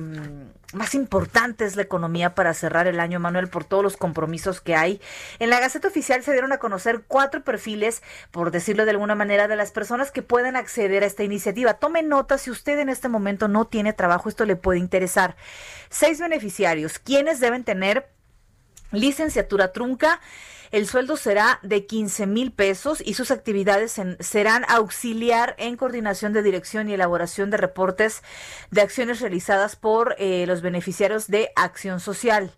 más 0.73 0.95
importante 0.95 1.65
es 1.65 1.75
la 1.75 1.81
economía 1.81 2.35
para 2.35 2.53
cerrar 2.53 2.87
el 2.87 2.99
año, 2.99 3.19
Manuel, 3.19 3.47
por 3.47 3.65
todos 3.65 3.83
los 3.83 3.97
compromisos 3.97 4.61
que 4.61 4.75
hay. 4.75 5.01
En 5.39 5.49
la 5.49 5.59
Gaceta 5.59 5.87
Oficial 5.87 6.23
se 6.23 6.31
dieron 6.31 6.51
a 6.51 6.57
conocer 6.57 7.03
cuatro 7.07 7.43
perfiles, 7.43 8.01
por 8.31 8.51
decirlo 8.51 8.85
de 8.85 8.91
alguna 8.91 9.15
manera, 9.15 9.47
de 9.47 9.55
las 9.55 9.71
personas 9.71 10.11
que 10.11 10.21
pueden 10.21 10.55
acceder 10.55 11.03
a 11.03 11.07
esta 11.07 11.23
iniciativa. 11.23 11.75
Tome 11.75 12.03
nota, 12.03 12.37
si 12.37 12.51
usted 12.51 12.79
en 12.79 12.89
este 12.89 13.09
momento 13.09 13.47
no 13.47 13.65
tiene 13.65 13.93
trabajo, 13.93 14.29
esto 14.29 14.45
le 14.45 14.55
puede 14.55 14.79
interesar. 14.79 15.35
Seis 15.89 16.19
beneficiarios, 16.19 16.99
quienes 16.99 17.39
deben 17.39 17.63
tener 17.63 18.09
licenciatura 18.93 19.73
trunca, 19.73 20.21
el 20.71 20.87
sueldo 20.87 21.17
será 21.17 21.59
de 21.61 21.85
15 21.85 22.25
mil 22.25 22.51
pesos 22.51 23.03
y 23.05 23.13
sus 23.13 23.29
actividades 23.29 24.01
serán 24.21 24.65
auxiliar 24.67 25.55
en 25.59 25.77
coordinación 25.77 26.33
de 26.33 26.41
dirección 26.41 26.89
y 26.89 26.93
elaboración 26.93 27.51
de 27.51 27.57
reportes 27.57 28.23
de 28.71 28.81
acciones 28.81 29.19
realizadas 29.19 29.75
por 29.75 30.15
eh, 30.17 30.45
los 30.47 30.63
beneficiarios 30.63 31.27
de 31.27 31.51
Acción 31.55 31.99
Social. 31.99 32.53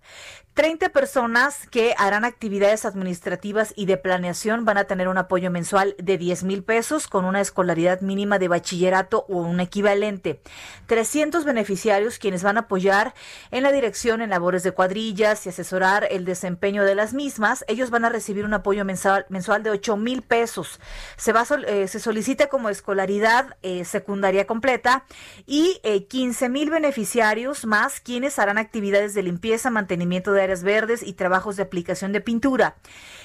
30 0.55 0.87
personas 0.89 1.67
que 1.67 1.93
harán 1.97 2.23
actividades 2.23 2.85
administrativas 2.85 3.73
y 3.75 3.87
de 3.87 3.97
planeación 3.97 4.63
van 4.63 4.77
a 4.77 4.85
tener 4.85 5.09
un 5.09 5.17
apoyo 5.17 5.51
mensual 5.51 5.95
de 5.97 6.17
10 6.17 6.45
mil 6.45 6.63
pesos 6.63 7.09
con 7.09 7.25
una 7.25 7.41
escolaridad 7.41 7.99
mínima 7.99 8.39
de 8.39 8.47
bachillerato 8.47 9.25
o 9.27 9.39
un 9.39 9.59
equivalente. 9.59 10.39
300 10.87 11.43
beneficiarios 11.43 12.19
quienes 12.19 12.41
van 12.41 12.55
a 12.55 12.61
apoyar 12.61 13.13
en 13.51 13.63
la 13.63 13.73
dirección 13.73 14.21
en 14.21 14.29
labores 14.29 14.63
de 14.63 14.71
cuadrillas 14.71 15.45
y 15.45 15.49
asesorar 15.49 16.07
el 16.09 16.23
desempeño 16.23 16.85
de 16.85 16.95
las 16.95 17.13
mismas. 17.13 17.65
Ellos 17.67 17.89
van 17.89 18.05
a 18.05 18.09
recibir 18.09 18.45
un 18.45 18.53
apoyo 18.53 18.85
mensual, 18.85 19.25
mensual 19.27 19.61
de 19.61 19.71
8 19.71 19.97
mil 19.97 20.21
pesos. 20.21 20.79
Se, 21.17 21.33
va, 21.33 21.45
eh, 21.67 21.89
se 21.89 21.99
solicita 21.99 22.47
como 22.47 22.69
escolaridad 22.69 23.57
eh, 23.61 23.83
secundaria 23.83 24.47
completa 24.47 25.03
y 25.45 25.81
15 26.07 26.45
eh, 26.45 26.49
mil 26.49 26.69
beneficiarios 26.69 27.65
más 27.65 27.99
quienes 27.99 28.39
harán 28.39 28.57
actividades 28.57 29.13
de 29.13 29.23
limpieza, 29.23 29.69
mantenimiento 29.69 30.31
de 30.31 30.44
áreas 30.45 30.63
verdes 30.63 31.03
y 31.03 31.13
trabajos 31.13 31.55
de 31.57 31.63
aplicación 31.63 32.11
de 32.11 32.21
pintura. 32.21 32.77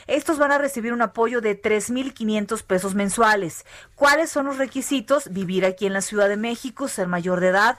Estos 0.07 0.39
van 0.39 0.53
a 0.53 0.59
recibir 0.59 0.93
un 0.93 1.03
apoyo 1.03 1.41
de 1.41 1.61
3.500 1.61 2.63
pesos 2.65 2.95
mensuales. 2.95 3.65
¿Cuáles 3.95 4.31
son 4.31 4.47
los 4.47 4.59
requisitos? 4.59 5.33
Vivir 5.33 5.65
aquí 5.65 5.87
en 5.87 5.93
la 5.93 6.01
Ciudad 6.01 6.29
de 6.29 6.37
México, 6.37 6.89
ser 6.89 7.07
mayor 7.07 7.41
de 7.41 7.49
edad, 7.49 7.79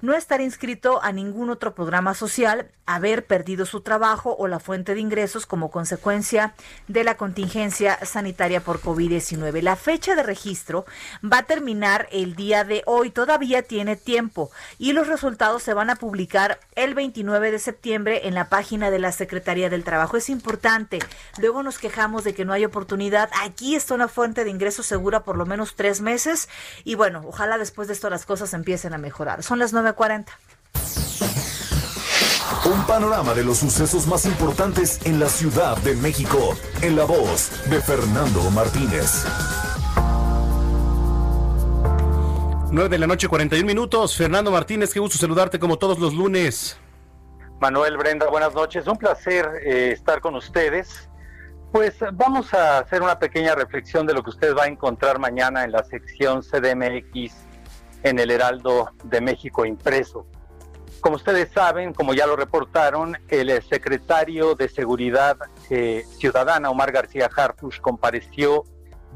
no 0.00 0.14
estar 0.14 0.40
inscrito 0.40 1.02
a 1.02 1.12
ningún 1.12 1.50
otro 1.50 1.74
programa 1.74 2.14
social, 2.14 2.70
haber 2.86 3.26
perdido 3.26 3.66
su 3.66 3.80
trabajo 3.80 4.36
o 4.38 4.46
la 4.46 4.60
fuente 4.60 4.94
de 4.94 5.00
ingresos 5.00 5.44
como 5.44 5.70
consecuencia 5.70 6.54
de 6.86 7.04
la 7.04 7.16
contingencia 7.16 7.98
sanitaria 8.04 8.60
por 8.60 8.80
COVID-19. 8.80 9.60
La 9.60 9.76
fecha 9.76 10.14
de 10.14 10.22
registro 10.22 10.86
va 11.24 11.38
a 11.38 11.42
terminar 11.42 12.08
el 12.12 12.36
día 12.36 12.64
de 12.64 12.82
hoy, 12.86 13.10
todavía 13.10 13.62
tiene 13.62 13.96
tiempo 13.96 14.50
y 14.78 14.92
los 14.92 15.08
resultados 15.08 15.62
se 15.62 15.74
van 15.74 15.90
a 15.90 15.96
publicar 15.96 16.60
el 16.76 16.94
29 16.94 17.50
de 17.50 17.58
septiembre 17.58 18.28
en 18.28 18.34
la 18.34 18.48
página 18.48 18.90
de 18.90 19.00
la 19.00 19.12
Secretaría 19.12 19.68
del 19.68 19.84
Trabajo. 19.84 20.16
Es 20.16 20.30
importante, 20.30 21.00
luego 21.38 21.62
nos 21.62 21.78
quejamos 21.78 22.22
de 22.22 22.34
que 22.34 22.44
no 22.44 22.52
hay 22.52 22.64
oportunidad. 22.64 23.30
Aquí 23.42 23.74
está 23.74 23.94
una 23.94 24.08
fuente 24.08 24.44
de 24.44 24.50
ingresos 24.50 24.86
segura 24.86 25.24
por 25.24 25.36
lo 25.36 25.46
menos 25.46 25.74
tres 25.74 26.00
meses 26.00 26.48
y 26.84 26.94
bueno, 26.94 27.22
ojalá 27.26 27.58
después 27.58 27.88
de 27.88 27.94
esto 27.94 28.10
las 28.10 28.26
cosas 28.26 28.54
empiecen 28.54 28.94
a 28.94 28.98
mejorar. 28.98 29.42
Son 29.42 29.58
las 29.58 29.72
9.40. 29.94 30.26
Un 32.64 32.86
panorama 32.86 33.34
de 33.34 33.44
los 33.44 33.58
sucesos 33.58 34.06
más 34.06 34.26
importantes 34.26 35.00
en 35.04 35.20
la 35.20 35.28
Ciudad 35.28 35.76
de 35.78 35.94
México, 35.94 36.56
en 36.82 36.96
la 36.96 37.04
voz 37.04 37.50
de 37.70 37.80
Fernando 37.80 38.50
Martínez. 38.50 39.24
9 42.72 42.88
de 42.88 42.98
la 42.98 43.06
noche, 43.06 43.28
41 43.28 43.64
minutos. 43.64 44.16
Fernando 44.16 44.50
Martínez, 44.50 44.92
qué 44.92 44.98
gusto 44.98 45.16
saludarte 45.18 45.60
como 45.60 45.78
todos 45.78 46.00
los 46.00 46.14
lunes. 46.14 46.76
Manuel, 47.60 47.96
Brenda, 47.96 48.28
buenas 48.28 48.54
noches. 48.54 48.86
Un 48.88 48.96
placer 48.96 49.48
eh, 49.64 49.92
estar 49.92 50.20
con 50.20 50.34
ustedes. 50.34 51.08
Pues 51.70 51.94
vamos 52.12 52.52
a 52.52 52.78
hacer 52.78 53.02
una 53.02 53.18
pequeña 53.18 53.54
reflexión 53.54 54.06
de 54.06 54.14
lo 54.14 54.22
que 54.22 54.30
usted 54.30 54.54
va 54.54 54.64
a 54.64 54.66
encontrar 54.66 55.18
mañana 55.18 55.62
en 55.64 55.72
la 55.72 55.84
sección 55.84 56.42
CDMX 56.42 57.45
en 58.06 58.20
el 58.20 58.30
Heraldo 58.30 58.92
de 59.02 59.20
México 59.20 59.66
impreso. 59.66 60.26
Como 61.00 61.16
ustedes 61.16 61.50
saben, 61.52 61.92
como 61.92 62.14
ya 62.14 62.24
lo 62.24 62.36
reportaron, 62.36 63.18
el 63.28 63.60
secretario 63.64 64.54
de 64.54 64.68
Seguridad 64.68 65.36
eh, 65.70 66.04
Ciudadana, 66.16 66.70
Omar 66.70 66.92
García 66.92 67.28
Harfush, 67.34 67.80
compareció 67.80 68.62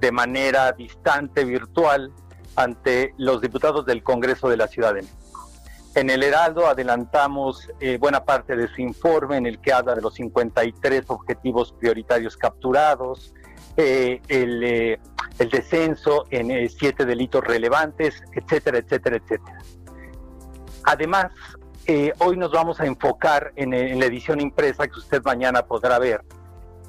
de 0.01 0.11
manera 0.11 0.73
distante, 0.73 1.45
virtual, 1.45 2.13
ante 2.57 3.15
los 3.17 3.41
diputados 3.41 3.87
del 3.87 4.03
Congreso 4.03 4.49
de 4.49 4.57
la 4.57 4.67
Ciudad 4.67 4.93
de 4.93 5.03
México. 5.03 5.49
En 5.95 6.11
el 6.11 6.25
Heraldo 6.25 6.67
adelantamos 6.67 7.69
eh, 7.79 7.97
buena 7.97 8.25
parte 8.25 8.57
de 8.57 8.67
su 8.67 8.83
informe 8.83 9.37
en 9.37 9.47
el 9.47 9.61
que 9.61 9.73
habla 9.73 9.95
de 9.95 10.03
los 10.03 10.15
53 10.15 11.05
objetivos 11.07 11.73
prioritarios 11.73 12.37
capturados, 12.37 13.35
eh, 13.77 14.21
el, 14.29 14.63
el, 14.63 15.51
descenso 15.51 16.27
en 16.31 16.69
siete 16.69 17.05
delitos 17.05 17.43
relevantes, 17.45 18.23
etcétera, 18.35 18.79
etcétera, 18.79 19.17
etcétera. 19.17 19.59
Además, 20.85 21.31
eh, 21.87 22.13
hoy 22.19 22.37
nos 22.37 22.53
vamos 22.53 22.79
a 22.81 22.87
enfocar 22.87 23.53
en, 23.57 23.71
la 23.99 24.07
edición 24.07 24.41
impresa 24.41 24.87
que 24.87 24.99
usted 24.99 25.23
mañana 25.25 25.63
podrá 25.63 25.99
ver, 25.99 26.23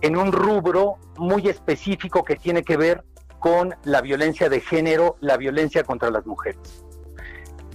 en 0.01 0.17
un 0.17 0.31
rubro 0.31 0.97
muy 1.17 1.47
específico 1.47 2.23
que 2.23 2.35
tiene 2.35 2.63
que 2.63 2.77
ver 2.77 3.03
con 3.39 3.73
la 3.83 4.01
violencia 4.01 4.49
de 4.49 4.59
género, 4.59 5.17
la 5.19 5.37
violencia 5.37 5.83
contra 5.83 6.11
las 6.11 6.25
mujeres. 6.25 6.83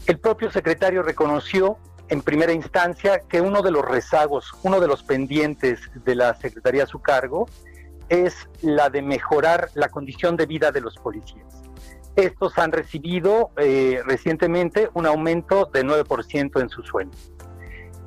El 0.07 0.21
propio 0.21 0.51
secretario 0.51 1.03
reconoció 1.03 1.79
en 2.09 2.23
primera 2.23 2.53
instancia 2.53 3.21
que 3.29 3.41
uno 3.41 3.63
de 3.63 3.73
los 3.73 3.85
rezagos, 3.85 4.53
uno 4.63 4.79
de 4.79 4.87
los 4.87 5.03
pendientes 5.03 5.81
de 6.05 6.15
la 6.15 6.35
Secretaría 6.35 6.85
a 6.85 6.87
su 6.87 7.01
cargo 7.01 7.49
es 8.09 8.49
la 8.63 8.89
de 8.91 9.03
mejorar 9.03 9.71
la 9.75 9.89
condición 9.89 10.37
de 10.37 10.47
vida 10.47 10.71
de 10.71 10.81
los 10.81 10.97
policías. 10.97 11.63
Estos 12.17 12.57
han 12.59 12.73
recibido 12.73 13.51
eh, 13.59 14.01
recientemente 14.07 14.89
un 14.95 15.07
aumento 15.07 15.67
de 15.67 15.85
9% 15.85 16.61
en 16.61 16.69
su 16.69 16.83
sueldo. 16.83 17.17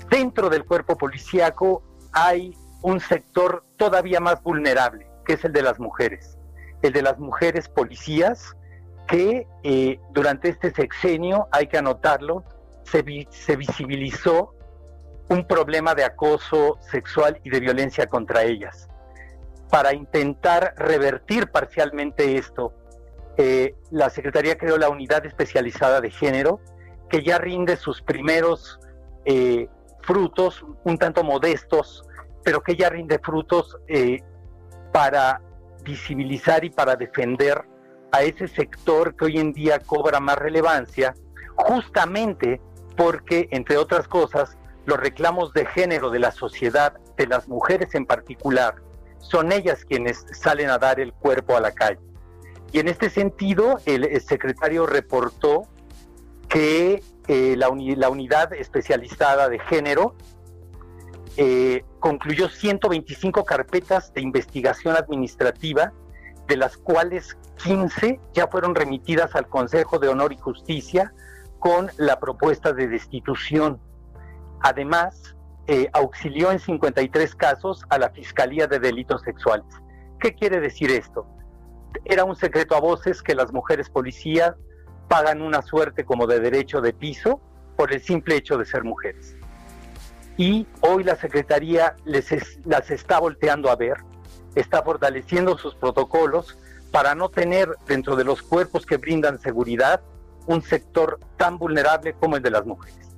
Dentro 0.09 0.49
del 0.49 0.65
cuerpo 0.65 0.97
policíaco 0.97 1.83
hay 2.11 2.55
un 2.81 2.99
sector 2.99 3.63
todavía 3.77 4.19
más 4.19 4.41
vulnerable, 4.41 5.07
que 5.25 5.33
es 5.33 5.45
el 5.45 5.53
de 5.53 5.61
las 5.61 5.79
mujeres. 5.79 6.37
El 6.81 6.93
de 6.93 7.03
las 7.03 7.19
mujeres 7.19 7.69
policías, 7.69 8.55
que 9.07 9.45
eh, 9.63 9.99
durante 10.11 10.49
este 10.49 10.71
sexenio, 10.71 11.47
hay 11.51 11.67
que 11.67 11.77
anotarlo, 11.77 12.43
se, 12.83 13.27
se 13.29 13.55
visibilizó 13.55 14.55
un 15.29 15.45
problema 15.45 15.93
de 15.93 16.03
acoso 16.03 16.79
sexual 16.89 17.39
y 17.43 17.51
de 17.51 17.59
violencia 17.59 18.07
contra 18.07 18.43
ellas. 18.43 18.89
Para 19.69 19.93
intentar 19.93 20.73
revertir 20.77 21.47
parcialmente 21.51 22.37
esto, 22.37 22.73
eh, 23.37 23.75
la 23.91 24.09
Secretaría 24.09 24.57
creó 24.57 24.77
la 24.77 24.89
Unidad 24.89 25.25
Especializada 25.25 26.01
de 26.01 26.11
Género, 26.11 26.59
que 27.09 27.23
ya 27.23 27.37
rinde 27.37 27.77
sus 27.77 28.01
primeros 28.01 28.79
eh, 29.25 29.69
frutos, 30.01 30.65
un 30.83 30.97
tanto 30.97 31.23
modestos, 31.23 32.03
pero 32.43 32.61
que 32.61 32.75
ya 32.75 32.89
rinde 32.89 33.19
frutos 33.19 33.77
eh, 33.87 34.23
para 34.91 35.41
visibilizar 35.83 36.65
y 36.65 36.69
para 36.69 36.95
defender 36.95 37.63
a 38.11 38.23
ese 38.23 38.47
sector 38.47 39.15
que 39.15 39.25
hoy 39.25 39.37
en 39.37 39.53
día 39.53 39.79
cobra 39.79 40.19
más 40.19 40.37
relevancia, 40.37 41.13
justamente 41.55 42.59
porque, 42.97 43.47
entre 43.51 43.77
otras 43.77 44.07
cosas, 44.07 44.57
los 44.85 44.99
reclamos 44.99 45.53
de 45.53 45.65
género 45.67 46.09
de 46.09 46.19
la 46.19 46.31
sociedad, 46.31 46.93
de 47.15 47.27
las 47.27 47.47
mujeres 47.47 47.93
en 47.95 48.05
particular, 48.05 48.75
son 49.19 49.51
ellas 49.51 49.85
quienes 49.85 50.25
salen 50.31 50.69
a 50.69 50.77
dar 50.77 50.99
el 50.99 51.13
cuerpo 51.13 51.55
a 51.55 51.61
la 51.61 51.71
calle. 51.71 51.99
Y 52.71 52.79
en 52.79 52.87
este 52.87 53.09
sentido, 53.09 53.79
el, 53.85 54.21
secretario 54.21 54.85
reportó 54.85 55.67
que 56.47 57.03
eh, 57.27 57.55
la, 57.57 57.69
unidad 57.69 58.53
especializada 58.53 59.49
de 59.49 59.59
género 59.59 60.15
eh, 61.37 61.83
concluyó 61.99 62.49
125 62.49 63.43
carpetas 63.45 64.13
de 64.13 64.21
investigación 64.21 64.95
administrativa, 64.95 65.93
de 66.47 66.57
las 66.57 66.77
cuales 66.77 67.37
15 67.63 68.19
ya 68.33 68.47
fueron 68.47 68.75
remitidas 68.75 69.35
al 69.35 69.47
Consejo 69.47 69.99
de 69.99 70.07
Honor 70.07 70.33
y 70.33 70.37
Justicia 70.37 71.13
con 71.59 71.89
la 71.97 72.19
propuesta 72.19 72.73
de 72.73 72.87
destitución. 72.87 73.79
Además, 74.61 75.35
eh, 75.71 75.87
auxilió 75.93 76.51
en 76.51 76.57
53 76.57 77.35
casos 77.35 77.85
a 77.89 77.99
la 77.99 78.09
Fiscalía 78.09 78.65
de 78.65 78.79
Delitos 78.79 79.21
Sexuales. 79.21 79.67
¿Qué 80.19 80.33
quiere 80.33 80.59
decir 80.59 80.89
esto? 80.89 81.27
Era 82.05 82.23
un 82.23 82.35
secreto 82.35 82.75
a 82.75 82.79
voces 82.79 83.21
que 83.21 83.35
las 83.35 83.53
mujeres 83.53 83.87
policías 83.87 84.55
pagan 85.07 85.43
una 85.43 85.61
suerte 85.61 86.05
como 86.05 86.25
de 86.25 86.39
derecho 86.39 86.81
de 86.81 86.91
piso 86.91 87.39
por 87.77 87.93
el 87.93 88.01
simple 88.01 88.35
hecho 88.35 88.57
de 88.57 88.65
ser 88.65 88.83
mujeres. 88.83 89.35
Y 90.37 90.65
hoy 90.81 91.03
la 91.03 91.15
Secretaría 91.15 91.95
les 92.03 92.57
las 92.65 92.89
está 92.89 93.19
volteando 93.19 93.69
a 93.69 93.75
ver, 93.75 93.97
está 94.55 94.81
fortaleciendo 94.81 95.55
sus 95.55 95.75
protocolos 95.75 96.57
para 96.91 97.13
no 97.13 97.29
tener 97.29 97.69
dentro 97.85 98.15
de 98.15 98.23
los 98.23 98.41
cuerpos 98.41 98.87
que 98.87 98.97
brindan 98.97 99.37
seguridad 99.37 100.01
un 100.47 100.63
sector 100.63 101.19
tan 101.37 101.59
vulnerable 101.59 102.13
como 102.13 102.37
el 102.37 102.41
de 102.41 102.49
las 102.49 102.65
mujeres. 102.65 103.08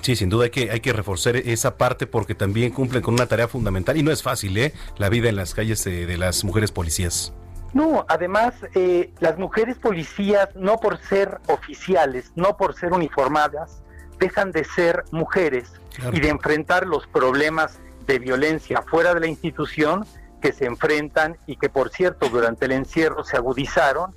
Sí, 0.00 0.16
sin 0.16 0.30
duda 0.30 0.44
hay 0.44 0.50
que, 0.50 0.70
hay 0.70 0.80
que 0.80 0.92
reforzar 0.92 1.36
esa 1.36 1.76
parte 1.76 2.06
porque 2.06 2.34
también 2.34 2.72
cumplen 2.72 3.02
con 3.02 3.14
una 3.14 3.26
tarea 3.26 3.48
fundamental 3.48 3.96
y 3.96 4.02
no 4.02 4.10
es 4.10 4.22
fácil, 4.22 4.56
¿eh? 4.56 4.72
La 4.96 5.08
vida 5.08 5.28
en 5.28 5.36
las 5.36 5.54
calles 5.54 5.84
de, 5.84 6.16
las 6.16 6.44
mujeres 6.44 6.72
policías. 6.72 7.32
No, 7.74 8.04
además, 8.08 8.54
eh, 8.74 9.12
las 9.20 9.38
mujeres 9.38 9.76
policías, 9.78 10.48
no 10.56 10.78
por 10.78 10.98
ser 10.98 11.38
oficiales, 11.46 12.32
no 12.34 12.56
por 12.56 12.74
ser 12.74 12.92
uniformadas, 12.92 13.82
dejan 14.18 14.52
de 14.52 14.64
ser 14.64 15.04
mujeres 15.12 15.72
y 16.12 16.20
de 16.20 16.28
enfrentar 16.28 16.86
los 16.86 17.06
problemas 17.06 17.78
de 18.06 18.18
violencia 18.18 18.82
fuera 18.82 19.14
de 19.14 19.20
la 19.20 19.26
institución 19.28 20.04
que 20.40 20.52
se 20.52 20.64
enfrentan 20.64 21.36
y 21.46 21.56
que, 21.56 21.68
por 21.68 21.90
cierto, 21.90 22.28
durante 22.28 22.64
el 22.64 22.72
encierro 22.72 23.22
se 23.24 23.36
agudizaron 23.36 24.14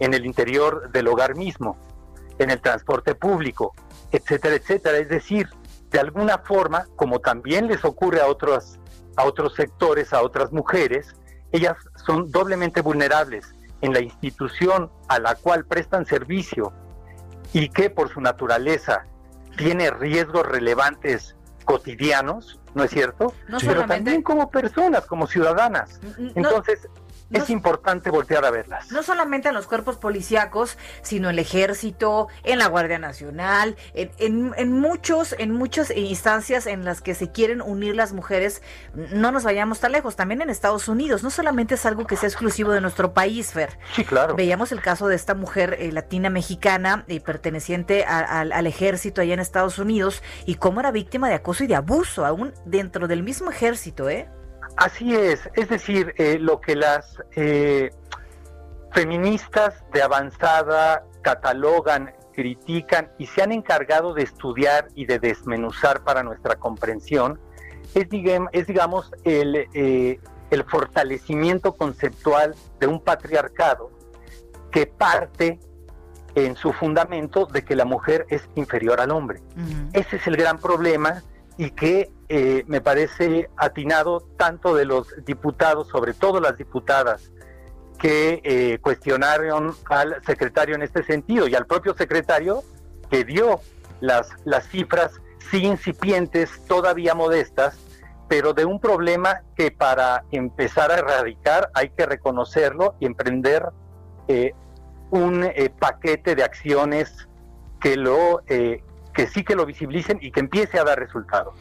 en 0.00 0.12
el 0.12 0.26
interior 0.26 0.90
del 0.92 1.08
hogar 1.08 1.36
mismo 1.36 1.76
en 2.40 2.50
el 2.50 2.60
transporte 2.60 3.14
público, 3.14 3.74
etcétera, 4.12 4.56
etcétera. 4.56 4.98
Es 4.98 5.08
decir, 5.08 5.48
de 5.90 6.00
alguna 6.00 6.38
forma, 6.38 6.86
como 6.96 7.20
también 7.20 7.66
les 7.66 7.84
ocurre 7.84 8.20
a 8.20 8.26
otros, 8.26 8.78
a 9.16 9.24
otros 9.24 9.54
sectores, 9.54 10.12
a 10.12 10.22
otras 10.22 10.52
mujeres, 10.52 11.14
ellas 11.52 11.76
son 11.96 12.30
doblemente 12.30 12.80
vulnerables 12.80 13.54
en 13.80 13.92
la 13.92 14.00
institución 14.00 14.90
a 15.08 15.18
la 15.18 15.34
cual 15.34 15.64
prestan 15.64 16.06
servicio 16.06 16.72
y 17.52 17.68
que 17.70 17.90
por 17.90 18.12
su 18.12 18.20
naturaleza 18.20 19.04
tiene 19.56 19.90
riesgos 19.90 20.46
relevantes 20.46 21.36
cotidianos, 21.64 22.60
¿no 22.74 22.84
es 22.84 22.90
cierto? 22.90 23.34
No 23.48 23.58
Pero 23.58 23.86
también 23.86 24.22
como 24.22 24.50
personas, 24.50 25.06
como 25.06 25.26
ciudadanas. 25.26 26.00
Entonces, 26.34 26.88
es 27.30 27.50
importante 27.50 28.10
voltear 28.10 28.44
a 28.44 28.50
verlas. 28.50 28.90
No 28.90 29.02
solamente 29.02 29.48
en 29.48 29.54
los 29.54 29.66
cuerpos 29.66 29.96
policíacos, 29.96 30.76
sino 31.02 31.28
en 31.28 31.34
el 31.34 31.38
ejército, 31.38 32.28
en 32.42 32.58
la 32.58 32.66
Guardia 32.66 32.98
Nacional, 32.98 33.76
en, 33.94 34.52
en, 34.56 34.72
muchos, 34.72 35.34
en 35.38 35.52
muchas 35.52 35.90
instancias 35.96 36.66
en 36.66 36.84
las 36.84 37.00
que 37.00 37.14
se 37.14 37.30
quieren 37.30 37.60
unir 37.60 37.94
las 37.94 38.12
mujeres. 38.12 38.62
No 38.94 39.32
nos 39.32 39.44
vayamos 39.44 39.80
tan 39.80 39.92
lejos, 39.92 40.16
también 40.16 40.42
en 40.42 40.50
Estados 40.50 40.88
Unidos. 40.88 41.22
No 41.22 41.30
solamente 41.30 41.74
es 41.74 41.86
algo 41.86 42.06
que 42.06 42.16
sea 42.16 42.28
exclusivo 42.28 42.72
de 42.72 42.80
nuestro 42.80 43.14
país, 43.14 43.52
Fer. 43.52 43.78
Sí, 43.94 44.04
claro. 44.04 44.34
Veíamos 44.34 44.72
el 44.72 44.80
caso 44.80 45.08
de 45.08 45.16
esta 45.16 45.34
mujer 45.34 45.76
eh, 45.78 45.92
latina 45.92 46.30
mexicana 46.30 47.04
y 47.06 47.20
perteneciente 47.20 48.04
al 48.04 48.66
ejército 48.66 49.20
allá 49.20 49.34
en 49.34 49.40
Estados 49.40 49.78
Unidos 49.78 50.22
y 50.46 50.56
cómo 50.56 50.80
era 50.80 50.90
víctima 50.90 51.28
de 51.28 51.34
acoso 51.34 51.64
y 51.64 51.66
de 51.66 51.76
abuso, 51.76 52.26
aún 52.26 52.52
dentro 52.64 53.08
del 53.08 53.22
mismo 53.22 53.50
ejército, 53.50 54.08
¿eh? 54.08 54.28
Así 54.76 55.14
es, 55.14 55.48
es 55.54 55.68
decir, 55.68 56.14
eh, 56.16 56.38
lo 56.38 56.60
que 56.60 56.76
las 56.76 57.22
eh, 57.36 57.90
feministas 58.92 59.74
de 59.92 60.02
avanzada 60.02 61.04
catalogan, 61.22 62.14
critican 62.32 63.10
y 63.18 63.26
se 63.26 63.42
han 63.42 63.52
encargado 63.52 64.14
de 64.14 64.22
estudiar 64.22 64.88
y 64.94 65.04
de 65.04 65.18
desmenuzar 65.18 66.02
para 66.02 66.22
nuestra 66.22 66.56
comprensión, 66.56 67.38
es, 67.94 68.06
es 68.52 68.66
digamos, 68.66 69.12
el, 69.24 69.66
eh, 69.74 70.20
el 70.50 70.64
fortalecimiento 70.64 71.74
conceptual 71.74 72.54
de 72.78 72.86
un 72.86 73.00
patriarcado 73.00 73.90
que 74.70 74.86
parte 74.86 75.58
en 76.34 76.56
su 76.56 76.72
fundamento 76.72 77.46
de 77.46 77.64
que 77.64 77.74
la 77.74 77.84
mujer 77.84 78.26
es 78.28 78.48
inferior 78.54 79.00
al 79.00 79.10
hombre. 79.10 79.42
Ese 79.92 80.16
es 80.16 80.26
el 80.26 80.36
gran 80.36 80.58
problema 80.58 81.22
y 81.56 81.70
que 81.70 82.10
eh, 82.32 82.62
me 82.68 82.80
parece 82.80 83.50
atinado 83.56 84.20
tanto 84.36 84.76
de 84.76 84.84
los 84.84 85.12
diputados, 85.24 85.88
sobre 85.88 86.14
todo 86.14 86.40
las 86.40 86.56
diputadas, 86.56 87.32
que 87.98 88.40
eh, 88.44 88.78
cuestionaron 88.80 89.74
al 89.86 90.24
secretario 90.24 90.76
en 90.76 90.82
este 90.82 91.02
sentido 91.02 91.48
y 91.48 91.56
al 91.56 91.66
propio 91.66 91.92
secretario 91.92 92.62
que 93.10 93.24
dio 93.24 93.58
las, 94.00 94.28
las 94.44 94.68
cifras 94.68 95.20
sí 95.50 95.66
incipientes, 95.66 96.64
todavía 96.68 97.16
modestas, 97.16 97.76
pero 98.28 98.54
de 98.54 98.64
un 98.64 98.78
problema 98.78 99.42
que 99.56 99.72
para 99.72 100.22
empezar 100.30 100.92
a 100.92 100.98
erradicar 100.98 101.72
hay 101.74 101.90
que 101.90 102.06
reconocerlo 102.06 102.94
y 103.00 103.06
emprender 103.06 103.70
eh, 104.28 104.54
un 105.10 105.50
paquete 105.80 106.36
de 106.36 106.44
acciones 106.44 107.28
que 107.80 107.96
lo 107.96 108.42
que 109.14 109.28
sí 109.28 109.44
que 109.44 109.54
lo 109.54 109.66
visibilicen 109.66 110.18
y 110.20 110.30
que 110.30 110.40
empiece 110.40 110.78
a 110.78 110.84
dar 110.84 110.98
resultados. 110.98 111.54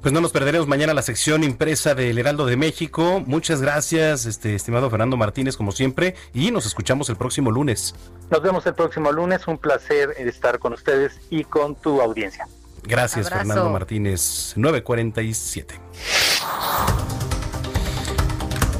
Pues 0.00 0.12
no 0.12 0.20
nos 0.20 0.32
perderemos 0.32 0.66
mañana 0.66 0.94
la 0.94 1.02
sección 1.02 1.44
impresa 1.44 1.94
del 1.94 2.18
Heraldo 2.18 2.46
de 2.46 2.56
México. 2.56 3.22
Muchas 3.26 3.62
gracias, 3.62 4.26
este 4.26 4.54
estimado 4.54 4.90
Fernando 4.90 5.16
Martínez, 5.16 5.56
como 5.56 5.72
siempre, 5.72 6.14
y 6.32 6.50
nos 6.50 6.66
escuchamos 6.66 7.08
el 7.08 7.16
próximo 7.16 7.50
lunes. 7.50 7.94
Nos 8.30 8.42
vemos 8.42 8.66
el 8.66 8.74
próximo 8.74 9.12
lunes. 9.12 9.46
Un 9.46 9.58
placer 9.58 10.14
estar 10.18 10.58
con 10.58 10.72
ustedes 10.72 11.20
y 11.30 11.44
con 11.44 11.74
tu 11.74 12.00
audiencia. 12.00 12.46
Gracias, 12.82 13.30
Fernando 13.30 13.70
Martínez. 13.70 14.52
947. 14.56 15.80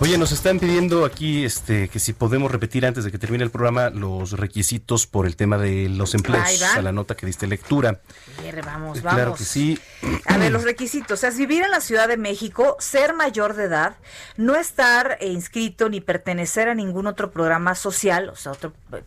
Oye, 0.05 0.19
nos 0.19 0.33
están 0.33 0.59
pidiendo 0.59 1.07
aquí 1.07 1.47
este 1.47 1.89
que 1.89 1.99
si 1.99 2.13
podemos 2.13 2.53
repetir 2.53 2.85
antes 2.85 3.05
de 3.05 3.11
que 3.11 3.17
termine 3.17 3.43
el 3.43 3.51
programa 3.51 3.89
los 3.89 4.33
requisitos 4.33 5.07
por 5.07 5.25
el 5.25 5.35
tema 5.35 5.57
de 5.57 5.89
los 5.89 6.15
empleos 6.15 6.63
a 6.63 6.83
la 6.83 6.93
nota 6.93 7.15
que 7.15 7.25
diste 7.25 7.47
lectura. 7.47 8.03
vamos, 8.67 9.01
vamos. 9.01 9.01
Claro 9.01 9.35
que 9.35 9.45
sí. 9.45 9.79
A 10.27 10.37
ver, 10.37 10.53
los 10.53 10.63
requisitos, 10.63 11.25
es 11.25 11.39
vivir 11.39 11.63
en 11.63 11.71
la 11.71 11.81
Ciudad 11.81 12.07
de 12.07 12.19
México, 12.19 12.77
ser 12.81 13.15
mayor 13.15 13.55
de 13.55 13.65
edad, 13.65 13.97
no 14.37 14.57
estar 14.57 15.17
eh, 15.21 15.29
inscrito 15.29 15.89
ni 15.89 16.03
pertenecer 16.03 16.69
a 16.69 16.75
ningún 16.75 17.07
otro 17.07 17.31
programa 17.31 17.75
social, 17.75 18.29
o 18.29 18.37
sea, 18.37 18.53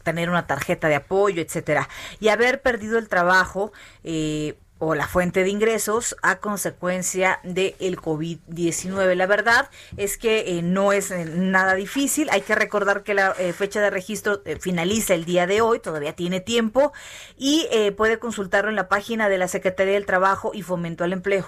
tener 0.02 0.32
una 0.32 0.48
tarjeta 0.48 0.88
de 0.88 0.96
apoyo, 0.96 1.44
etcétera, 1.44 1.88
y 2.20 2.30
haber 2.30 2.64
perdido 2.64 2.98
el 2.98 3.08
trabajo 3.08 3.72
eh, 4.04 4.58
o 4.80 4.96
la 4.96 5.08
fuente 5.08 5.44
de 5.44 5.50
ingresos 5.50 6.16
a 6.22 6.38
consecuencia 6.38 7.40
del 7.44 7.76
el 7.80 7.98
COVID-19. 7.98 9.16
La 9.16 9.26
verdad 9.26 9.70
es 9.98 10.18
que 10.18 10.58
eh, 10.58 10.62
no 10.62 10.94
es 10.94 11.12
eh, 11.12 11.26
nada 11.26 11.76
difícil. 11.76 12.30
Hay 12.32 12.42
que 12.42 12.56
recordar 12.56 13.04
que 13.04 13.14
la 13.14 13.34
eh, 13.40 13.54
fecha 13.54 13.82
de 13.82 13.90
registro 13.90 14.42
finaliza 14.60 15.14
el 15.14 15.26
día 15.26 15.48
de 15.48 15.62
hoy, 15.62 15.80
todavía 15.80 16.14
tiene 16.14 16.40
tiempo 16.40 16.94
y 17.38 17.68
puede 17.96 18.20
consultarlo 18.20 18.70
en 18.70 18.76
la 18.76 18.88
página 18.88 19.30
de 19.30 19.38
la 19.38 19.48
Secretaría 19.48 19.94
del 19.94 20.06
Trabajo 20.06 20.52
y 20.54 20.62
Fomento 20.62 21.04
al 21.04 21.14
Empleo. 21.14 21.46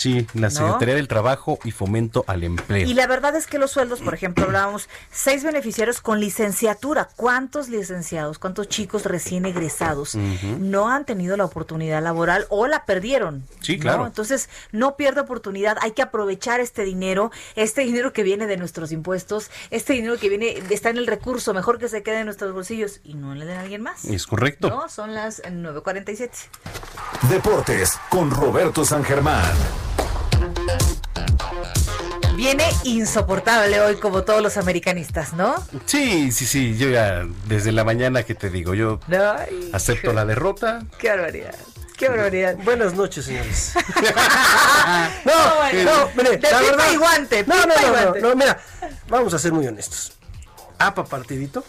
Sí, 0.00 0.26
la 0.32 0.48
Secretaría 0.48 0.94
del 0.94 1.08
Trabajo 1.08 1.58
y 1.62 1.72
Fomento 1.72 2.24
al 2.26 2.42
Empleo. 2.42 2.88
Y 2.88 2.94
la 2.94 3.06
verdad 3.06 3.36
es 3.36 3.46
que 3.46 3.58
los 3.58 3.70
sueldos, 3.70 4.00
por 4.00 4.14
ejemplo, 4.14 4.46
hablábamos, 4.46 4.88
seis 5.12 5.44
beneficiarios 5.44 6.00
con 6.00 6.20
licenciatura. 6.20 7.10
¿Cuántos 7.16 7.68
licenciados, 7.68 8.38
cuántos 8.38 8.70
chicos 8.70 9.04
recién 9.04 9.44
egresados 9.44 10.14
no 10.14 10.88
han 10.88 11.04
tenido 11.04 11.36
la 11.36 11.44
oportunidad 11.44 12.02
laboral 12.02 12.46
o 12.48 12.66
la 12.66 12.86
perdieron? 12.86 13.44
Sí, 13.60 13.78
claro. 13.78 14.06
Entonces, 14.06 14.48
no 14.72 14.96
pierda 14.96 15.20
oportunidad. 15.20 15.76
Hay 15.82 15.90
que 15.90 16.00
aprovechar 16.00 16.60
este 16.60 16.84
dinero, 16.84 17.30
este 17.54 17.82
dinero 17.82 18.14
que 18.14 18.22
viene 18.22 18.46
de 18.46 18.56
nuestros 18.56 18.92
impuestos, 18.92 19.50
este 19.68 19.92
dinero 19.92 20.16
que 20.16 20.30
viene, 20.30 20.62
está 20.70 20.88
en 20.88 20.96
el 20.96 21.06
recurso, 21.06 21.52
mejor 21.52 21.78
que 21.78 21.90
se 21.90 22.02
quede 22.02 22.20
en 22.20 22.24
nuestros 22.24 22.54
bolsillos 22.54 23.00
y 23.04 23.16
no 23.16 23.34
le 23.34 23.44
den 23.44 23.58
a 23.58 23.60
alguien 23.60 23.82
más. 23.82 24.06
Es 24.06 24.26
correcto. 24.26 24.70
No, 24.70 24.88
son 24.88 25.12
las 25.12 25.42
9.47. 25.42 26.30
Deportes 27.28 28.00
con 28.08 28.30
Roberto 28.30 28.82
San 28.86 29.04
Germán. 29.04 29.89
Viene 32.36 32.64
insoportable 32.84 33.80
hoy 33.80 33.96
como 33.96 34.22
todos 34.22 34.42
los 34.42 34.56
americanistas, 34.56 35.34
¿no? 35.34 35.54
Sí, 35.84 36.32
sí, 36.32 36.46
sí, 36.46 36.76
yo 36.78 36.88
ya 36.88 37.26
desde 37.46 37.70
la 37.70 37.84
mañana 37.84 38.22
que 38.22 38.34
te 38.34 38.48
digo, 38.48 38.72
yo 38.72 38.98
acepto 39.72 40.12
la 40.12 40.24
derrota. 40.24 40.82
Qué 40.98 41.10
barbaridad. 41.10 41.54
Qué 41.98 42.08
barbaridad. 42.08 42.56
Buenas 42.64 42.94
noches, 42.94 43.26
señores. 43.26 43.74
no, 45.26 45.84
no, 45.84 46.10
mire, 46.16 46.38
de 46.38 46.50
la 46.50 46.60
verdad, 46.62 46.90
y 46.90 46.96
guante, 46.96 47.44
no, 47.46 47.66
no, 47.66 47.74
no, 47.74 48.14
no, 48.14 48.34
mira, 48.34 48.58
vamos 49.08 49.34
a 49.34 49.38
ser 49.38 49.52
muy 49.52 49.66
honestos. 49.66 50.14
APA 50.78 51.04
partidito. 51.04 51.62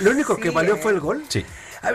Lo 0.00 0.10
único 0.10 0.36
que 0.36 0.50
valió 0.50 0.76
fue 0.76 0.92
el 0.92 1.00
gol. 1.00 1.24
Sí. 1.28 1.46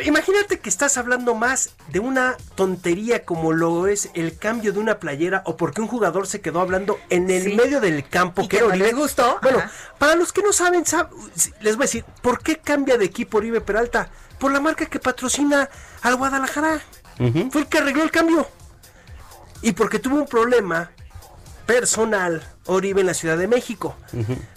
Imagínate 0.03 0.59
que 0.59 0.69
estás 0.69 0.97
hablando 0.97 1.35
más 1.35 1.75
de 1.89 1.99
una 1.99 2.37
tontería 2.55 3.23
como 3.23 3.53
lo 3.53 3.87
es 3.87 4.09
el 4.13 4.37
cambio 4.37 4.73
de 4.73 4.79
una 4.79 4.99
playera 4.99 5.43
o 5.45 5.57
porque 5.57 5.81
un 5.81 5.87
jugador 5.87 6.27
se 6.27 6.41
quedó 6.41 6.61
hablando 6.61 6.97
en 7.09 7.29
el 7.29 7.55
medio 7.55 7.79
del 7.79 8.07
campo. 8.07 8.43
¿Y 8.43 8.47
que, 8.47 8.61
no 8.61 8.97
gustó. 8.97 9.39
Bueno, 9.41 9.61
para 9.97 10.15
los 10.15 10.33
que 10.33 10.41
no 10.41 10.51
saben, 10.53 10.83
les 11.61 11.75
voy 11.75 11.83
a 11.83 11.87
decir, 11.87 12.05
¿por 12.21 12.41
qué 12.41 12.57
cambia 12.57 12.97
de 12.97 13.05
equipo 13.05 13.37
Oribe 13.37 13.61
Peralta? 13.61 14.09
Por 14.39 14.51
la 14.51 14.59
marca 14.59 14.87
que 14.87 14.99
patrocina 14.99 15.69
al 16.01 16.15
Guadalajara. 16.15 16.81
Fue 17.51 17.61
el 17.61 17.67
que 17.67 17.77
arregló 17.77 18.03
el 18.03 18.11
cambio. 18.11 18.47
Y 19.61 19.71
porque 19.71 19.99
tuvo 19.99 20.17
un 20.17 20.27
problema 20.27 20.91
personal 21.65 22.43
Oribe 22.65 23.01
en 23.01 23.07
la 23.07 23.13
Ciudad 23.13 23.37
de 23.37 23.47
México. 23.47 23.95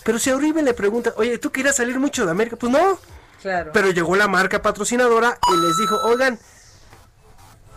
Pero 0.05 0.19
si 0.19 0.31
a 0.31 0.37
Oribe 0.37 0.63
le 0.63 0.75
pregunta, 0.75 1.13
oye, 1.17 1.39
¿tú 1.39 1.51
querías 1.51 1.77
salir 1.77 1.99
mucho 1.99 2.25
de 2.25 2.31
América? 2.31 2.57
Pues 2.57 2.73
no. 2.73 2.99
Claro. 3.43 3.71
Pero 3.73 3.91
llegó 3.91 4.17
la 4.17 4.29
marca 4.29 4.63
patrocinadora 4.63 5.39
y 5.53 5.67
les 5.67 5.77
dijo, 5.79 5.97
oigan, 6.05 6.39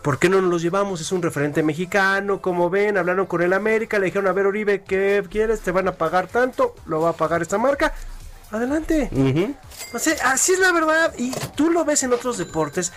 ¿por 0.02 0.18
qué 0.18 0.28
no 0.28 0.40
nos 0.40 0.50
los 0.50 0.62
llevamos? 0.62 1.00
Es 1.00 1.12
un 1.12 1.22
referente 1.22 1.62
mexicano, 1.62 2.42
como 2.42 2.68
ven, 2.68 2.98
hablaron 2.98 3.26
con 3.26 3.42
el 3.42 3.52
América, 3.52 3.98
le 3.98 4.06
dijeron, 4.06 4.26
a 4.26 4.32
ver 4.32 4.46
Oribe, 4.46 4.82
¿qué 4.82 5.24
quieres? 5.30 5.60
¿Te 5.60 5.70
van 5.70 5.88
a 5.88 5.92
pagar 5.92 6.26
tanto? 6.26 6.74
¿Lo 6.86 7.00
va 7.00 7.10
a 7.10 7.12
pagar 7.14 7.42
esta 7.42 7.58
marca? 7.58 7.94
Adelante. 8.50 9.10
así 10.24 10.52
es 10.52 10.58
la 10.58 10.72
verdad. 10.72 11.14
Y 11.16 11.30
tú 11.56 11.70
lo 11.70 11.84
ves 11.84 12.02
en 12.02 12.12
otros 12.12 12.36
deportes 12.36 12.92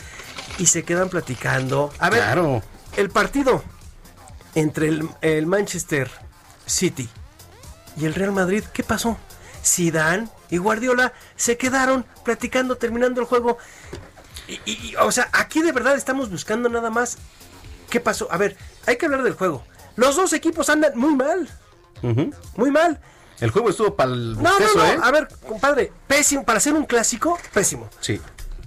y 0.58 0.66
se 0.66 0.84
quedan 0.84 1.10
platicando. 1.10 1.92
A 2.00 2.10
ver, 2.10 2.20
claro. 2.20 2.62
el 2.98 3.10
partido 3.10 3.64
entre 4.54 4.88
el, 5.22 5.46
Manchester 5.48 6.10
City 6.66 7.10
y 7.98 8.06
el 8.06 8.14
Real 8.14 8.34
Madrid, 8.34 8.64
¿qué 8.74 8.84
pasó? 8.84 9.18
Zidane 9.64 10.28
y 10.50 10.58
Guardiola 10.58 11.14
se 11.36 11.58
quedaron 11.58 12.06
platicando, 12.24 12.78
terminando 12.78 13.22
el 13.22 13.28
juego. 13.28 13.58
Y, 14.48 14.96
o 14.98 15.12
sea, 15.12 15.30
aquí 15.34 15.62
de 15.62 15.72
verdad 15.72 15.96
estamos 15.96 16.30
buscando 16.30 16.70
nada 16.70 16.90
más 16.90 17.18
qué 17.90 18.00
pasó. 18.00 18.28
A 18.32 18.38
ver, 18.38 18.58
hay 18.86 18.98
que 18.98 19.06
hablar 19.06 19.24
del 19.24 19.34
juego. 19.34 19.64
Los 19.96 20.16
dos 20.16 20.34
equipos 20.34 20.70
andan 20.70 20.98
muy 20.98 21.16
mal. 21.16 21.50
Muy 22.56 22.72
mal. 22.72 23.00
El 23.40 23.50
juego 23.50 23.70
estuvo 23.70 23.96
para 23.96 24.12
el 24.12 24.36
no, 24.36 24.60
no, 24.60 24.74
no. 24.76 24.86
¿eh? 24.86 25.00
A 25.02 25.12
ver, 25.12 25.28
compadre, 25.46 25.92
pésimo. 26.08 26.46
Para 26.46 26.60
ser 26.60 26.74
un 26.74 26.86
clásico, 26.86 27.38
pésimo. 27.54 27.90
Sí 28.00 28.22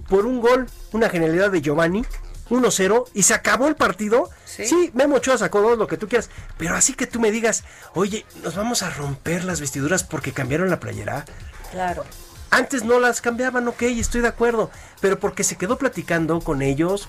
por 0.09 0.27
un 0.27 0.41
gol, 0.41 0.67
una 0.93 1.09
genialidad 1.09 1.51
de 1.51 1.61
Giovanni, 1.61 2.05
1-0 2.51 3.05
y 3.13 3.23
se 3.23 3.35
acabó 3.35 3.69
el 3.69 3.77
partido. 3.77 4.31
Sí. 4.45 4.91
Memo 4.95 5.17
Ochoa 5.17 5.39
sacó 5.39 5.61
dos, 5.61 5.79
lo 5.79 5.87
que 5.87 5.99
tú 5.99 6.09
quieras. 6.09 6.31
Pero 6.57 6.75
así 6.75 6.95
que 6.95 7.07
tú 7.07 7.21
me 7.21 7.31
digas, 7.31 7.65
oye, 7.95 8.25
nos 8.43 8.57
vamos 8.57 8.83
a 8.83 8.91
romper 8.91 9.45
las 9.45 9.61
vestiduras 9.61 10.03
porque 10.03 10.33
cambiaron 10.33 10.71
la 10.71 10.81
playera. 10.81 11.27
Claro. 11.71 12.05
Antes 12.51 12.85
no 12.85 12.99
las 12.99 13.21
cambiaban, 13.21 13.69
ok, 13.69 13.83
estoy 13.83 14.23
de 14.23 14.29
acuerdo. 14.29 14.71
Pero 15.01 15.19
porque 15.19 15.45
se 15.45 15.57
quedó 15.57 15.77
platicando 15.77 16.41
con 16.41 16.63
ellos, 16.63 17.09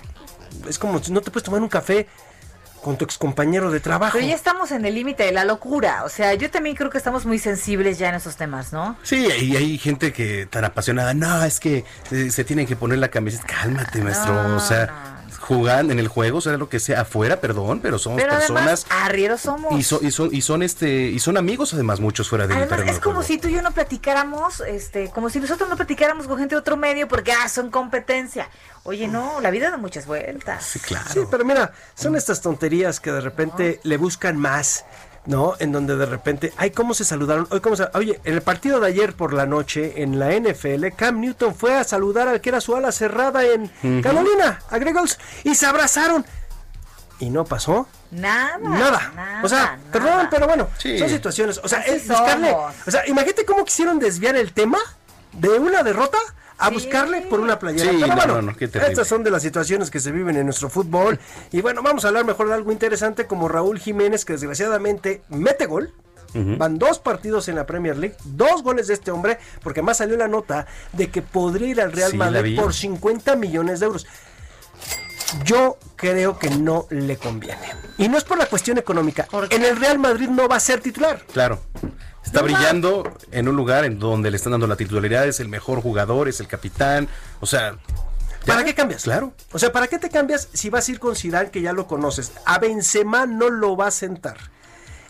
es 0.68 0.78
como 0.78 1.02
si 1.02 1.12
no 1.12 1.22
te 1.22 1.32
puedes 1.32 1.46
tomar 1.46 1.62
un 1.62 1.70
café 1.70 2.08
con 2.82 2.98
tu 2.98 3.06
excompañero 3.06 3.72
de 3.72 3.80
trabajo. 3.80 4.18
Pero 4.18 4.28
ya 4.28 4.36
estamos 4.36 4.72
en 4.72 4.86
el 4.86 4.96
límite 4.96 5.24
de 5.24 5.32
la 5.32 5.44
locura. 5.46 6.04
O 6.06 6.10
sea, 6.10 6.34
yo 6.34 6.50
también 6.50 6.76
creo 6.76 6.90
que 6.90 6.98
estamos 6.98 7.26
muy 7.26 7.40
sensibles 7.40 8.00
ya 8.00 8.10
en 8.10 8.16
esos 8.16 8.36
temas, 8.36 8.72
¿no? 8.74 8.98
Sí, 9.04 9.28
y 9.42 9.56
hay 9.56 9.78
gente 9.78 10.14
que 10.14 10.46
tan 10.46 10.66
apasionada. 10.66 11.14
No, 11.14 11.44
es 11.44 11.60
que 11.60 11.84
se, 12.10 12.32
se 12.32 12.44
tienen 12.44 12.66
que 12.68 12.76
poner 12.76 13.00
la 13.00 13.10
camiseta. 13.10 13.46
Cálmate, 13.48 14.02
maestro. 14.02 14.56
o 14.56 14.60
sea, 14.60 15.19
jugar 15.56 15.90
en 15.90 15.98
el 15.98 16.08
juego, 16.08 16.42
sea 16.42 16.58
lo 16.58 16.70
que 16.70 16.80
sea, 16.80 17.02
afuera, 17.02 17.42
perdón, 17.42 17.80
pero 17.82 17.98
somos 17.98 18.22
personas. 18.22 18.86
arrieros 18.92 19.42
somos. 19.42 19.74
Y, 19.74 20.06
y, 20.06 20.12
son, 20.12 20.30
y 20.32 20.42
son 20.42 20.62
este, 20.62 21.08
y 21.08 21.18
son 21.18 21.38
amigos 21.38 21.74
además 21.74 22.00
muchos 22.00 22.30
fuera 22.30 22.46
de 22.46 22.54
Además, 22.54 22.82
es 22.86 23.00
como 23.00 23.24
si 23.24 23.40
tú 23.40 23.48
y 23.48 23.54
yo 23.54 23.64
no 23.64 23.72
platicáramos, 23.72 24.62
este, 24.62 25.10
como 25.10 25.32
si 25.32 25.40
nosotros 25.40 25.68
no 25.68 25.76
platicáramos 25.76 26.28
con 26.28 26.38
gente 26.38 26.54
de 26.54 26.60
otro 26.60 26.78
medio 26.78 27.08
porque 27.08 27.32
ah, 27.32 27.50
son 27.50 27.72
competencia. 27.72 28.48
Oye, 28.84 29.08
no, 29.08 29.42
la 29.42 29.50
vida 29.50 29.72
da 29.72 29.78
muchas 29.78 30.06
vueltas. 30.06 30.64
Sí, 30.64 30.80
claro. 30.80 31.10
Sí, 31.12 31.22
pero 31.32 31.44
mira, 31.44 31.74
son 31.96 32.16
estas 32.16 32.42
tonterías 32.42 33.00
que 33.00 33.12
de 33.12 33.22
repente 33.22 33.80
le 33.82 33.98
buscan 33.98 34.38
más. 34.38 34.86
¿No? 35.26 35.54
En 35.60 35.72
donde 35.72 35.96
de 35.96 36.06
repente, 36.06 36.54
ay, 36.58 36.72
¿cómo 36.72 36.94
se 36.94 37.06
saludaron? 37.06 37.48
Hoy, 37.52 37.60
¿cómo 37.60 37.76
se... 37.76 37.88
Oye, 37.94 38.20
en 38.24 38.34
el 38.34 38.42
partido 38.42 38.80
de 38.80 38.88
ayer 38.88 39.14
por 39.14 39.34
la 39.34 39.46
noche, 39.46 40.02
en 40.02 40.20
la 40.20 40.32
NFL, 40.32 40.88
Cam 40.96 41.20
Newton 41.20 41.56
fue 41.56 41.76
a 41.76 41.84
saludar 41.84 42.28
al 42.28 42.42
que 42.42 42.50
era 42.50 42.62
su 42.62 42.76
ala 42.76 42.92
cerrada 42.92 43.44
en 43.46 44.02
Carolina, 44.02 44.60
a 44.70 44.78
Gregols, 44.78 45.20
y 45.44 45.56
se 45.56 45.66
abrazaron. 45.66 46.26
Y 47.20 47.30
no 47.30 47.44
pasó. 47.44 47.88
Nada. 48.12 48.58
Nada. 48.58 49.42
o 49.44 49.50
sea, 49.50 49.78
perdón, 49.92 50.28
pero 50.32 50.48
bueno, 50.48 50.70
son 50.78 51.10
situaciones. 51.10 51.60
O 51.64 51.68
sea, 51.68 51.82
es 51.82 52.08
buscarle. 52.08 52.52
O 52.52 52.92
sea, 52.92 53.06
imagínate 53.08 53.46
cómo 53.46 53.66
quisieron 53.66 54.00
desviar 54.00 54.36
el 54.36 54.54
tema 54.54 54.80
de 55.34 55.50
una 55.60 55.84
derrota 55.84 56.18
a 56.60 56.70
buscarle 56.70 57.22
por 57.22 57.40
una 57.40 57.58
playera. 57.58 57.92
Sí, 57.92 58.28
no, 58.28 58.42
no, 58.42 58.56
estas 58.60 59.08
son 59.08 59.24
de 59.24 59.32
las 59.32 59.42
situaciones 59.42 59.90
que 59.90 60.00
se 60.00 60.12
viven 60.12 60.36
en 60.36 60.46
nuestro 60.46 60.70
fútbol. 60.70 61.20
Y 61.52 61.62
bueno, 61.62 61.82
vamos 61.82 62.04
a 62.06 62.10
hablar 62.10 62.26
mejor 62.26 62.50
de 62.50 62.54
algo 62.54 62.72
interesante 62.72 63.26
como 63.26 63.48
Raúl 63.48 63.80
Jiménez, 63.80 64.26
que 64.26 64.34
desgraciadamente 64.34 65.22
mete 65.30 65.66
gol. 65.66 65.94
Van 66.32 66.78
dos 66.78 67.00
partidos 67.00 67.48
en 67.48 67.56
la 67.56 67.66
Premier 67.66 67.98
League, 67.98 68.16
dos 68.24 68.62
goles 68.62 68.86
de 68.86 68.94
este 68.94 69.10
hombre, 69.10 69.40
porque 69.64 69.82
más 69.82 69.98
salió 69.98 70.16
la 70.16 70.28
nota 70.28 70.68
de 70.94 71.10
que 71.10 71.24
podría 71.24 71.70
ir 71.70 71.82
al 71.82 71.92
Real 71.92 72.14
Madrid 72.14 72.56
por 72.60 72.72
50 72.72 73.36
millones 73.36 73.80
de 73.80 73.88
euros. 73.88 74.06
Yo 75.44 75.78
creo 75.96 76.38
que 76.38 76.52
no 76.52 76.86
le 76.92 77.18
conviene. 77.18 77.74
Y 77.98 78.08
no 78.10 78.18
es 78.18 78.24
por 78.24 78.38
la 78.38 78.46
cuestión 78.46 78.78
económica. 78.78 79.28
En 79.50 79.64
el 79.64 79.76
Real 79.76 79.98
Madrid 79.98 80.28
no 80.28 80.48
va 80.48 80.58
a 80.58 80.60
ser 80.60 80.82
titular. 80.82 81.26
Claro. 81.34 81.62
Está 82.26 82.42
brillando 82.42 83.12
en 83.32 83.48
un 83.48 83.56
lugar 83.56 83.86
en 83.86 83.98
donde 83.98 84.30
le 84.30 84.38
están 84.38 84.52
dando 84.52 84.68
la 84.68 84.76
titularidad, 84.76 85.28
es 85.28 85.40
el 85.40 85.48
mejor 85.48 85.82
jugador, 85.82 86.28
es 86.28 86.40
el 86.40 86.48
capitán, 86.48 87.08
o 87.40 87.46
sea... 87.46 87.78
¿Para 88.46 88.64
qué 88.64 88.74
cambias? 88.74 89.04
Claro. 89.04 89.34
O 89.52 89.60
sea, 89.60 89.72
¿para 89.72 89.88
qué 89.88 90.00
te 90.00 90.10
cambias 90.10 90.48
si 90.54 90.70
vas 90.70 90.88
a 90.88 90.92
ir 90.92 91.00
con 91.00 91.16
Zidane 91.16 91.52
que 91.52 91.62
ya 91.62 91.74
lo 91.74 91.88
conoces? 91.88 92.32
A 92.46 92.58
Benzema 92.58 93.26
no 93.26 93.50
lo 93.50 93.76
va 93.76 93.88
a 93.88 93.92
sentar. 93.92 94.38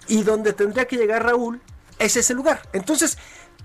Y 0.08 0.24
donde 0.24 0.54
tendría 0.54 0.88
que 0.88 0.98
llegar 0.98 1.24
Raúl 1.24 1.62
es 2.00 2.18
ese 2.18 2.34
lugar. 2.34 2.62
Entonces, 2.74 3.18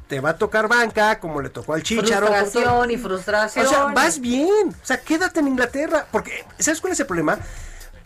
te 0.06 0.20
va 0.20 0.30
a 0.30 0.38
tocar 0.38 0.68
banca, 0.68 1.18
como 1.18 1.40
le 1.40 1.48
tocó 1.48 1.74
al 1.74 1.82
Chicharo. 1.82 2.26
Frustración 2.26 2.90
y 2.90 2.96
frustración. 2.98 3.66
O 3.66 3.68
sea, 3.68 3.84
vas 3.86 4.20
bien. 4.20 4.68
O 4.68 4.86
sea, 4.86 5.00
quédate 5.00 5.40
en 5.40 5.48
Inglaterra. 5.48 6.06
Porque, 6.10 6.44
¿sabes 6.58 6.80
cuál 6.80 6.92
es 6.92 7.00
el 7.00 7.06
problema? 7.06 7.38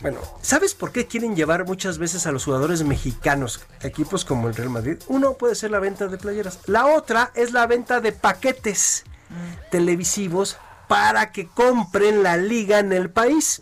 Bueno, 0.01 0.19
¿sabes 0.41 0.73
por 0.73 0.93
qué 0.93 1.07
quieren 1.07 1.35
llevar 1.35 1.65
muchas 1.65 1.97
veces 1.97 2.25
a 2.25 2.31
los 2.31 2.45
jugadores 2.45 2.83
mexicanos 2.83 3.59
equipos 3.81 4.23
como 4.23 4.47
el 4.47 4.55
Real 4.55 4.69
Madrid? 4.69 4.97
Uno 5.07 5.33
puede 5.33 5.55
ser 5.55 5.71
la 5.71 5.79
venta 5.79 6.07
de 6.07 6.17
playeras. 6.17 6.59
La 6.67 6.85
otra 6.85 7.31
es 7.35 7.51
la 7.51 7.67
venta 7.67 7.99
de 7.99 8.13
paquetes 8.13 9.03
mm. 9.29 9.71
televisivos 9.71 10.57
para 10.87 11.31
que 11.31 11.47
compren 11.47 12.23
la 12.23 12.37
liga 12.37 12.79
en 12.79 12.93
el 12.93 13.09
país. 13.09 13.61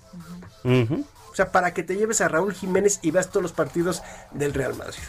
O 0.63 1.35
sea, 1.35 1.51
para 1.51 1.73
que 1.73 1.83
te 1.83 1.95
lleves 1.95 2.19
a 2.21 2.27
Raúl 2.27 2.53
Jiménez 2.53 2.99
y 3.01 3.11
veas 3.11 3.29
todos 3.29 3.41
los 3.41 3.53
partidos 3.53 4.03
del 4.31 4.53
Real 4.53 4.75
Madrid. 4.75 4.99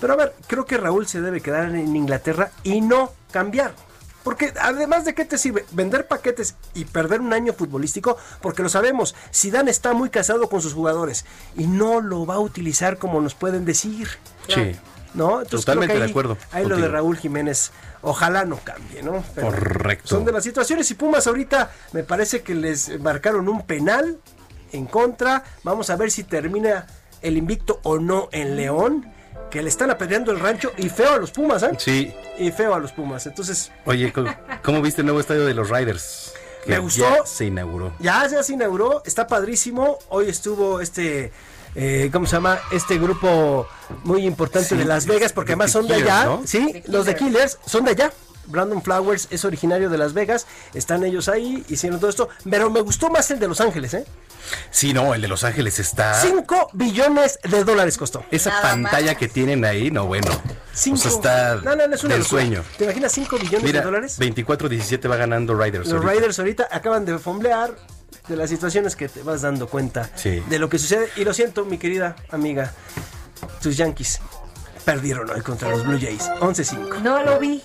Pero 0.00 0.12
a 0.12 0.16
ver, 0.16 0.34
creo 0.46 0.64
que 0.66 0.76
Raúl 0.76 1.06
se 1.06 1.20
debe 1.20 1.40
quedar 1.40 1.74
en 1.74 1.96
Inglaterra 1.96 2.52
y 2.62 2.80
no 2.80 3.12
cambiar. 3.32 3.74
Porque 4.24 4.52
además 4.60 5.04
de 5.04 5.14
qué 5.14 5.24
te 5.24 5.38
sirve 5.38 5.64
vender 5.70 6.08
paquetes 6.08 6.56
y 6.72 6.86
perder 6.86 7.20
un 7.20 7.32
año 7.32 7.52
futbolístico, 7.52 8.16
porque 8.40 8.62
lo 8.62 8.68
sabemos, 8.68 9.14
Zidane 9.32 9.70
está 9.70 9.92
muy 9.92 10.10
casado 10.10 10.48
con 10.48 10.62
sus 10.62 10.72
jugadores 10.72 11.26
y 11.54 11.66
no 11.66 12.00
lo 12.00 12.26
va 12.26 12.36
a 12.36 12.40
utilizar 12.40 12.98
como 12.98 13.20
nos 13.20 13.34
pueden 13.34 13.64
decir. 13.64 14.08
Sí. 14.48 14.74
¿No? 15.12 15.44
Totalmente 15.44 15.96
de 15.96 16.06
acuerdo. 16.06 16.36
Ahí 16.50 16.66
lo 16.66 16.76
de 16.76 16.88
Raúl 16.88 17.16
Jiménez, 17.16 17.70
ojalá 18.02 18.44
no 18.44 18.56
cambie, 18.56 19.00
¿no? 19.02 19.22
Correcto. 19.40 20.08
Son 20.08 20.24
de 20.24 20.32
las 20.32 20.42
situaciones 20.42 20.90
y 20.90 20.94
Pumas 20.94 21.28
ahorita 21.28 21.70
me 21.92 22.02
parece 22.02 22.42
que 22.42 22.56
les 22.56 22.98
marcaron 23.00 23.48
un 23.48 23.64
penal 23.64 24.18
en 24.72 24.86
contra. 24.86 25.44
Vamos 25.62 25.90
a 25.90 25.96
ver 25.96 26.10
si 26.10 26.24
termina 26.24 26.86
el 27.22 27.36
invicto 27.36 27.78
o 27.84 27.98
no 27.98 28.28
en 28.32 28.56
León 28.56 29.13
que 29.50 29.62
le 29.62 29.68
están 29.68 29.90
apedreando 29.90 30.32
el 30.32 30.40
rancho 30.40 30.72
y 30.76 30.88
feo 30.88 31.12
a 31.12 31.18
los 31.18 31.30
Pumas, 31.30 31.62
¿eh? 31.62 31.70
Sí. 31.78 32.12
Y 32.38 32.50
feo 32.50 32.74
a 32.74 32.78
los 32.78 32.92
Pumas. 32.92 33.26
Entonces. 33.26 33.70
Oye, 33.84 34.12
¿cómo, 34.62 34.82
viste 34.82 35.02
el 35.02 35.06
nuevo 35.06 35.20
estadio 35.20 35.46
de 35.46 35.54
los 35.54 35.70
Riders? 35.70 36.32
Me 36.66 36.78
gustó. 36.78 37.02
Ya 37.02 37.26
se 37.26 37.46
inauguró. 37.46 37.92
Ya, 37.98 38.26
ya 38.26 38.42
se 38.42 38.54
inauguró. 38.54 39.02
Está 39.04 39.26
padrísimo. 39.26 39.98
Hoy 40.08 40.28
estuvo 40.28 40.80
este. 40.80 41.32
Eh, 41.76 42.08
¿Cómo 42.12 42.26
se 42.26 42.36
llama? 42.36 42.58
Este 42.70 42.98
grupo 42.98 43.66
muy 44.04 44.26
importante 44.26 44.76
de 44.76 44.84
Las 44.84 45.06
Vegas, 45.06 45.32
porque 45.32 45.52
además 45.52 45.72
son 45.72 45.86
de 45.86 45.94
allá. 45.94 46.38
Sí, 46.44 46.82
los 46.86 47.06
de 47.06 47.16
Killers 47.16 47.58
son 47.66 47.84
de 47.84 47.92
allá. 47.92 48.12
Brandon 48.46 48.82
Flowers 48.82 49.28
es 49.30 49.44
originario 49.44 49.88
de 49.90 49.98
Las 49.98 50.12
Vegas, 50.12 50.46
están 50.74 51.04
ellos 51.04 51.28
ahí, 51.28 51.64
hicieron 51.68 51.98
todo 52.00 52.10
esto, 52.10 52.28
pero 52.48 52.70
me 52.70 52.80
gustó 52.80 53.10
más 53.10 53.30
el 53.30 53.38
de 53.38 53.48
Los 53.48 53.60
Ángeles, 53.60 53.94
¿eh? 53.94 54.04
Sí, 54.70 54.92
no, 54.92 55.14
el 55.14 55.22
de 55.22 55.28
Los 55.28 55.42
Ángeles 55.44 55.78
está... 55.78 56.20
5 56.20 56.70
billones 56.74 57.38
de 57.42 57.64
dólares 57.64 57.96
costó. 57.96 58.24
Esa 58.30 58.60
pantalla 58.60 59.14
que 59.14 59.26
tienen 59.28 59.64
ahí, 59.64 59.90
no, 59.90 60.06
bueno. 60.06 60.30
o 60.30 60.76
sea, 60.76 60.94
está 60.94 61.54
no, 61.56 61.74
no, 61.74 61.88
no, 61.88 61.94
es 61.94 62.04
una 62.04 62.14
del 62.14 62.22
locura. 62.22 62.42
sueño. 62.42 62.62
¿Te 62.76 62.84
imaginas 62.84 63.12
5 63.12 63.38
billones 63.38 63.62
Mira, 63.62 63.80
de 63.80 63.86
dólares? 63.86 64.20
24-17 64.20 65.10
va 65.10 65.16
ganando 65.16 65.54
Riders. 65.54 65.86
Los 65.86 65.94
ahorita. 65.94 66.12
Raiders 66.12 66.38
ahorita 66.38 66.68
acaban 66.70 67.04
de 67.06 67.18
fomblear 67.18 67.74
de 68.28 68.36
las 68.36 68.50
situaciones 68.50 68.96
que 68.96 69.08
te 69.08 69.22
vas 69.22 69.42
dando 69.42 69.66
cuenta 69.66 70.10
Sí. 70.14 70.42
de 70.48 70.58
lo 70.58 70.68
que 70.68 70.78
sucede. 70.78 71.08
Y 71.16 71.24
lo 71.24 71.32
siento, 71.32 71.64
mi 71.64 71.78
querida 71.78 72.14
amiga, 72.30 72.72
tus 73.62 73.76
Yankees 73.76 74.20
perdieron 74.84 75.28
hoy 75.30 75.40
contra 75.40 75.68
los 75.70 75.84
Blue 75.86 75.98
Jays. 76.00 76.28
11-5. 76.40 77.00
No 77.00 77.22
lo 77.22 77.38
vi. 77.38 77.62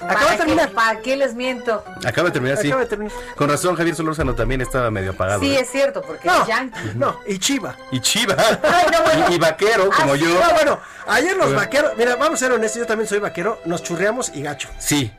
Acaba 0.00 0.08
de 0.08 0.14
¿Para 0.14 0.30
qué- 0.30 0.36
terminar. 0.38 0.70
¿Para 0.70 1.00
qué 1.00 1.16
les 1.16 1.34
miento? 1.34 1.84
Acaba 2.06 2.28
de 2.28 2.32
terminar, 2.32 2.58
sí. 2.58 2.68
Acaba 2.68 2.82
de 2.82 2.88
terminar. 2.88 3.12
Con 3.36 3.48
razón, 3.50 3.76
Javier 3.76 3.94
Solórzano 3.96 4.34
también 4.34 4.60
estaba 4.60 4.90
medio 4.90 5.10
apagado. 5.10 5.40
Sí, 5.40 5.54
¿eh? 5.54 5.60
es 5.60 5.70
cierto, 5.70 6.00
porque 6.02 6.26
No, 6.26 6.40
es 6.42 6.48
Yankee. 6.48 6.78
no, 6.94 7.18
y 7.26 7.38
Chiva. 7.38 7.76
Y 7.90 8.00
Chiva. 8.00 8.34
Ay, 8.62 8.86
no, 8.92 9.02
bueno. 9.02 9.26
y, 9.30 9.34
y 9.34 9.38
vaquero, 9.38 9.90
como 9.94 10.14
yo. 10.16 10.28
No, 10.28 10.54
bueno, 10.54 10.80
ayer 11.06 11.36
los 11.36 11.46
Bueno. 11.46 11.60
vaqueros, 11.60 11.92
mira, 11.98 12.16
vamos 12.16 12.34
a 12.34 12.46
ser 12.46 12.52
honestos, 12.52 12.80
yo 12.80 12.86
también 12.86 13.08
soy 13.08 13.18
vaquero, 13.18 13.60
nos 13.66 13.82
churreamos 13.82 14.30
y 14.34 14.42
gacho. 14.42 14.68
Sí. 14.78 15.12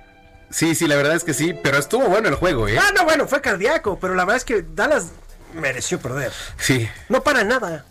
Sí, 0.49 0.75
sí, 0.75 0.87
la 0.87 0.95
verdad 0.95 1.15
es 1.15 1.23
que 1.23 1.33
sí. 1.33 1.53
Pero 1.53 1.77
estuvo 1.77 2.05
bueno 2.07 2.27
el 2.27 2.35
juego, 2.35 2.67
¿eh? 2.67 2.77
Ah, 2.79 2.91
no, 2.95 3.03
bueno, 3.05 3.27
fue 3.27 3.39
cardíaco, 3.39 3.97
pero 3.99 4.15
la 4.15 4.25
verdad 4.25 4.37
es 4.37 4.45
que 4.45 4.65
Dallas 4.73 5.07
mereció 5.53 5.99
perder. 5.99 6.31
Sí. 6.57 6.89
No 7.07 7.21
para 7.23 7.43
nada. 7.43 7.85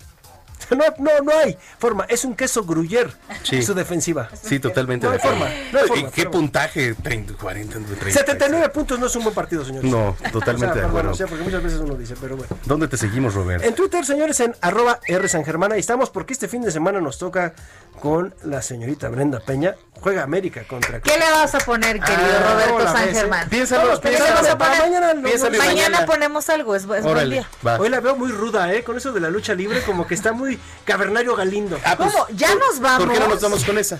No, 0.70 0.84
no, 0.98 1.10
no 1.24 1.32
hay 1.38 1.56
forma. 1.78 2.04
Es 2.08 2.24
un 2.24 2.34
queso 2.34 2.64
gruyer 2.64 3.12
Sí. 3.42 3.62
su 3.62 3.74
defensiva. 3.74 4.28
Sí, 4.40 4.58
totalmente. 4.60 5.06
No 5.06 5.12
hay 5.12 5.18
de 5.18 5.22
forma, 5.24 5.44
no 5.72 5.78
hay 5.78 5.84
¿Y 5.84 5.88
forma, 5.88 6.10
qué 6.10 6.22
forma. 6.22 6.30
puntaje? 6.38 6.94
30, 6.94 7.34
40, 7.34 7.78
30. 7.78 8.10
79 8.10 8.68
puntos 8.70 8.98
no 8.98 9.06
es 9.06 9.16
un 9.16 9.22
buen 9.24 9.34
partido, 9.34 9.64
señores. 9.64 9.90
No, 9.90 10.16
totalmente 10.32 10.66
de 10.66 10.72
perdón, 10.74 10.90
acuerdo. 10.90 11.10
o 11.10 11.14
sea, 11.14 11.26
porque 11.26 11.44
muchas 11.44 11.62
veces 11.62 11.80
uno 11.80 11.94
dice, 11.94 12.14
pero 12.20 12.36
bueno. 12.36 12.56
¿Dónde 12.64 12.88
te 12.88 12.96
seguimos, 12.96 13.34
Robert? 13.34 13.64
En 13.64 13.74
Twitter, 13.74 14.04
señores, 14.04 14.38
en 14.40 14.54
arroba 14.60 15.00
R 15.06 15.28
San 15.28 15.44
Germán, 15.44 15.72
ahí 15.72 15.80
estamos 15.80 16.10
porque 16.10 16.32
este 16.32 16.48
fin 16.48 16.62
de 16.62 16.70
semana 16.70 17.00
nos 17.00 17.18
toca 17.18 17.54
con 18.00 18.34
la 18.44 18.62
señorita 18.62 19.08
Brenda 19.08 19.40
Peña. 19.40 19.74
Juega 20.00 20.22
América 20.22 20.62
contra... 20.66 21.00
¿Qué 21.00 21.18
le 21.18 21.30
vas 21.30 21.54
a 21.54 21.58
poner, 21.58 22.00
querido 22.00 22.22
Ah, 22.38 22.52
Roberto 22.52 22.72
¿cómo 22.72 22.84
la 22.84 22.92
San 22.92 23.08
eh? 23.08 23.12
Germán? 23.12 23.48
Piénsalo, 23.50 23.82
Todos 23.82 24.00
¿Qué 24.00 24.10
le 24.12 24.16
piénsalo. 24.16 24.58
Para 24.58 24.78
mañana, 24.78 25.12
no, 25.14 25.22
Piénsalo 25.22 25.58
Mañana 25.58 25.74
mañana. 25.90 26.06
ponemos 26.06 26.48
algo, 26.48 26.74
es, 26.74 26.82
es 26.82 26.88
buen 26.88 27.04
Órale, 27.06 27.34
día. 27.36 27.48
va. 27.66 27.78
Hoy 27.78 27.90
la 27.90 28.00
veo 28.00 28.16
muy 28.16 28.30
ruda, 28.32 28.72
¿eh? 28.72 28.82
Con 28.82 28.96
eso 28.96 29.12
de 29.12 29.20
la 29.20 29.28
lucha 29.28 29.52
libre, 29.52 29.82
como 29.82 30.06
que 30.06 30.14
está 30.14 30.32
muy 30.32 30.58
cavernario 30.86 31.36
galindo. 31.36 31.78
Ah, 31.84 31.96
pues, 31.98 32.10
¿Cómo? 32.12 32.26
¿Ya 32.34 32.54
nos 32.54 32.80
vamos? 32.80 33.04
¿Por 33.04 33.12
qué 33.14 33.20
no 33.20 33.28
nos 33.28 33.40
vamos 33.42 33.62
con 33.64 33.76
esa? 33.76 33.98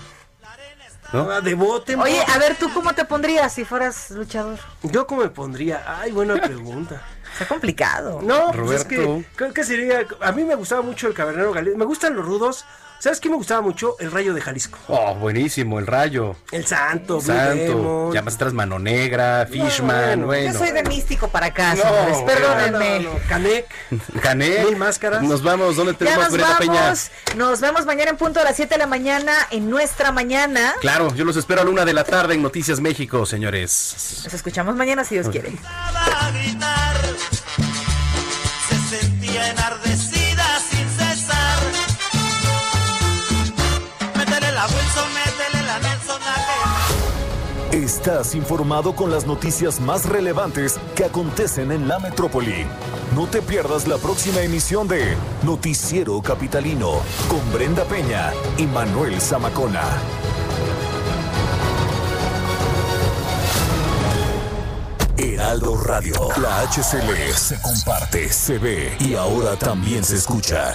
¿No? 1.13 1.31
Ah, 1.31 1.41
De 1.41 1.55
bote. 1.55 1.97
Oye, 1.97 2.23
a 2.33 2.39
ver, 2.39 2.57
¿tú 2.57 2.73
cómo 2.73 2.95
te 2.95 3.05
pondrías 3.05 3.53
si 3.53 3.65
fueras 3.65 4.11
luchador? 4.13 4.59
¿Yo 4.85 5.07
cómo 5.07 5.23
me 5.23 5.29
pondría? 5.29 5.83
Ay, 5.87 6.13
buena 6.13 6.35
pregunta. 6.41 7.03
Está 7.33 7.47
complicado. 7.47 8.21
No, 8.23 8.53
pues 8.53 8.71
es 8.81 8.85
que, 8.87 8.97
Roberto. 8.97 9.29
creo 9.37 9.53
que 9.53 9.65
sería. 9.65 10.07
A 10.23 10.33
mí 10.33 10.45
me 10.45 10.55
gustaba 10.55 10.83
mucho 10.83 11.09
el 11.09 11.15
Cavernero 11.15 11.53
Galindo. 11.53 11.77
Me 11.79 11.85
gustan 11.85 12.15
los 12.15 12.25
rudos. 12.25 12.65
¿Sabes 13.01 13.19
qué 13.19 13.31
me 13.31 13.37
gustaba 13.37 13.63
mucho? 13.63 13.97
El 13.99 14.13
Rayo 14.13 14.35
de 14.35 14.43
Jalisco. 14.43 14.79
Oh, 14.89 15.15
buenísimo, 15.15 15.79
el 15.79 15.87
rayo. 15.87 16.37
El 16.53 16.67
Santo, 16.67 17.15
Blue 17.15 17.23
Santo. 17.27 17.55
Demon. 17.55 18.13
Llamas 18.13 18.35
atrás 18.35 18.53
Mano 18.53 18.79
Negra, 18.79 19.47
Fishman, 19.51 20.05
bueno. 20.05 20.27
bueno. 20.27 20.53
Yo 20.53 20.59
soy 20.59 20.73
de 20.73 20.83
místico 20.83 21.29
para 21.29 21.47
acá, 21.47 21.75
No, 21.77 21.83
señores. 21.83 22.19
Perdónenme. 22.27 23.01
No, 23.01 23.15
no, 23.15 23.19
Canek. 23.27 23.67
Canek. 24.23 24.67
Mil 24.67 24.77
máscaras. 24.77 25.23
Nos 25.23 25.43
vamos, 25.43 25.77
¿dónde 25.77 25.93
Ya 25.93 25.99
tenemos 25.99 26.25
nos 26.25 26.33
Brenda 26.35 26.59
Peña? 26.59 26.81
vamos. 26.83 27.11
Nos 27.37 27.61
vemos 27.63 27.87
mañana 27.87 28.11
en 28.11 28.17
punto 28.19 28.39
a 28.41 28.45
las 28.45 28.57
7 28.57 28.75
de 28.75 28.79
la 28.79 28.87
mañana 28.87 29.33
en 29.51 29.71
nuestra 29.71 30.13
mañana. 30.13 30.75
Claro, 30.83 31.15
yo 31.15 31.25
los 31.25 31.39
espero 31.39 31.63
a 31.63 31.65
la 31.65 31.71
una 31.71 31.87
de 31.87 31.95
la 31.95 32.05
tarde 32.05 32.35
en 32.35 32.43
Noticias 32.43 32.81
México, 32.81 33.25
señores. 33.25 34.21
Nos 34.25 34.35
escuchamos 34.35 34.77
mañana 34.77 35.05
si 35.05 35.15
Dios 35.15 35.31
quiere. 35.31 35.55
a 35.65 36.31
gritar. 36.33 36.97
Se 38.69 38.99
sentía 39.01 39.49
enardecida 39.53 39.90
Estás 48.01 48.35
informado 48.35 48.97
con 48.97 49.11
las 49.11 49.27
noticias 49.27 49.79
más 49.79 50.09
relevantes 50.09 50.81
que 50.97 51.05
acontecen 51.05 51.71
en 51.71 51.87
la 51.87 51.99
metrópoli. 51.99 52.65
No 53.15 53.27
te 53.27 53.43
pierdas 53.43 53.87
la 53.87 53.99
próxima 53.99 54.41
emisión 54.41 54.89
de 54.89 55.19
Noticiero 55.43 56.23
Capitalino 56.23 56.93
con 57.29 57.53
Brenda 57.53 57.85
Peña 57.85 58.33
y 58.57 58.65
Manuel 58.65 59.21
Zamacona. 59.21 59.83
Heraldo 65.19 65.77
Radio, 65.77 66.15
la 66.41 66.63
HCL 66.63 67.35
se 67.35 67.61
comparte, 67.61 68.33
se 68.33 68.57
ve 68.57 68.97
y 68.99 69.15
ahora 69.15 69.57
también 69.57 70.05
se 70.05 70.17
escucha. 70.17 70.75